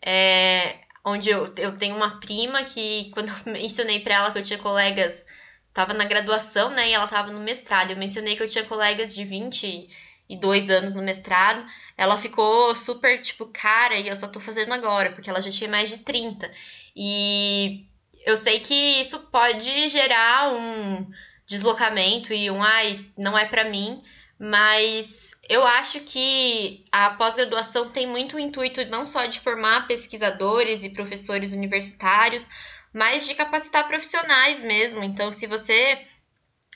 É, 0.01 0.79
onde 1.05 1.29
eu, 1.29 1.53
eu 1.59 1.73
tenho 1.75 1.95
uma 1.95 2.19
prima 2.19 2.65
que, 2.65 3.11
quando 3.13 3.29
eu 3.29 3.35
mencionei 3.53 4.01
para 4.01 4.15
ela 4.15 4.31
que 4.31 4.39
eu 4.39 4.43
tinha 4.43 4.59
colegas, 4.59 5.27
tava 5.73 5.93
na 5.93 6.05
graduação, 6.05 6.71
né, 6.71 6.89
e 6.89 6.93
ela 6.93 7.07
tava 7.07 7.31
no 7.33 7.41
mestrado, 7.41 7.91
eu 7.91 7.97
mencionei 7.97 8.37
que 8.37 8.43
eu 8.43 8.49
tinha 8.49 8.65
colegas 8.65 9.15
de 9.15 9.25
22 9.25 10.71
anos 10.71 10.95
no 10.95 11.03
mestrado, 11.03 11.67
ela 11.97 12.17
ficou 12.17 12.75
super, 12.75 13.21
tipo, 13.21 13.47
cara, 13.47 13.99
e 13.99 14.09
eu 14.09 14.17
só 14.17 14.29
tô 14.29 14.41
fazendo 14.41 14.73
agora, 14.73 15.13
porque 15.13 15.29
ela 15.29 15.43
já 15.43 15.51
tinha 15.51 15.69
mais 15.69 15.91
de 15.91 15.99
30. 15.99 16.51
E 16.97 17.87
eu 18.25 18.37
sei 18.37 18.61
que 18.61 18.75
isso 18.75 19.19
pode 19.31 19.89
gerar 19.89 20.53
um 20.53 21.07
deslocamento 21.47 22.33
e 22.33 22.51
um, 22.51 22.63
ai, 22.63 23.05
não 23.17 23.37
é 23.37 23.45
para 23.45 23.65
mim, 23.65 24.03
mas 24.39 25.34
eu 25.49 25.67
acho 25.67 26.01
que 26.01 26.85
a 26.91 27.11
pós-graduação 27.11 27.89
tem 27.89 28.07
muito 28.07 28.37
o 28.37 28.41
intuito 28.41 28.85
não 28.87 29.07
só 29.07 29.27
de 29.27 29.41
formar 29.41 29.87
pesquisadores 29.87 30.83
e 30.83 30.91
professores 30.91 31.53
universitários, 31.53 32.49
mas 32.93 33.27
de 33.27 33.35
capacitar 33.35 33.87
profissionais 33.87 34.63
mesmo. 34.63 35.03
Então, 35.03 35.31
se 35.31 35.47
você 35.47 36.01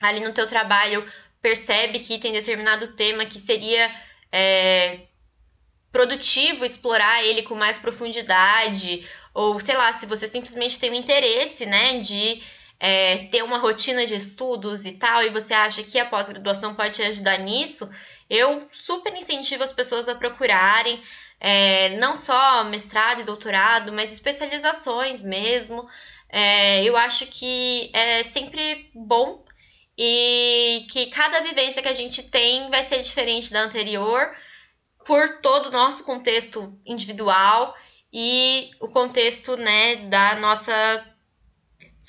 ali 0.01 0.21
no 0.21 0.35
teu 0.35 0.47
trabalho 0.47 1.07
percebe 1.41 2.01
que 2.01 2.19
tem 2.19 2.33
determinado 2.33 2.95
tema 2.95 3.25
que 3.25 3.39
seria 3.39 3.91
é, 4.31 5.01
produtivo 5.91 6.65
explorar 6.65 7.25
ele 7.25 7.43
com 7.43 7.55
mais 7.55 7.79
profundidade, 7.79 9.09
ou 9.33 9.59
sei 9.61 9.77
lá, 9.77 9.93
se 9.93 10.07
você 10.07 10.27
simplesmente 10.27 10.79
tem 10.79 10.91
o 10.91 10.95
interesse, 10.95 11.65
né, 11.65 11.99
de 12.01 12.43
é, 12.81 13.19
ter 13.29 13.43
uma 13.43 13.59
rotina 13.59 14.07
de 14.07 14.17
estudos 14.17 14.85
e 14.85 14.93
tal, 14.93 15.23
e 15.23 15.31
você 15.31 15.55
acha 15.55 15.83
que 15.83 15.99
a 15.99 16.07
pós-graduação 16.07 16.75
pode 16.75 16.97
te 16.97 17.03
ajudar 17.03 17.39
nisso, 17.39 17.89
Eu 18.29 18.67
super 18.71 19.15
incentivo 19.15 19.65
as 19.65 19.73
pessoas 19.73 20.09
a 20.09 20.15
procurarem 20.15 21.03
é, 21.41 21.97
não 21.99 22.17
só 22.17 22.65
mestrado 22.65 23.21
e 23.21 23.25
doutorado, 23.25 23.93
mas 23.93 24.13
especializações 24.13 25.21
mesmo. 25.21 25.89
É, 26.29 26.85
eu 26.85 26.97
acho 26.97 27.27
que 27.27 27.91
é 27.95 28.23
sempre 28.23 28.91
bom 28.95 29.45
e 29.97 30.87
que 30.91 31.07
cada 31.07 31.41
vivência 31.41 31.83
que 31.83 31.89
a 31.89 31.95
gente 31.95 32.31
tem 32.31 32.71
vai 32.71 32.83
ser 32.83 33.03
diferente 33.03 33.51
da 33.53 33.63
anterior 33.63 34.31
por 35.05 35.41
todo 35.41 35.67
o 35.67 35.73
nosso 35.73 36.05
contexto 36.05 36.79
individual 36.85 37.75
e 38.13 38.71
o 38.81 38.89
contexto 38.89 39.57
né, 39.57 39.97
da 40.09 40.35
nossa 40.37 40.75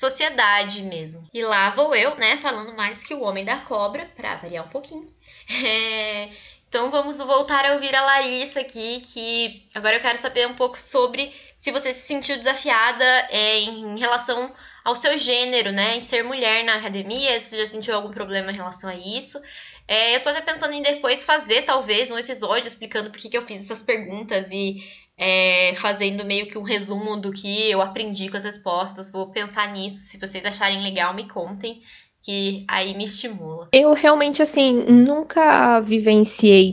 sociedade 0.00 0.82
mesmo. 0.82 1.28
E 1.32 1.44
lá 1.44 1.68
vou 1.68 1.94
eu, 1.94 2.16
né, 2.16 2.38
falando 2.38 2.72
mais 2.72 3.02
que 3.02 3.12
o 3.12 3.20
homem 3.20 3.44
da 3.44 3.58
cobra, 3.58 4.10
para 4.16 4.36
variar 4.36 4.64
um 4.64 4.70
pouquinho. 4.70 5.12
É, 5.62 6.30
então 6.68 6.92
vamos 6.92 7.18
voltar 7.18 7.66
a 7.66 7.72
ouvir 7.72 7.92
a 7.92 8.02
Larissa 8.02 8.60
aqui, 8.60 9.00
que 9.00 9.66
agora 9.74 9.96
eu 9.96 10.00
quero 10.00 10.16
saber 10.16 10.46
um 10.46 10.54
pouco 10.54 10.78
sobre 10.78 11.34
se 11.58 11.72
você 11.72 11.92
se 11.92 12.06
sentiu 12.06 12.36
desafiada 12.36 13.04
é, 13.28 13.58
em 13.58 13.98
relação 13.98 14.54
ao 14.84 14.94
seu 14.94 15.18
gênero, 15.18 15.72
né? 15.72 15.96
Em 15.96 16.00
ser 16.00 16.22
mulher 16.22 16.64
na 16.64 16.76
academia, 16.76 17.40
se 17.40 17.56
já 17.56 17.66
sentiu 17.66 17.96
algum 17.96 18.12
problema 18.12 18.52
em 18.52 18.54
relação 18.54 18.88
a 18.88 18.94
isso. 18.94 19.42
É, 19.88 20.14
eu 20.14 20.22
tô 20.22 20.28
até 20.28 20.40
pensando 20.40 20.72
em 20.72 20.82
depois 20.82 21.24
fazer, 21.24 21.62
talvez, 21.62 22.12
um 22.12 22.16
episódio 22.16 22.68
explicando 22.68 23.10
por 23.10 23.18
que, 23.18 23.28
que 23.28 23.36
eu 23.36 23.42
fiz 23.42 23.64
essas 23.64 23.82
perguntas 23.82 24.48
e 24.52 24.88
é, 25.22 25.74
fazendo 25.74 26.24
meio 26.24 26.46
que 26.46 26.56
um 26.56 26.62
resumo 26.62 27.14
do 27.14 27.30
que 27.30 27.70
eu 27.70 27.82
aprendi 27.82 28.30
com 28.30 28.38
as 28.38 28.44
respostas. 28.44 29.12
Vou 29.12 29.26
pensar 29.26 29.70
nisso. 29.70 29.98
Se 29.98 30.16
vocês 30.16 30.42
acharem 30.46 30.82
legal, 30.82 31.12
me 31.12 31.28
contem 31.28 31.82
que 32.22 32.64
aí 32.66 32.96
me 32.96 33.04
estimula. 33.04 33.68
Eu 33.70 33.92
realmente, 33.92 34.40
assim, 34.40 34.72
nunca 34.72 35.78
vivenciei 35.80 36.72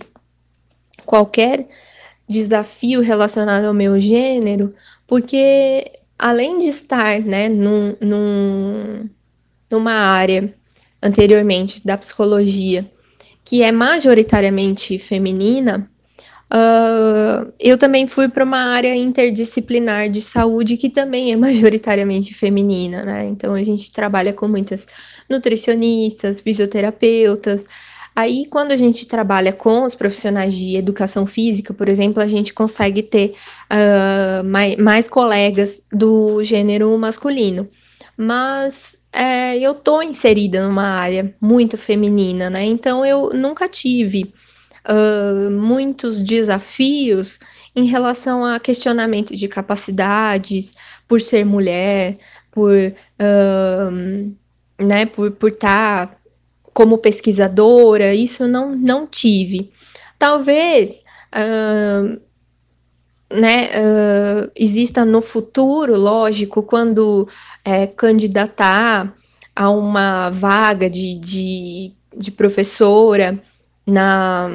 qualquer 1.06 1.68
desafio 2.26 3.02
relacionado 3.02 3.66
ao 3.66 3.74
meu 3.74 4.00
gênero, 4.00 4.74
porque 5.06 5.92
além 6.18 6.58
de 6.58 6.68
estar, 6.68 7.20
né, 7.20 7.50
num, 7.50 7.98
num, 8.00 9.10
numa 9.70 9.92
área 9.92 10.54
anteriormente 11.04 11.86
da 11.86 11.98
psicologia 11.98 12.90
que 13.44 13.62
é 13.62 13.72
majoritariamente 13.74 14.98
feminina, 14.98 15.90
Uh, 16.50 17.52
eu 17.60 17.78
também 17.78 18.08
fui 18.08 18.30
para 18.30 18.44
uma 18.44 18.60
área 18.60 18.96
interdisciplinar 18.96 20.10
de 20.10 20.22
saúde 20.22 20.78
que 20.78 20.90
também 20.90 21.34
é 21.34 21.36
majoritariamente 21.38 22.34
feminina, 22.34 23.04
né? 23.04 23.26
Então 23.26 23.54
a 23.54 23.64
gente 23.64 23.92
trabalha 23.92 24.32
com 24.34 24.48
muitas 24.48 24.88
nutricionistas, 25.30 26.40
fisioterapeutas. 26.40 27.68
Aí, 28.16 28.48
quando 28.48 28.72
a 28.72 28.78
gente 28.78 29.06
trabalha 29.06 29.54
com 29.54 29.84
os 29.84 29.94
profissionais 29.94 30.54
de 30.56 30.76
educação 30.76 31.28
física, 31.28 31.72
por 31.72 31.88
exemplo, 31.88 32.24
a 32.24 32.28
gente 32.28 32.52
consegue 32.52 33.04
ter 33.04 33.36
uh, 33.72 34.44
mais, 34.44 34.76
mais 34.78 35.08
colegas 35.08 35.84
do 35.92 36.44
gênero 36.44 36.98
masculino. 36.98 37.70
Mas 38.18 39.00
é, 39.14 39.58
eu 39.60 39.76
tô 39.76 40.02
inserida 40.02 40.68
numa 40.68 40.84
área 40.84 41.36
muito 41.40 41.78
feminina, 41.78 42.50
né? 42.50 42.64
Então 42.66 43.06
eu 43.06 43.32
nunca 43.34 43.70
tive 43.70 44.34
uh, 44.88 45.52
muitos 45.52 46.22
desafios 46.22 47.40
em 47.76 47.86
relação 47.86 48.44
a 48.44 48.60
questionamento 48.60 49.36
de 49.36 49.48
capacidades, 49.48 50.76
por 51.08 51.22
ser 51.22 51.46
mulher, 51.46 52.18
por, 52.52 52.74
uh, 52.74 54.34
né, 54.84 55.06
por 55.06 55.50
estar 55.50 56.08
tá 56.08 56.18
como 56.74 56.98
pesquisadora, 56.98 58.14
isso 58.14 58.48
não, 58.48 58.76
não 58.76 59.06
tive. 59.06 59.72
Talvez 60.18 61.04
uh, 61.34 62.20
né, 63.32 63.66
uh, 63.66 64.52
exista 64.56 65.06
no 65.06 65.22
futuro, 65.22 65.96
lógico, 65.96 66.64
quando 66.64 67.28
é, 67.64 67.86
candidatar 67.86 69.14
a 69.56 69.70
uma 69.70 70.30
vaga 70.30 70.90
de, 70.90 71.18
de, 71.20 71.94
de 72.16 72.32
professora 72.32 73.42
na, 73.88 74.50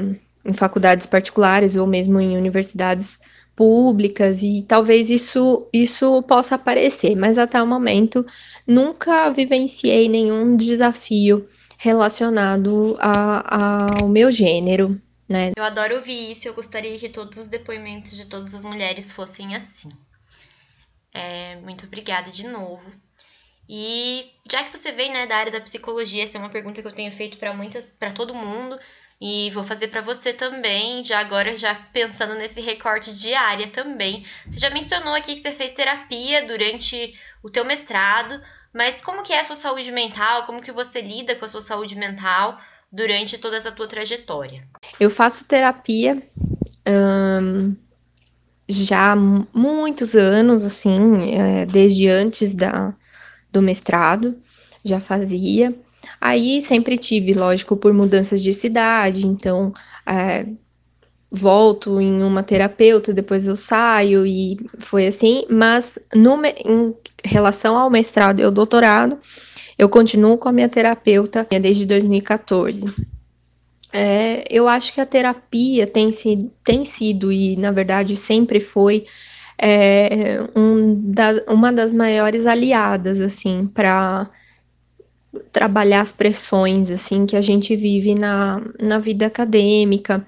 em 0.44 0.52
faculdades 0.52 1.06
particulares 1.06 1.74
ou 1.74 1.86
mesmo 1.86 2.20
em 2.20 2.36
universidades 2.36 3.18
públicas 3.56 4.42
e 4.42 4.64
talvez 4.66 5.10
isso 5.10 5.68
isso 5.72 6.22
possa 6.22 6.54
aparecer, 6.54 7.14
mas 7.14 7.38
até 7.38 7.62
o 7.62 7.66
momento 7.66 8.24
nunca 8.66 9.30
vivenciei 9.30 10.08
nenhum 10.08 10.56
desafio 10.56 11.48
relacionado 11.78 12.96
a, 13.00 14.00
ao 14.00 14.08
meu 14.08 14.30
gênero, 14.30 15.00
né? 15.28 15.52
Eu 15.56 15.64
adoro 15.64 15.96
ouvir 15.96 16.30
isso, 16.30 16.46
eu 16.46 16.54
gostaria 16.54 16.96
que 16.96 17.08
todos 17.08 17.38
os 17.38 17.48
depoimentos 17.48 18.16
de 18.16 18.26
todas 18.26 18.54
as 18.54 18.64
mulheres 18.64 19.12
fossem 19.12 19.56
assim. 19.56 19.88
É, 21.12 21.56
muito 21.56 21.86
obrigada 21.86 22.30
de 22.30 22.46
novo. 22.46 22.82
E 23.68 24.30
já 24.50 24.64
que 24.64 24.76
você 24.76 24.92
vem 24.92 25.12
né, 25.12 25.26
da 25.26 25.36
área 25.36 25.52
da 25.52 25.60
psicologia, 25.60 26.22
essa 26.22 26.36
é 26.36 26.40
uma 26.40 26.50
pergunta 26.50 26.80
que 26.80 26.88
eu 26.88 26.92
tenho 26.92 27.12
feito 27.12 27.36
para 27.36 27.52
muitas, 27.54 27.86
para 27.86 28.12
todo 28.12 28.34
mundo, 28.34 28.78
e 29.24 29.50
vou 29.50 29.62
fazer 29.62 29.86
para 29.86 30.00
você 30.00 30.32
também, 30.32 31.04
já 31.04 31.20
agora 31.20 31.56
já 31.56 31.76
pensando 31.92 32.34
nesse 32.34 32.60
recorte 32.60 33.16
de 33.16 33.32
área 33.32 33.68
também. 33.68 34.26
Você 34.48 34.58
já 34.58 34.68
mencionou 34.68 35.14
aqui 35.14 35.36
que 35.36 35.40
você 35.40 35.52
fez 35.52 35.70
terapia 35.70 36.44
durante 36.44 37.14
o 37.40 37.48
teu 37.48 37.64
mestrado, 37.64 38.40
mas 38.74 39.00
como 39.00 39.22
que 39.22 39.32
é 39.32 39.38
a 39.38 39.44
sua 39.44 39.54
saúde 39.54 39.92
mental? 39.92 40.44
Como 40.44 40.60
que 40.60 40.72
você 40.72 41.00
lida 41.00 41.36
com 41.36 41.44
a 41.44 41.48
sua 41.48 41.60
saúde 41.60 41.94
mental 41.94 42.58
durante 42.90 43.38
toda 43.38 43.56
essa 43.56 43.70
tua 43.70 43.86
trajetória? 43.86 44.66
Eu 44.98 45.08
faço 45.08 45.44
terapia 45.44 46.20
hum, 46.84 47.76
já 48.68 49.12
há 49.12 49.16
muitos 49.16 50.16
anos, 50.16 50.64
assim, 50.64 51.32
é, 51.32 51.64
desde 51.64 52.08
antes 52.08 52.52
da, 52.52 52.92
do 53.52 53.62
mestrado, 53.62 54.36
já 54.84 54.98
fazia. 54.98 55.72
Aí 56.22 56.62
sempre 56.62 56.96
tive, 56.96 57.34
lógico, 57.34 57.76
por 57.76 57.92
mudanças 57.92 58.40
de 58.40 58.54
cidade, 58.54 59.26
então 59.26 59.72
é, 60.06 60.46
volto 61.28 62.00
em 62.00 62.22
uma 62.22 62.44
terapeuta, 62.44 63.12
depois 63.12 63.48
eu 63.48 63.56
saio 63.56 64.24
e 64.24 64.56
foi 64.78 65.08
assim. 65.08 65.44
Mas 65.50 65.98
no, 66.14 66.40
em 66.44 66.94
relação 67.24 67.76
ao 67.76 67.90
mestrado 67.90 68.38
e 68.38 68.44
ao 68.44 68.52
doutorado, 68.52 69.18
eu 69.76 69.88
continuo 69.88 70.38
com 70.38 70.48
a 70.48 70.52
minha 70.52 70.68
terapeuta 70.68 71.44
desde 71.60 71.84
2014. 71.84 72.84
É, 73.92 74.44
eu 74.48 74.68
acho 74.68 74.94
que 74.94 75.00
a 75.00 75.06
terapia 75.06 75.88
tem, 75.88 76.12
se, 76.12 76.38
tem 76.62 76.84
sido, 76.84 77.32
e 77.32 77.56
na 77.56 77.72
verdade 77.72 78.14
sempre 78.14 78.60
foi, 78.60 79.06
é, 79.58 80.38
um 80.54 81.10
da, 81.10 81.42
uma 81.48 81.72
das 81.72 81.92
maiores 81.92 82.46
aliadas, 82.46 83.20
assim, 83.20 83.66
para 83.66 84.30
trabalhar 85.50 86.00
as 86.00 86.12
pressões 86.12 86.90
assim 86.90 87.26
que 87.26 87.36
a 87.36 87.40
gente 87.40 87.74
vive 87.74 88.14
na, 88.14 88.60
na 88.78 88.98
vida 88.98 89.26
acadêmica. 89.26 90.26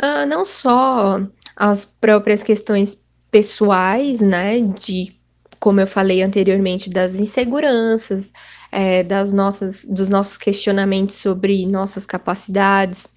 Uh, 0.00 0.26
não 0.26 0.44
só 0.44 1.20
as 1.56 1.84
próprias 1.84 2.42
questões 2.42 2.96
pessoais, 3.30 4.20
né, 4.20 4.60
de 4.60 5.16
como 5.58 5.80
eu 5.80 5.88
falei 5.88 6.22
anteriormente, 6.22 6.88
das 6.88 7.16
inseguranças, 7.16 8.32
é, 8.70 9.02
das 9.02 9.32
nossas, 9.32 9.84
dos 9.84 10.08
nossos 10.08 10.38
questionamentos 10.38 11.16
sobre 11.16 11.66
nossas 11.66 12.06
capacidades, 12.06 13.08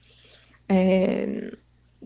é, 0.67 1.51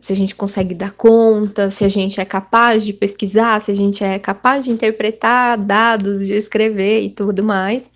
se 0.02 0.12
a 0.12 0.16
gente 0.16 0.36
consegue 0.36 0.76
dar 0.76 0.92
conta, 0.92 1.70
se 1.70 1.86
a 1.86 1.88
gente 1.88 2.20
é 2.20 2.26
capaz 2.26 2.84
de 2.84 2.92
pesquisar, 2.92 3.62
se 3.62 3.72
a 3.72 3.74
gente 3.74 4.04
é 4.04 4.20
capaz 4.20 4.66
de 4.66 4.72
interpretar 4.72 5.58
dados, 5.58 6.26
de 6.26 6.34
escrever 6.34 7.02
e 7.02 7.10
tudo 7.10 7.42
mais 7.42 7.90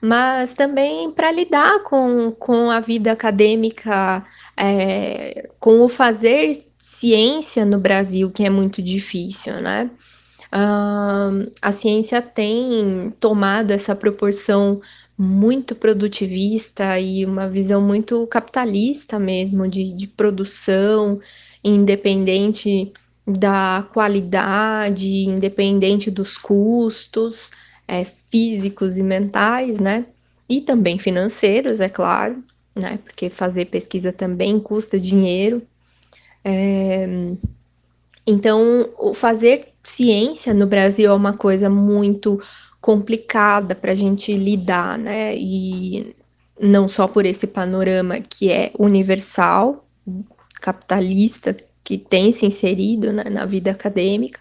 mas 0.00 0.54
também 0.54 1.10
para 1.10 1.32
lidar 1.32 1.82
com, 1.82 2.30
com 2.32 2.70
a 2.70 2.80
vida 2.80 3.12
acadêmica, 3.12 4.24
é, 4.56 5.50
com 5.58 5.82
o 5.82 5.88
fazer 5.88 6.62
ciência 6.82 7.64
no 7.64 7.78
Brasil, 7.78 8.30
que 8.30 8.44
é 8.44 8.50
muito 8.50 8.82
difícil, 8.82 9.60
né? 9.60 9.90
Uh, 10.52 11.50
a 11.60 11.72
ciência 11.72 12.22
tem 12.22 13.12
tomado 13.20 13.70
essa 13.70 13.94
proporção 13.94 14.80
muito 15.16 15.74
produtivista 15.74 16.98
e 16.98 17.26
uma 17.26 17.48
visão 17.48 17.82
muito 17.82 18.26
capitalista 18.28 19.18
mesmo 19.18 19.68
de, 19.68 19.92
de 19.92 20.06
produção, 20.06 21.20
independente 21.62 22.92
da 23.26 23.86
qualidade, 23.92 25.24
independente 25.24 26.10
dos 26.10 26.38
custos 26.38 27.50
é, 27.88 28.04
físicos 28.04 28.98
e 28.98 29.02
mentais, 29.02 29.80
né? 29.80 30.04
E 30.46 30.60
também 30.60 30.98
financeiros, 30.98 31.80
é 31.80 31.88
claro, 31.88 32.44
né? 32.74 32.98
Porque 33.02 33.30
fazer 33.30 33.64
pesquisa 33.64 34.12
também 34.12 34.60
custa 34.60 35.00
dinheiro. 35.00 35.62
É... 36.44 37.08
Então, 38.26 38.90
o 38.98 39.14
fazer 39.14 39.68
ciência 39.82 40.52
no 40.52 40.66
Brasil 40.66 41.10
é 41.10 41.14
uma 41.14 41.32
coisa 41.32 41.70
muito 41.70 42.40
complicada 42.80 43.74
para 43.74 43.92
a 43.92 43.94
gente 43.94 44.32
lidar, 44.34 44.98
né? 44.98 45.34
E 45.34 46.14
não 46.60 46.88
só 46.88 47.08
por 47.08 47.24
esse 47.24 47.46
panorama 47.46 48.20
que 48.20 48.50
é 48.50 48.70
universal, 48.78 49.86
capitalista 50.60 51.56
que 51.82 51.96
tem 51.96 52.30
se 52.30 52.44
inserido 52.44 53.12
né, 53.12 53.24
na 53.24 53.46
vida 53.46 53.70
acadêmica, 53.70 54.38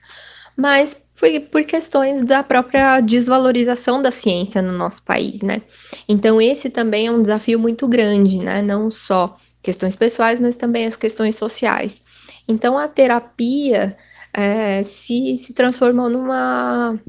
mas 0.56 0.98
por, 1.18 1.30
por 1.49 1.63
questões 1.63 2.22
da 2.22 2.43
própria 2.43 3.01
desvalorização 3.01 4.01
da 4.01 4.11
ciência 4.11 4.61
no 4.61 4.72
nosso 4.72 5.03
país, 5.03 5.41
né? 5.41 5.63
Então, 6.07 6.39
esse 6.39 6.70
também 6.70 7.07
é 7.07 7.11
um 7.11 7.22
desafio 7.22 7.59
muito 7.59 7.88
grande, 7.88 8.38
né? 8.38 8.61
Não 8.61 8.89
só 8.91 9.36
questões 9.61 9.95
pessoais, 9.95 10.39
mas 10.39 10.55
também 10.55 10.86
as 10.86 10.95
questões 10.95 11.36
sociais. 11.36 12.03
Então, 12.47 12.78
a 12.78 12.88
terapia 12.88 13.97
é, 14.34 14.84
se, 14.84 15.36
se 15.38 15.53
transformou 15.53 16.09
numa, 16.09 16.99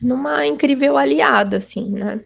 numa 0.00 0.46
incrível 0.46 0.96
aliada, 0.96 1.58
assim, 1.58 1.90
né? 1.90 2.20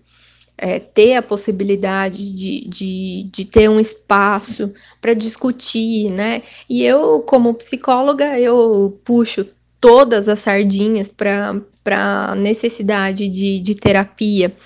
É, 0.56 0.78
ter 0.78 1.16
a 1.16 1.22
possibilidade 1.22 2.32
de, 2.32 2.68
de, 2.68 3.28
de 3.32 3.44
ter 3.44 3.68
um 3.68 3.80
espaço 3.80 4.72
para 5.00 5.12
discutir, 5.12 6.08
né? 6.12 6.42
E 6.70 6.84
eu, 6.84 7.20
como 7.22 7.52
psicóloga, 7.54 8.38
eu 8.38 9.00
puxo 9.04 9.44
todas 9.82 10.28
as 10.28 10.38
sardinhas 10.38 11.08
para 11.08 11.60
a 11.86 12.36
necessidade 12.36 13.28
de, 13.28 13.58
de 13.58 13.74
terapia, 13.74 14.56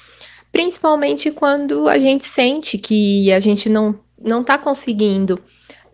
principalmente 0.53 1.31
quando 1.31 1.89
a 1.89 1.99
gente 1.99 2.27
sente 2.27 2.77
que 2.77 3.33
a 3.33 3.41
gente 3.41 3.71
não 3.71 3.99
não 4.23 4.41
está 4.43 4.57
conseguindo 4.57 5.39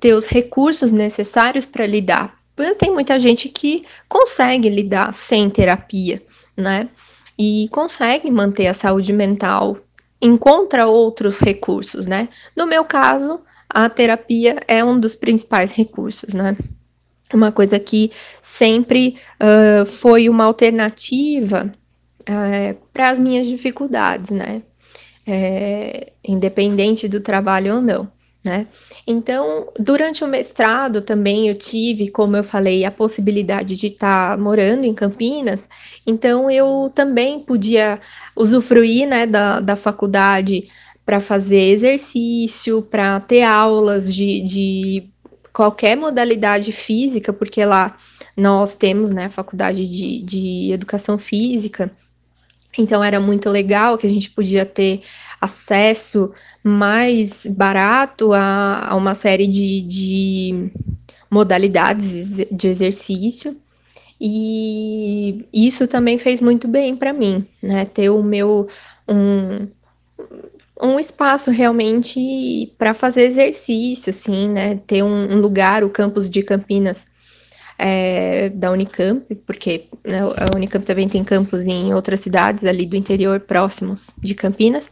ter 0.01 0.15
os 0.15 0.27
recursos 0.27 0.91
necessários 0.93 1.67
para 1.67 1.87
lidar. 1.87 2.37
Tem 2.79 2.93
muita 2.93 3.19
gente 3.19 3.49
que 3.49 3.85
consegue 4.09 4.69
lidar 4.69 5.13
sem 5.13 5.51
terapia, 5.51 6.23
né? 6.57 6.89
E 7.39 7.69
consegue 7.73 8.31
manter 8.31 8.69
a 8.69 8.75
saúde 8.75 9.13
mental, 9.13 9.77
encontra 10.21 10.87
outros 10.87 11.41
recursos, 11.41 12.07
né? 12.07 12.29
No 12.57 12.67
meu 12.67 12.85
caso, 12.85 13.41
a 13.69 13.89
terapia 13.89 14.61
é 14.69 14.85
um 14.85 14.99
dos 14.99 15.17
principais 15.17 15.73
recursos, 15.73 16.33
né? 16.33 16.57
Uma 17.37 17.53
coisa 17.53 17.79
que 17.79 18.11
sempre 18.41 19.17
uh, 19.41 19.87
foi 19.87 20.29
uma 20.29 20.45
alternativa 20.45 21.73
uh, 22.23 22.77
para 22.93 23.11
as 23.11 23.19
minhas 23.19 23.47
dificuldades, 23.47 24.31
né? 24.31 24.63
É, 25.25 26.13
independente 26.25 27.07
do 27.07 27.21
trabalho 27.21 27.77
ou 27.77 27.81
não, 27.81 28.11
né? 28.45 28.67
Então, 29.07 29.69
durante 29.79 30.25
o 30.25 30.27
mestrado 30.27 31.01
também 31.01 31.49
eu 31.49 31.55
tive, 31.55 32.11
como 32.11 32.37
eu 32.37 32.43
falei, 32.43 32.85
a 32.85 32.91
possibilidade 32.91 33.77
de 33.77 33.87
estar 33.87 34.33
tá 34.33 34.37
morando 34.37 34.85
em 34.85 34.93
Campinas, 34.93 35.69
então 36.05 36.51
eu 36.51 36.91
também 36.93 37.39
podia 37.39 38.01
usufruir, 38.35 39.07
né, 39.09 39.27
da, 39.27 39.61
da 39.61 39.77
faculdade 39.77 40.69
para 41.07 41.21
fazer 41.21 41.61
exercício, 41.61 42.83
para 42.83 43.21
ter 43.21 43.43
aulas 43.43 44.13
de, 44.13 44.41
de 44.43 45.12
qualquer 45.53 45.97
modalidade 45.97 46.73
física, 46.73 47.33
porque 47.33 47.65
lá 47.65 47.97
nós 48.37 48.75
temos, 48.77 49.11
né, 49.11 49.29
faculdade 49.29 49.87
de, 49.87 50.23
de 50.23 50.73
educação 50.73 51.19
física, 51.19 51.91
então 52.79 53.05
era 53.05 53.21
muito 53.21 53.51
legal 53.51 53.99
que 53.99 54.07
a 54.07 54.11
gente 54.11 54.31
podia 54.31 54.65
ter 54.65 55.03
acesso 55.41 56.33
mais 56.65 57.47
barato 57.47 58.33
a, 58.33 58.89
a 58.89 58.97
uma 58.97 59.15
série 59.15 59.47
de, 59.47 59.83
de 59.83 60.71
modalidades 61.31 62.37
de 62.51 62.69
exercício. 62.69 63.57
E 64.25 65.45
isso 65.53 65.89
também 65.89 66.17
fez 66.17 66.41
muito 66.41 66.69
bem 66.69 66.95
para 66.95 67.13
mim, 67.13 67.45
né? 67.61 67.85
Ter 67.85 68.09
o 68.09 68.23
meu 68.23 68.69
um, 69.09 69.67
um 70.83 70.99
espaço 70.99 71.51
realmente 71.51 72.73
para 72.77 72.93
fazer 72.93 73.23
exercício, 73.23 74.11
assim, 74.11 74.49
né? 74.49 74.77
Ter 74.87 75.03
um, 75.03 75.35
um, 75.35 75.41
lugar, 75.41 75.85
o 75.85 75.91
campus 75.91 76.29
de 76.29 76.43
Campinas 76.43 77.07
é, 77.79 78.49
da 78.49 78.73
Unicamp, 78.73 79.35
porque 79.47 79.87
né, 80.05 80.21
a 80.21 80.57
Unicamp 80.57 80.85
também 80.85 81.09
tem 81.09 81.23
campus 81.23 81.67
em 81.67 81.95
outras 81.95 82.21
cidades 82.21 82.65
ali 82.65 82.85
do 82.85 82.97
interior 82.97 83.41
próximos 83.41 84.11
de 84.19 84.35
Campinas. 84.35 84.91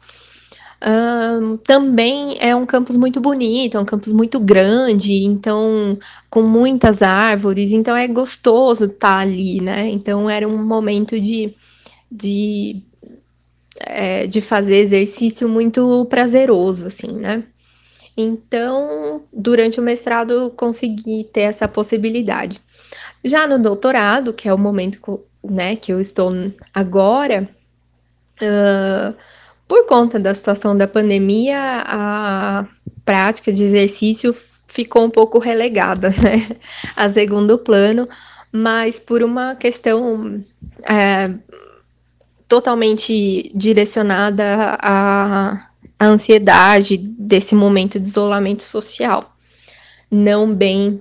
Um, 0.82 1.58
também 1.58 2.38
é 2.40 2.56
um 2.56 2.64
campus 2.64 2.96
muito 2.96 3.20
bonito, 3.20 3.76
é 3.76 3.80
um 3.80 3.84
campus 3.84 4.12
muito 4.12 4.40
grande, 4.40 5.24
então 5.24 5.98
com 6.30 6.40
muitas 6.42 7.02
árvores, 7.02 7.72
então 7.72 7.94
é 7.94 8.08
gostoso 8.08 8.84
estar 8.86 9.16
tá 9.16 9.18
ali, 9.18 9.60
né? 9.60 9.90
Então 9.90 10.30
era 10.30 10.48
um 10.48 10.56
momento 10.56 11.20
de, 11.20 11.54
de 12.10 12.82
é, 13.80 14.26
de 14.26 14.40
fazer 14.40 14.76
exercício 14.76 15.48
muito 15.48 16.06
prazeroso, 16.06 16.86
assim, 16.86 17.12
né? 17.12 17.44
Então, 18.16 19.22
durante 19.32 19.80
o 19.80 19.82
mestrado, 19.82 20.52
consegui 20.56 21.24
ter 21.32 21.42
essa 21.42 21.66
possibilidade. 21.66 22.60
Já 23.24 23.46
no 23.46 23.58
doutorado, 23.58 24.32
que 24.32 24.48
é 24.48 24.54
o 24.54 24.58
momento 24.58 25.20
né, 25.42 25.76
que 25.76 25.92
eu 25.92 26.00
estou 26.00 26.32
agora, 26.74 27.48
uh, 28.42 29.14
por 29.66 29.86
conta 29.86 30.18
da 30.18 30.34
situação 30.34 30.76
da 30.76 30.86
pandemia, 30.86 31.82
a 31.86 32.66
prática 33.04 33.52
de 33.52 33.64
exercício 33.64 34.34
ficou 34.66 35.04
um 35.04 35.10
pouco 35.10 35.38
relegada, 35.38 36.10
né, 36.22 36.56
a 36.96 37.08
segundo 37.08 37.58
plano, 37.58 38.08
mas 38.52 39.00
por 39.00 39.22
uma 39.22 39.54
questão 39.54 40.44
é, 40.82 41.30
totalmente 42.50 43.52
direcionada 43.54 44.76
à, 44.82 45.68
à 45.96 46.04
ansiedade 46.04 46.96
desse 46.96 47.54
momento 47.54 48.00
de 48.00 48.08
isolamento 48.08 48.64
social, 48.64 49.36
não 50.10 50.52
bem 50.52 51.00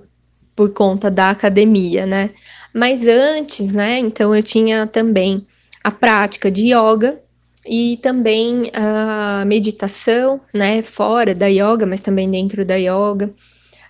por 0.54 0.70
conta 0.70 1.10
da 1.10 1.30
academia, 1.30 2.06
né? 2.06 2.30
Mas 2.72 3.04
antes, 3.04 3.72
né? 3.72 3.98
Então 3.98 4.32
eu 4.32 4.44
tinha 4.44 4.86
também 4.86 5.44
a 5.82 5.90
prática 5.90 6.48
de 6.52 6.72
yoga 6.72 7.20
e 7.66 7.98
também 8.00 8.70
a 8.72 9.42
meditação, 9.44 10.40
né? 10.54 10.82
Fora 10.82 11.34
da 11.34 11.48
yoga, 11.48 11.84
mas 11.84 12.00
também 12.00 12.30
dentro 12.30 12.64
da 12.64 12.76
yoga. 12.76 13.34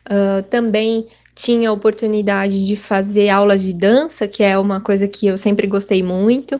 Uh, 0.07 0.43
também 0.49 1.07
tinha 1.35 1.69
a 1.69 1.73
oportunidade 1.73 2.67
de 2.67 2.75
fazer 2.75 3.29
aulas 3.29 3.61
de 3.61 3.75
dança, 3.75 4.27
que 4.27 4.43
é 4.43 4.59
uma 4.59 4.81
coisa 4.81 5.07
que 5.07 5.27
eu 5.27 5.37
sempre 5.37 5.67
gostei 5.67 6.03
muito 6.03 6.59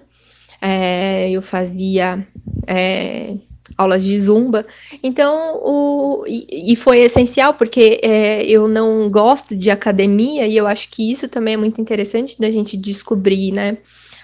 é, 0.61 1.31
eu 1.31 1.43
fazia 1.43 2.27
é, 2.67 3.35
aulas 3.77 4.05
de 4.05 4.19
zumba. 4.19 4.67
Então, 5.03 5.61
o, 5.63 6.25
e, 6.27 6.73
e 6.73 6.77
foi 6.77 7.01
essencial 7.01 7.55
porque 7.55 8.01
é, 8.03 8.45
eu 8.45 8.69
não 8.69 9.11
gosto 9.11 9.57
de 9.57 9.71
academia 9.71 10.47
e 10.47 10.57
eu 10.57 10.67
acho 10.67 10.89
que 10.91 11.11
isso 11.11 11.29
também 11.29 11.55
é 11.55 11.57
muito 11.57 11.81
interessante 11.81 12.39
da 12.39 12.51
gente 12.51 12.77
descobrir, 12.77 13.53
né? 13.53 13.79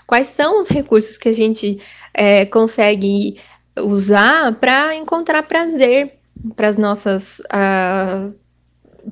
Quais 0.06 0.28
são 0.28 0.60
os 0.60 0.68
recursos 0.68 1.18
que 1.18 1.28
a 1.28 1.32
gente 1.32 1.78
é, 2.14 2.44
consegue 2.46 3.38
usar 3.82 4.54
para 4.58 4.94
encontrar 4.94 5.42
prazer 5.42 6.12
para 6.54 6.68
as 6.68 6.76
nossas 6.76 7.40
uh, 7.40 8.32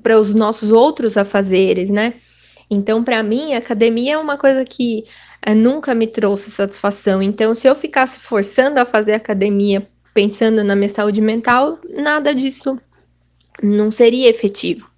para 0.03 0.19
os 0.19 0.35
nossos 0.35 0.71
outros 0.71 1.17
afazeres, 1.17 1.91
né? 1.91 2.15
Então, 2.69 3.05
para 3.05 3.23
mim, 3.23 3.55
academia 3.55 4.15
é 4.15 4.19
uma 4.19 4.37
coisa 4.37 4.65
que 4.65 5.05
nunca 5.53 5.95
me 5.95 6.07
trouxe 6.07 6.53
satisfação. 6.53 7.21
Então, 7.21 7.53
se 7.53 7.69
eu 7.69 7.75
ficasse 7.75 8.21
forçando 8.21 8.79
a 8.79 8.85
fazer 8.85 9.15
academia 9.15 9.87
pensando 10.15 10.63
na 10.63 10.77
minha 10.77 10.89
saúde 10.89 11.21
mental, 11.21 11.81
nada 11.91 12.33
disso 12.33 12.79
não 13.61 13.91
seria 13.91 14.31
efetivo. 14.31 14.89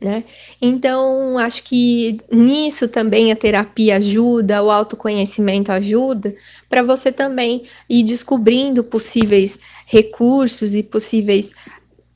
Né? 0.00 0.24
Então, 0.60 1.38
acho 1.38 1.62
que 1.62 2.20
nisso 2.30 2.88
também 2.88 3.32
a 3.32 3.36
terapia 3.36 3.96
ajuda, 3.96 4.62
o 4.62 4.70
autoconhecimento 4.70 5.72
ajuda, 5.72 6.34
para 6.68 6.82
você 6.82 7.10
também 7.10 7.62
ir 7.88 8.02
descobrindo 8.02 8.84
possíveis 8.84 9.58
recursos 9.86 10.74
e 10.74 10.82
possíveis 10.82 11.54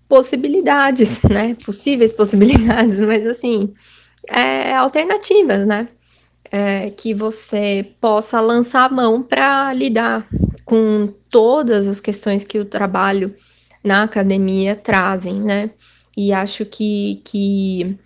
possibilidades, 0.08 1.22
né? 1.22 1.56
Possíveis 1.64 2.12
possibilidades, 2.12 2.98
mas 3.06 3.26
assim, 3.26 3.72
é, 4.26 4.74
alternativas, 4.74 5.66
né? 5.66 5.88
É, 6.50 6.90
que 6.90 7.14
você 7.14 7.92
possa 8.00 8.40
lançar 8.40 8.84
a 8.84 8.94
mão 8.94 9.22
para 9.22 9.72
lidar 9.72 10.26
com 10.64 11.12
todas 11.30 11.86
as 11.86 12.00
questões 12.00 12.44
que 12.44 12.58
o 12.58 12.64
trabalho 12.64 13.34
na 13.82 14.02
academia 14.02 14.76
trazem, 14.76 15.40
né? 15.40 15.70
E 16.16 16.32
acho 16.32 16.64
que, 16.64 17.22
que 17.24 17.98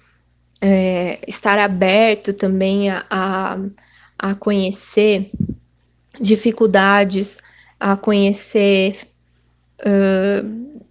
é, 0.61 1.19
estar 1.27 1.59
aberto 1.59 2.33
também 2.33 2.91
a, 2.91 3.05
a, 3.11 3.59
a 4.19 4.35
conhecer 4.35 5.31
dificuldades, 6.21 7.41
a 7.81 7.97
conhecer 7.97 9.09
uh, 9.81 10.83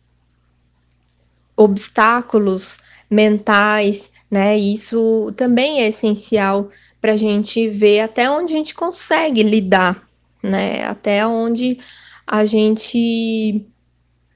obstáculos 1.55 2.79
mentais, 3.09 4.11
né? 4.29 4.57
Isso 4.57 5.31
também 5.37 5.81
é 5.81 5.87
essencial 5.87 6.69
para 7.01 7.13
a 7.13 7.17
gente 7.17 7.67
ver 7.67 8.01
até 8.01 8.29
onde 8.29 8.53
a 8.53 8.57
gente 8.57 8.75
consegue 8.75 9.41
lidar, 9.41 10.07
né? 10.43 10.85
Até 10.85 11.25
onde 11.25 11.79
a 12.27 12.45
gente 12.45 13.65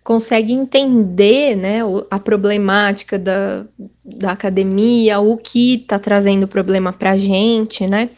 consegue 0.03 0.53
entender 0.53 1.55
né, 1.55 1.79
a 2.11 2.19
problemática 2.19 3.17
da, 3.17 3.65
da 4.03 4.31
academia, 4.31 5.19
o 5.19 5.35
que 5.35 5.75
está 5.75 5.97
trazendo 5.97 6.47
problema 6.47 6.93
para 6.93 7.11
a 7.11 7.17
gente, 7.17 7.87
né? 7.87 8.11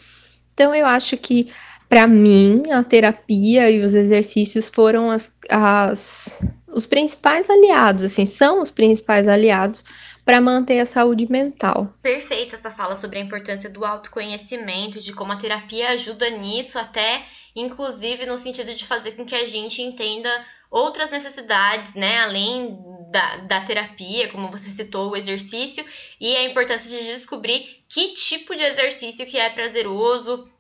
Então 0.54 0.76
eu 0.76 0.86
acho 0.86 1.16
que 1.16 1.50
para 1.88 2.06
mim 2.06 2.64
a 2.72 2.84
terapia 2.84 3.70
e 3.72 3.82
os 3.82 3.96
exercícios 3.96 4.68
foram 4.68 5.10
as, 5.10 5.32
as, 5.50 6.42
os 6.68 6.86
principais 6.86 7.50
aliados, 7.50 8.04
assim, 8.04 8.26
são 8.26 8.62
os 8.62 8.70
principais 8.70 9.28
aliados 9.28 9.86
para 10.28 10.42
manter 10.42 10.82
a 10.82 10.86
saúde 10.86 11.26
mental. 11.32 11.94
Perfeito 12.02 12.54
essa 12.54 12.70
fala 12.70 12.98
sobre 12.98 13.18
a 13.18 13.22
importância 13.22 13.70
do 13.70 13.86
autoconhecimento, 13.86 15.00
de 15.00 15.14
como 15.14 15.32
a 15.32 15.38
terapia 15.38 15.92
ajuda 15.92 16.30
nisso, 16.30 16.78
até 16.78 17.24
inclusive 17.56 18.26
no 18.26 18.38
sentido 18.38 18.76
de 18.76 18.86
fazer 18.86 19.14
com 19.14 19.26
que 19.26 19.34
a 19.34 19.46
gente 19.46 19.82
entenda 19.82 20.30
outras 20.70 21.12
necessidades, 21.12 21.96
né, 21.96 22.20
além 22.20 22.78
da, 23.10 23.38
da 23.38 23.62
terapia, 23.62 24.30
como 24.30 24.52
você 24.52 24.70
citou, 24.70 25.12
o 25.12 25.16
exercício, 25.16 25.86
e 26.20 26.36
a 26.36 26.44
importância 26.44 26.90
de 26.90 27.06
descobrir 27.06 27.86
que 27.88 28.10
tipo 28.10 28.54
de 28.54 28.64
exercício 28.64 29.26
que 29.26 29.38
é 29.38 29.50
prazeroso 29.50 30.52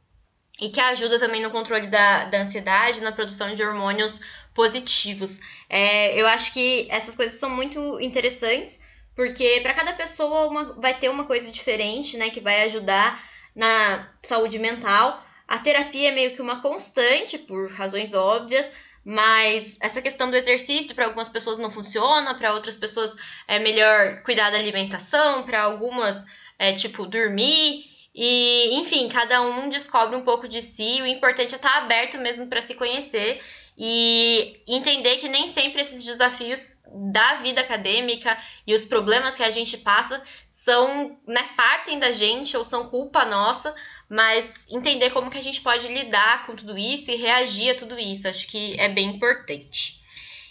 e 0.61 0.69
que 0.69 0.79
ajuda 0.79 1.19
também 1.19 1.43
no 1.43 1.51
controle 1.51 1.87
da, 1.87 2.23
da 2.23 2.39
ansiedade, 2.39 3.01
na 3.01 3.11
produção 3.11 3.53
de 3.53 3.61
hormônios 3.61 4.21
positivos. 4.53 5.37
É, 5.69 6.17
eu 6.17 6.25
acho 6.25 6.53
que 6.53 6.87
essas 6.89 7.15
coisas 7.15 7.37
são 7.37 7.49
muito 7.49 7.99
interessantes, 7.99 8.79
porque 9.17 9.61
para 9.63 9.73
cada 9.73 9.93
pessoa 9.93 10.47
uma, 10.47 10.73
vai 10.79 10.93
ter 10.93 11.09
uma 11.09 11.25
coisa 11.25 11.49
diferente, 11.49 12.15
né, 12.17 12.29
que 12.29 12.39
vai 12.39 12.63
ajudar 12.65 13.19
na 13.55 14.07
saúde 14.21 14.59
mental. 14.59 15.25
A 15.47 15.57
terapia 15.57 16.09
é 16.09 16.11
meio 16.11 16.33
que 16.33 16.41
uma 16.41 16.61
constante, 16.61 17.35
por 17.35 17.71
razões 17.71 18.13
óbvias, 18.13 18.71
mas 19.03 19.75
essa 19.81 20.03
questão 20.03 20.29
do 20.29 20.37
exercício 20.37 20.93
para 20.93 21.05
algumas 21.05 21.27
pessoas 21.27 21.57
não 21.57 21.71
funciona, 21.71 22.35
para 22.35 22.53
outras 22.53 22.75
pessoas 22.75 23.15
é 23.47 23.57
melhor 23.57 24.21
cuidar 24.21 24.51
da 24.51 24.59
alimentação, 24.59 25.43
para 25.43 25.63
algumas 25.63 26.23
é 26.59 26.73
tipo 26.73 27.07
dormir. 27.07 27.85
E, 28.13 28.75
enfim, 28.75 29.09
cada 29.09 29.41
um 29.41 29.67
descobre 29.67 30.15
um 30.15 30.23
pouco 30.23 30.47
de 30.47 30.61
si. 30.61 31.01
O 31.01 31.07
importante 31.07 31.53
é 31.53 31.55
estar 31.55 31.71
tá 31.71 31.77
aberto 31.79 32.19
mesmo 32.19 32.45
para 32.45 32.61
se 32.61 32.75
conhecer 32.75 33.41
e 33.77 34.59
entender 34.67 35.17
que 35.17 35.29
nem 35.29 35.47
sempre 35.47 35.81
esses 35.81 36.03
desafios 36.03 36.77
da 37.11 37.35
vida 37.35 37.61
acadêmica 37.61 38.35
e 38.65 38.73
os 38.73 38.83
problemas 38.83 39.35
que 39.35 39.43
a 39.43 39.51
gente 39.51 39.77
passa 39.77 40.21
são, 40.47 41.17
né, 41.27 41.49
partem 41.55 41.99
da 41.99 42.11
gente 42.11 42.57
ou 42.57 42.63
são 42.63 42.89
culpa 42.89 43.23
nossa, 43.25 43.75
mas 44.09 44.51
entender 44.69 45.11
como 45.11 45.29
que 45.29 45.37
a 45.37 45.43
gente 45.43 45.61
pode 45.61 45.87
lidar 45.87 46.45
com 46.45 46.55
tudo 46.55 46.77
isso 46.77 47.11
e 47.11 47.15
reagir 47.15 47.71
a 47.71 47.75
tudo 47.75 47.99
isso, 47.99 48.27
acho 48.27 48.47
que 48.47 48.79
é 48.79 48.89
bem 48.89 49.09
importante. 49.09 50.01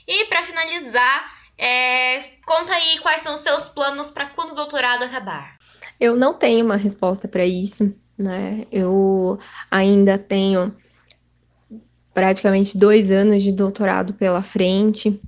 E 0.06 0.26
para 0.26 0.44
finalizar, 0.44 1.32
é, 1.58 2.20
conta 2.44 2.74
aí 2.74 2.98
quais 3.00 3.22
são 3.22 3.34
os 3.34 3.40
seus 3.40 3.64
planos 3.64 4.10
para 4.10 4.26
quando 4.26 4.52
o 4.52 4.54
doutorado 4.54 5.02
acabar. 5.02 5.56
Eu 5.98 6.14
não 6.14 6.34
tenho 6.34 6.64
uma 6.64 6.76
resposta 6.76 7.26
para 7.26 7.44
isso, 7.44 7.92
né? 8.16 8.66
Eu 8.70 9.38
ainda 9.70 10.18
tenho 10.18 10.76
praticamente 12.16 12.78
dois 12.78 13.10
anos 13.10 13.42
de 13.42 13.52
doutorado 13.52 14.14
pela 14.14 14.42
frente, 14.42 15.20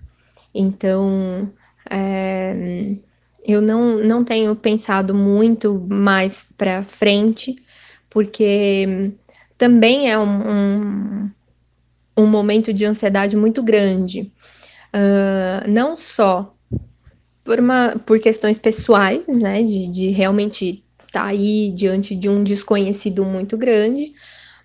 então 0.54 1.52
é, 1.90 2.94
eu 3.44 3.60
não, 3.60 3.98
não 3.98 4.24
tenho 4.24 4.56
pensado 4.56 5.14
muito 5.14 5.86
mais 5.86 6.46
para 6.56 6.82
frente 6.82 7.56
porque 8.08 9.12
também 9.58 10.10
é 10.10 10.18
um, 10.18 10.50
um, 10.50 11.30
um 12.16 12.26
momento 12.26 12.72
de 12.72 12.86
ansiedade 12.86 13.36
muito 13.36 13.62
grande. 13.62 14.32
Uh, 14.88 15.68
não 15.68 15.94
só 15.94 16.54
por, 17.44 17.60
uma, 17.60 17.96
por 18.06 18.18
questões 18.18 18.58
pessoais, 18.58 19.26
né, 19.26 19.62
de, 19.62 19.88
de 19.88 20.08
realmente 20.08 20.82
estar 21.06 21.24
tá 21.24 21.26
aí 21.26 21.70
diante 21.70 22.16
de 22.16 22.30
um 22.30 22.42
desconhecido 22.42 23.26
muito 23.26 23.58
grande, 23.58 24.14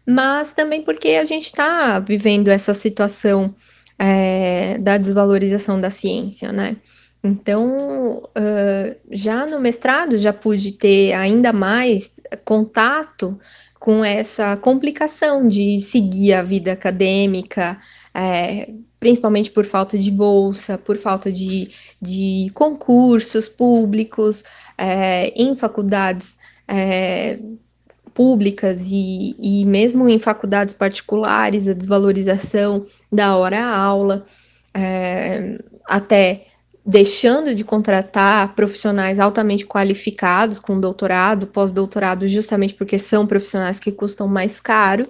mas 0.05 0.53
também 0.53 0.81
porque 0.81 1.09
a 1.09 1.25
gente 1.25 1.45
está 1.45 1.99
vivendo 1.99 2.49
essa 2.49 2.73
situação 2.73 3.55
é, 3.97 4.77
da 4.79 4.97
desvalorização 4.97 5.79
da 5.79 5.89
ciência, 5.89 6.51
né? 6.51 6.77
Então, 7.23 8.17
uh, 8.17 8.95
já 9.09 9.45
no 9.45 9.59
mestrado, 9.59 10.17
já 10.17 10.33
pude 10.33 10.73
ter 10.73 11.13
ainda 11.13 11.53
mais 11.53 12.21
contato 12.43 13.39
com 13.79 14.03
essa 14.03 14.57
complicação 14.57 15.47
de 15.47 15.79
seguir 15.79 16.33
a 16.33 16.41
vida 16.41 16.73
acadêmica, 16.73 17.79
é, 18.13 18.69
principalmente 18.99 19.51
por 19.51 19.65
falta 19.65 19.97
de 19.97 20.09
bolsa, 20.09 20.77
por 20.77 20.97
falta 20.97 21.31
de, 21.31 21.69
de 22.01 22.49
concursos 22.53 23.49
públicos 23.49 24.43
é, 24.77 25.33
em 25.35 25.55
faculdades 25.55 26.37
é, 26.67 27.39
públicas 28.13 28.89
e, 28.91 29.35
e 29.39 29.65
mesmo 29.65 30.07
em 30.07 30.19
faculdades 30.19 30.73
particulares, 30.73 31.67
a 31.67 31.73
desvalorização 31.73 32.85
da 33.11 33.35
hora-aula, 33.35 34.25
é, 34.73 35.59
até 35.85 36.47
deixando 36.85 37.55
de 37.55 37.63
contratar 37.63 38.53
profissionais 38.55 39.19
altamente 39.19 39.65
qualificados 39.65 40.59
com 40.59 40.79
doutorado, 40.79 41.47
pós-doutorado, 41.47 42.27
justamente 42.27 42.73
porque 42.73 42.99
são 42.99 43.25
profissionais 43.25 43.79
que 43.79 43.91
custam 43.91 44.27
mais 44.27 44.59
caro 44.59 45.07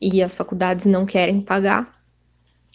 e 0.00 0.22
as 0.22 0.34
faculdades 0.34 0.86
não 0.86 1.06
querem 1.06 1.40
pagar. 1.40 2.00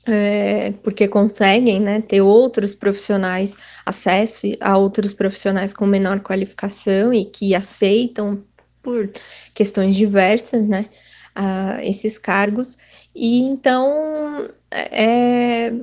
É, 0.10 0.72
porque 0.84 1.06
conseguem 1.06 1.82
né, 1.82 2.00
ter 2.00 2.22
outros 2.22 2.74
profissionais, 2.74 3.58
acesso 3.86 4.48
a 4.62 4.78
outros 4.78 5.14
profissionais 5.14 5.74
com 5.74 5.86
menor 5.86 6.22
qualificação 6.22 7.14
e 7.14 7.26
que 7.26 7.54
aceitam, 7.54 8.42
por 8.88 9.12
questões 9.54 9.98
diversas, 9.98 10.66
né, 10.66 10.86
uh, 11.38 11.82
esses 11.82 12.18
cargos. 12.18 12.78
E 13.14 13.42
então 13.42 14.50
é, 14.72 15.74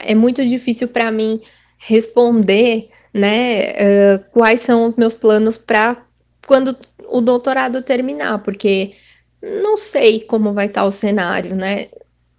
é 0.00 0.14
muito 0.16 0.44
difícil 0.44 0.88
para 0.88 1.12
mim 1.12 1.40
responder, 1.78 2.88
né, 3.14 3.70
uh, 3.70 4.24
quais 4.32 4.58
são 4.58 4.86
os 4.86 4.96
meus 4.96 5.16
planos 5.16 5.56
para 5.56 6.04
quando 6.48 6.76
o 7.08 7.20
doutorado 7.20 7.80
terminar, 7.80 8.40
porque 8.40 8.90
não 9.40 9.76
sei 9.76 10.20
como 10.22 10.52
vai 10.52 10.66
estar 10.66 10.80
tá 10.80 10.86
o 10.86 10.90
cenário, 10.90 11.54
né? 11.54 11.86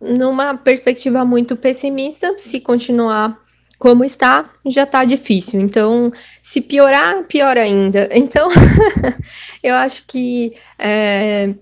Numa 0.01 0.57
perspectiva 0.57 1.23
muito 1.23 1.55
pessimista, 1.55 2.37
se 2.37 2.59
continuar 2.59 3.39
como 3.79 4.03
está, 4.03 4.51
já 4.65 4.83
está 4.83 5.05
difícil. 5.05 5.61
Então, 5.61 6.11
se 6.41 6.59
piorar, 6.61 7.23
pior 7.23 7.57
ainda. 7.57 8.09
Então, 8.19 8.49
eu 9.63 9.73
acho 9.73 10.05
que, 10.05 10.53
é, 10.77 11.53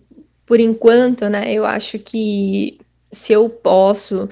por 0.46 0.60
enquanto, 0.60 1.30
né, 1.30 1.54
eu 1.54 1.64
acho 1.64 2.00
que 2.00 2.80
se 3.12 3.32
eu 3.32 3.48
posso 3.48 4.28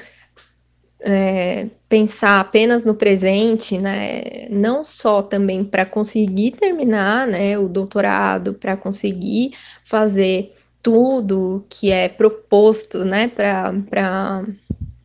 é, 1.02 1.68
pensar 1.88 2.40
apenas 2.40 2.84
no 2.84 2.96
presente, 2.96 3.78
né, 3.78 4.50
não 4.50 4.84
só 4.84 5.22
também 5.22 5.64
para 5.64 5.86
conseguir 5.86 6.52
terminar, 6.52 7.28
né, 7.28 7.58
o 7.60 7.70
doutorado, 7.70 8.56
para 8.56 8.76
conseguir 8.76 9.54
fazer 9.84 10.54
tudo 10.82 11.64
que 11.70 11.92
é 11.92 12.10
proposto, 12.10 13.06
né, 13.06 13.28
para 13.28 14.44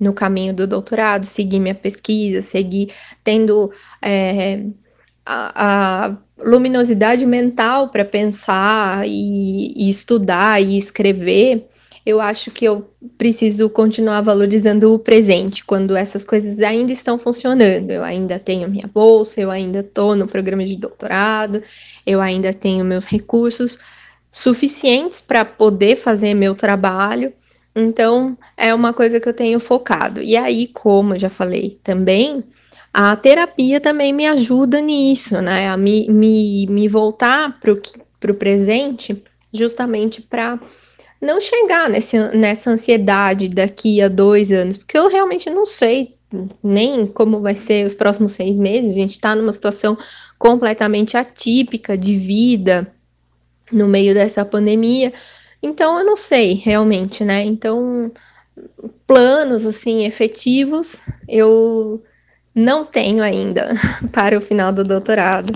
no 0.01 0.15
caminho 0.15 0.55
do 0.55 0.67
doutorado, 0.67 1.27
seguir 1.27 1.61
minha 1.61 1.75
pesquisa, 1.75 2.41
seguir 2.41 2.91
tendo 3.23 3.71
é, 4.01 4.65
a, 5.25 6.09
a, 6.09 6.17
luminosidade 6.43 7.27
mental 7.27 7.91
para 7.91 8.05
pensar 8.05 9.07
e, 9.07 9.75
e 9.77 9.91
estudar 9.91 10.61
e 10.61 10.77
escrever, 10.77 11.69
eu 12.05 12.21
acho 12.21 12.51
que 12.51 12.65
eu 12.65 12.91
preciso 13.19 13.69
continuar 13.69 14.23
valorizando 14.23 14.93
o 14.93 14.99
presente, 14.99 15.65
quando 15.65 15.95
essas 15.95 16.25
coisas 16.25 16.61
ainda 16.61 16.93
estão 16.93 17.19
funcionando. 17.19 17.91
Eu 17.91 18.03
ainda 18.03 18.39
tenho 18.39 18.69
minha 18.69 18.89
bolsa, 18.93 19.41
eu 19.41 19.51
ainda 19.51 19.81
estou 19.81 20.17
no 20.17 20.27
programa 20.27 20.65
de 20.65 20.77
doutorado, 20.77 21.63
eu 22.07 22.21
ainda 22.21 22.55
tenho 22.55 22.85
meus 22.85 23.07
recursos 23.07 23.79
suficientes 24.33 25.21
para 25.21 25.45
poder 25.45 25.97
fazer 25.97 26.35
meu 26.35 26.55
trabalho. 26.55 27.33
Então, 27.75 28.37
é 28.57 28.75
uma 28.75 28.93
coisa 28.93 29.21
que 29.21 29.29
eu 29.29 29.35
tenho 29.35 29.61
focado. 29.61 30.23
E 30.23 30.37
aí, 30.37 30.67
como 30.69 31.15
eu 31.15 31.21
já 31.21 31.29
falei 31.31 31.79
também, 31.83 32.45
a 32.93 33.15
terapia 33.15 33.81
também 33.81 34.13
me 34.13 34.27
ajuda 34.27 34.81
nisso, 34.81 35.41
né? 35.41 35.69
A 35.69 35.77
me, 35.77 36.09
me, 36.09 36.67
me 36.67 36.89
voltar 36.89 37.59
para 37.61 38.31
o 38.33 38.35
presente, 38.35 39.23
justamente 39.53 40.21
para 40.21 40.59
não 41.21 41.41
chegar 41.41 41.89
nesse, 41.89 42.19
nessa 42.37 42.71
ansiedade 42.71 43.49
daqui 43.49 44.01
a 44.01 44.09
dois 44.09 44.51
anos, 44.51 44.79
porque 44.79 44.99
eu 44.99 45.09
realmente 45.09 45.49
não 45.51 45.67
sei 45.67 46.17
nem 46.63 47.07
como 47.07 47.41
vai 47.41 47.57
ser 47.57 47.85
os 47.85 47.95
próximos 47.95 48.33
seis 48.33 48.57
meses. 48.57 48.91
A 48.91 48.95
gente 48.95 49.13
está 49.13 49.35
numa 49.35 49.53
situação 49.53 49.97
completamente 50.39 51.17
atípica 51.17 51.99
de 51.99 52.17
vida 52.17 52.93
no 53.71 53.87
meio 53.89 54.15
dessa 54.15 54.45
pandemia. 54.45 55.13
Então 55.63 55.99
eu 55.99 56.05
não 56.05 56.17
sei 56.17 56.55
realmente, 56.55 57.25
né? 57.25 57.43
Então, 57.43 58.11
planos 59.07 59.65
assim 59.67 60.05
efetivos, 60.05 61.03
eu 61.29 62.03
não 62.55 62.85
tenho 62.85 63.23
ainda 63.23 63.69
para 64.13 64.37
o 64.37 64.41
final 64.41 64.73
do 64.73 64.85
doutorado. 64.85 65.53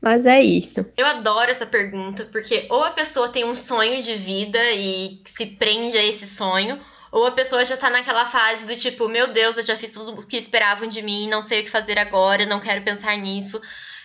Mas 0.00 0.24
é 0.24 0.40
isso. 0.40 0.86
Eu 0.96 1.06
adoro 1.06 1.50
essa 1.50 1.66
pergunta, 1.66 2.24
porque 2.30 2.66
ou 2.70 2.84
a 2.84 2.90
pessoa 2.90 3.28
tem 3.28 3.44
um 3.44 3.56
sonho 3.56 4.00
de 4.00 4.14
vida 4.14 4.58
e 4.72 5.20
se 5.24 5.44
prende 5.44 5.98
a 5.98 6.04
esse 6.04 6.26
sonho, 6.26 6.78
ou 7.10 7.26
a 7.26 7.32
pessoa 7.32 7.64
já 7.64 7.76
tá 7.76 7.90
naquela 7.90 8.24
fase 8.24 8.64
do 8.64 8.76
tipo, 8.76 9.08
meu 9.08 9.28
Deus, 9.28 9.56
eu 9.56 9.64
já 9.64 9.76
fiz 9.76 9.90
tudo 9.90 10.12
o 10.12 10.26
que 10.26 10.36
esperavam 10.36 10.88
de 10.88 11.02
mim, 11.02 11.28
não 11.28 11.42
sei 11.42 11.60
o 11.60 11.64
que 11.64 11.70
fazer 11.70 11.98
agora, 11.98 12.46
não 12.46 12.60
quero 12.60 12.84
pensar 12.84 13.16
nisso. 13.16 13.60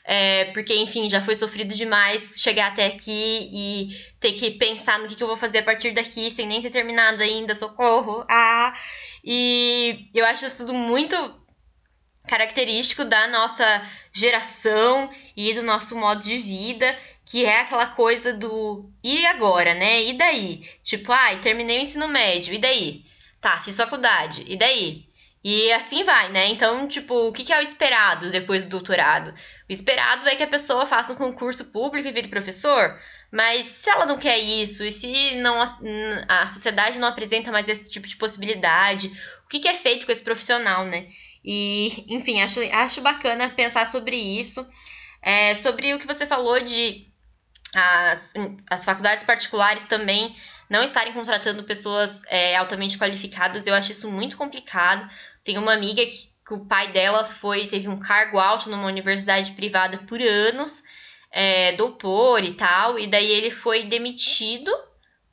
É, 0.06 0.46
porque, 0.54 0.76
enfim, 0.76 1.10
já 1.10 1.22
foi 1.22 1.34
sofrido 1.34 1.74
demais 1.74 2.42
chegar 2.42 2.68
até 2.68 2.88
aqui 2.88 3.50
e 3.52 3.98
ter 4.20 4.34
que 4.34 4.52
pensar 4.52 5.00
no 5.00 5.08
que, 5.08 5.16
que 5.16 5.24
eu 5.24 5.28
vou 5.28 5.38
fazer 5.38 5.60
a 5.60 5.64
partir 5.64 5.92
daqui, 5.92 6.30
sem 6.30 6.46
nem 6.46 6.62
ter 6.62 6.70
terminado 6.70 7.24
ainda, 7.24 7.56
socorro. 7.56 8.26
Ah! 8.30 8.74
E 9.24 10.10
eu 10.14 10.26
acho 10.26 10.46
isso 10.46 10.58
tudo 10.58 10.74
muito 10.74 11.16
característico 12.28 13.06
da 13.06 13.28
nossa 13.28 13.66
geração 14.12 15.12
e 15.36 15.54
do 15.54 15.64
nosso 15.64 15.96
modo 15.96 16.24
de 16.24 16.38
vida, 16.38 16.98
que 17.26 17.46
é 17.46 17.62
aquela 17.62 17.88
coisa 17.88 18.34
do 18.34 18.90
e 19.04 19.26
agora, 19.26 19.74
né? 19.74 20.04
E 20.04 20.14
daí? 20.14 20.70
Tipo, 20.84 21.12
ai, 21.12 21.36
ah, 21.36 21.40
terminei 21.40 21.80
o 21.80 21.82
ensino 21.82 22.08
médio, 22.08 22.54
e 22.54 22.58
daí? 22.58 23.06
Tá, 23.42 23.58
fiz 23.62 23.78
faculdade, 23.78 24.44
e 24.48 24.56
daí? 24.56 25.06
E 25.44 25.72
assim 25.74 26.04
vai, 26.06 26.30
né? 26.30 26.48
Então, 26.48 26.88
tipo, 26.88 27.28
o 27.28 27.34
que 27.34 27.52
é 27.52 27.60
o 27.60 27.62
esperado 27.62 28.32
depois 28.32 28.64
do 28.64 28.70
doutorado? 28.70 29.34
O 29.70 29.72
esperado 29.72 30.28
é 30.28 30.36
que 30.36 30.44
a 30.44 30.48
pessoa 30.48 30.86
faça 30.86 31.14
um 31.14 31.16
concurso 31.16 31.66
público 31.66 32.08
e 32.08 32.12
vire 32.12 32.28
professor, 32.28 33.00
mas 33.32 33.66
se 33.66 33.90
ela 33.90 34.06
não 34.06 34.18
quer 34.18 34.38
isso, 34.38 34.84
e 34.84 34.92
se 34.92 35.36
não 35.36 35.62
a 36.28 36.48
sociedade 36.48 37.00
não 37.00 37.08
apresenta 37.08 37.52
mais 37.52 37.68
esse 37.70 37.90
tipo 37.90 38.06
de 38.06 38.16
possibilidade, 38.16 39.08
o 39.46 39.48
que 39.48 39.68
é 39.68 39.74
feito 39.74 40.06
com 40.06 40.12
esse 40.12 40.22
profissional, 40.22 40.86
né? 40.86 41.08
E, 41.44 42.06
enfim, 42.10 42.42
acho, 42.42 42.60
acho 42.72 43.02
bacana 43.02 43.50
pensar 43.50 43.86
sobre 43.88 44.16
isso. 44.16 44.66
É, 45.22 45.54
sobre 45.54 45.94
o 45.94 46.00
que 46.00 46.08
você 46.08 46.28
falou 46.28 46.60
de 46.60 47.08
as, 47.74 48.34
as 48.70 48.86
faculdades 48.86 49.24
particulares 49.24 49.86
também 49.86 50.36
não 50.70 50.84
estarem 50.84 51.14
contratando 51.14 51.64
pessoas 51.64 52.22
é, 52.28 52.56
altamente 52.56 52.98
qualificadas, 52.98 53.68
eu 53.68 53.76
acho 53.76 53.92
isso 53.92 54.12
muito 54.12 54.38
complicado. 54.38 55.10
Tenho 55.44 55.62
uma 55.62 55.74
amiga 55.74 56.06
que, 56.06 56.33
que, 56.46 56.54
o 56.54 56.66
pai 56.66 56.92
dela 56.92 57.24
foi 57.24 57.68
teve 57.68 57.88
um 57.88 57.98
cargo 57.98 58.40
alto 58.40 58.70
numa 58.70 58.88
universidade 58.88 59.52
privada 59.52 59.98
por 60.00 60.22
anos, 60.22 60.84
é, 61.32 61.72
doutor 61.74 62.44
e 62.44 62.54
tal, 62.54 63.00
e 63.00 63.08
daí 63.08 63.32
ele 63.32 63.50
foi 63.50 63.84
demitido 63.84 64.72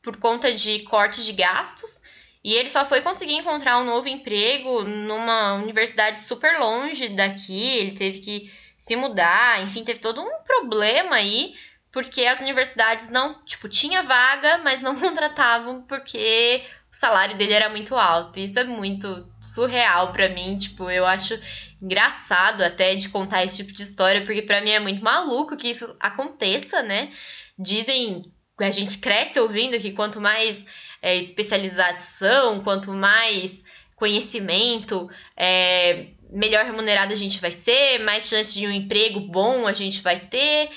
por 0.03 0.17
conta 0.17 0.53
de 0.53 0.81
cortes 0.81 1.25
de 1.25 1.33
gastos. 1.33 2.01
E 2.43 2.55
ele 2.55 2.71
só 2.71 2.87
foi 2.87 3.03
conseguir 3.03 3.35
encontrar 3.35 3.79
um 3.79 3.85
novo 3.85 4.09
emprego 4.09 4.83
numa 4.83 5.55
universidade 5.55 6.21
super 6.21 6.59
longe 6.59 7.09
daqui. 7.11 7.77
Ele 7.77 7.93
teve 7.93 8.19
que 8.19 8.53
se 8.79 8.97
mudar, 8.97 9.63
enfim, 9.63 9.85
teve 9.85 10.01
todo 10.01 10.23
um 10.23 10.43
problema 10.43 11.17
aí, 11.17 11.55
porque 11.93 12.25
as 12.25 12.41
universidades 12.41 13.11
não, 13.11 13.45
tipo, 13.45 13.69
tinha 13.69 14.03
vaga, 14.03 14.57
mas 14.59 14.81
não 14.81 14.97
contratavam 14.99 15.83
porque 15.83 16.63
o 16.93 16.97
salário 16.97 17.37
dele 17.37 17.53
era 17.53 17.69
muito 17.69 17.95
alto. 17.97 18.41
Isso 18.41 18.59
é 18.59 18.65
muito 18.65 19.27
surreal 19.41 20.13
para 20.13 20.29
mim, 20.29 20.57
tipo, 20.59 20.91
eu 20.91 21.07
acho 21.07 21.39
engraçado 21.81 22.63
até 22.63 22.95
de 22.95 23.09
contar 23.09 23.45
esse 23.45 23.59
tipo 23.59 23.73
de 23.73 23.83
história, 23.83 24.23
porque 24.25 24.43
para 24.43 24.61
mim 24.61 24.71
é 24.71 24.81
muito 24.81 25.03
maluco 25.03 25.57
que 25.57 25.69
isso 25.69 25.97
aconteça, 26.01 26.83
né? 26.83 27.11
Dizem, 27.59 28.23
a 28.59 28.71
gente 28.71 28.99
cresce 28.99 29.39
ouvindo 29.39 29.79
que 29.79 29.93
quanto 29.93 30.21
mais 30.21 30.67
é, 31.01 31.17
especialização, 31.17 32.61
quanto 32.61 32.93
mais 32.93 33.63
conhecimento, 33.97 35.09
é, 35.37 36.09
melhor 36.31 36.65
remunerado 36.65 37.13
a 37.13 37.17
gente 37.17 37.41
vai 37.41 37.53
ser, 37.53 37.99
mais 38.01 38.29
chance 38.29 38.59
de 38.59 38.67
um 38.67 38.71
emprego 38.71 39.21
bom 39.21 39.67
a 39.67 39.73
gente 39.73 40.01
vai 40.01 40.19
ter. 40.19 40.71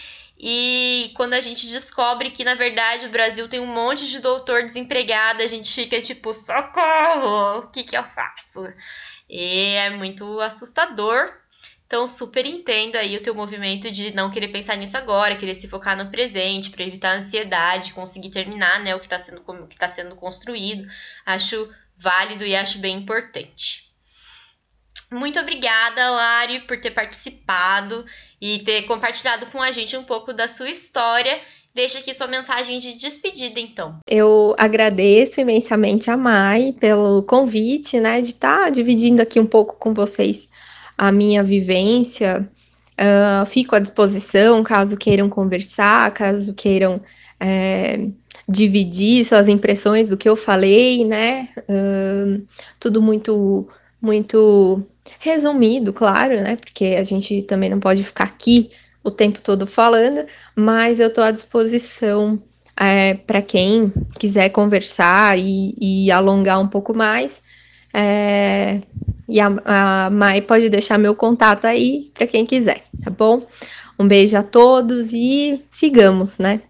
E 0.45 1.13
quando 1.15 1.35
a 1.35 1.39
gente 1.39 1.67
descobre 1.67 2.29
que, 2.29 2.43
na 2.43 2.53
verdade, 2.53 3.05
o 3.05 3.09
Brasil 3.09 3.47
tem 3.47 3.61
um 3.61 3.65
monte 3.65 4.05
de 4.09 4.19
doutor 4.19 4.63
desempregado, 4.63 5.41
a 5.41 5.47
gente 5.47 5.73
fica 5.73 6.01
tipo, 6.01 6.33
socorro! 6.33 7.59
O 7.59 7.67
que, 7.69 7.81
que 7.81 7.95
eu 7.95 8.03
faço? 8.03 8.67
E 9.29 9.75
é 9.75 9.89
muito 9.91 10.41
assustador. 10.41 11.33
Então, 11.87 12.05
super 12.09 12.45
entendo 12.45 12.97
aí 12.97 13.15
o 13.15 13.23
teu 13.23 13.33
movimento 13.33 13.89
de 13.89 14.13
não 14.13 14.29
querer 14.29 14.49
pensar 14.49 14.75
nisso 14.75 14.97
agora, 14.97 15.37
querer 15.37 15.55
se 15.55 15.69
focar 15.69 15.95
no 15.95 16.11
presente, 16.11 16.71
para 16.71 16.83
evitar 16.83 17.11
a 17.11 17.17
ansiedade, 17.19 17.93
conseguir 17.93 18.29
terminar 18.29 18.81
né, 18.81 18.93
o 18.93 18.99
que 18.99 19.05
está 19.05 19.17
sendo, 19.17 19.41
tá 19.79 19.87
sendo 19.87 20.13
construído. 20.17 20.85
Acho 21.25 21.73
válido 21.95 22.45
e 22.45 22.53
acho 22.53 22.79
bem 22.79 22.97
importante. 22.97 23.93
Muito 25.09 25.39
obrigada, 25.39 26.09
Lari, 26.09 26.61
por 26.61 26.81
ter 26.81 26.91
participado 26.91 28.05
e 28.43 28.59
ter 28.59 28.81
compartilhado 28.81 29.45
com 29.45 29.61
a 29.61 29.71
gente 29.71 29.95
um 29.95 30.03
pouco 30.03 30.33
da 30.33 30.49
sua 30.49 30.69
história. 30.69 31.39
Deixa 31.73 31.99
aqui 31.99 32.13
sua 32.13 32.27
mensagem 32.27 32.77
de 32.77 32.97
despedida, 32.97 33.57
então. 33.57 33.99
Eu 34.05 34.53
agradeço 34.59 35.39
imensamente 35.39 36.11
a 36.11 36.17
Mai 36.17 36.75
pelo 36.77 37.23
convite, 37.23 38.01
né, 38.01 38.19
de 38.19 38.31
estar 38.31 38.65
tá 38.65 38.69
dividindo 38.69 39.21
aqui 39.21 39.39
um 39.39 39.45
pouco 39.45 39.77
com 39.77 39.93
vocês 39.93 40.49
a 40.97 41.09
minha 41.09 41.41
vivência. 41.41 42.45
Uh, 42.99 43.45
fico 43.45 43.77
à 43.77 43.79
disposição 43.79 44.61
caso 44.61 44.97
queiram 44.97 45.29
conversar, 45.29 46.11
caso 46.11 46.53
queiram 46.53 47.01
é, 47.39 48.07
dividir 48.47 49.23
suas 49.23 49.47
impressões 49.47 50.09
do 50.09 50.17
que 50.17 50.27
eu 50.27 50.35
falei, 50.35 51.05
né? 51.05 51.47
Uh, 51.59 52.45
tudo 52.77 53.01
muito, 53.01 53.69
muito 54.01 54.85
resumido, 55.23 55.93
claro, 55.93 56.41
né? 56.41 56.57
Porque 56.57 56.97
a 56.99 57.03
gente 57.03 57.41
também 57.43 57.69
não 57.69 57.79
pode 57.79 58.03
ficar 58.03 58.25
aqui 58.25 58.69
o 59.01 59.09
tempo 59.09 59.41
todo 59.41 59.65
falando, 59.65 60.25
mas 60.55 60.99
eu 60.99 61.07
estou 61.07 61.23
à 61.23 61.31
disposição 61.31 62.41
é, 62.75 63.13
para 63.13 63.41
quem 63.41 63.91
quiser 64.19 64.49
conversar 64.49 65.39
e, 65.39 65.75
e, 65.79 66.11
alongar 66.11 66.59
um 66.59 66.67
pouco 66.67 66.93
mais. 66.93 67.41
É, 67.93 68.81
e 69.29 69.39
a, 69.39 69.47
a 69.65 70.09
Mai 70.09 70.41
pode 70.41 70.69
deixar 70.69 70.97
meu 70.97 71.15
contato 71.15 71.65
aí 71.65 72.11
para 72.13 72.27
quem 72.27 72.45
quiser, 72.45 72.83
tá 73.01 73.09
bom? 73.09 73.47
Um 73.97 74.07
beijo 74.07 74.35
a 74.35 74.43
todos 74.43 75.13
e 75.13 75.63
sigamos, 75.71 76.37
né? 76.37 76.61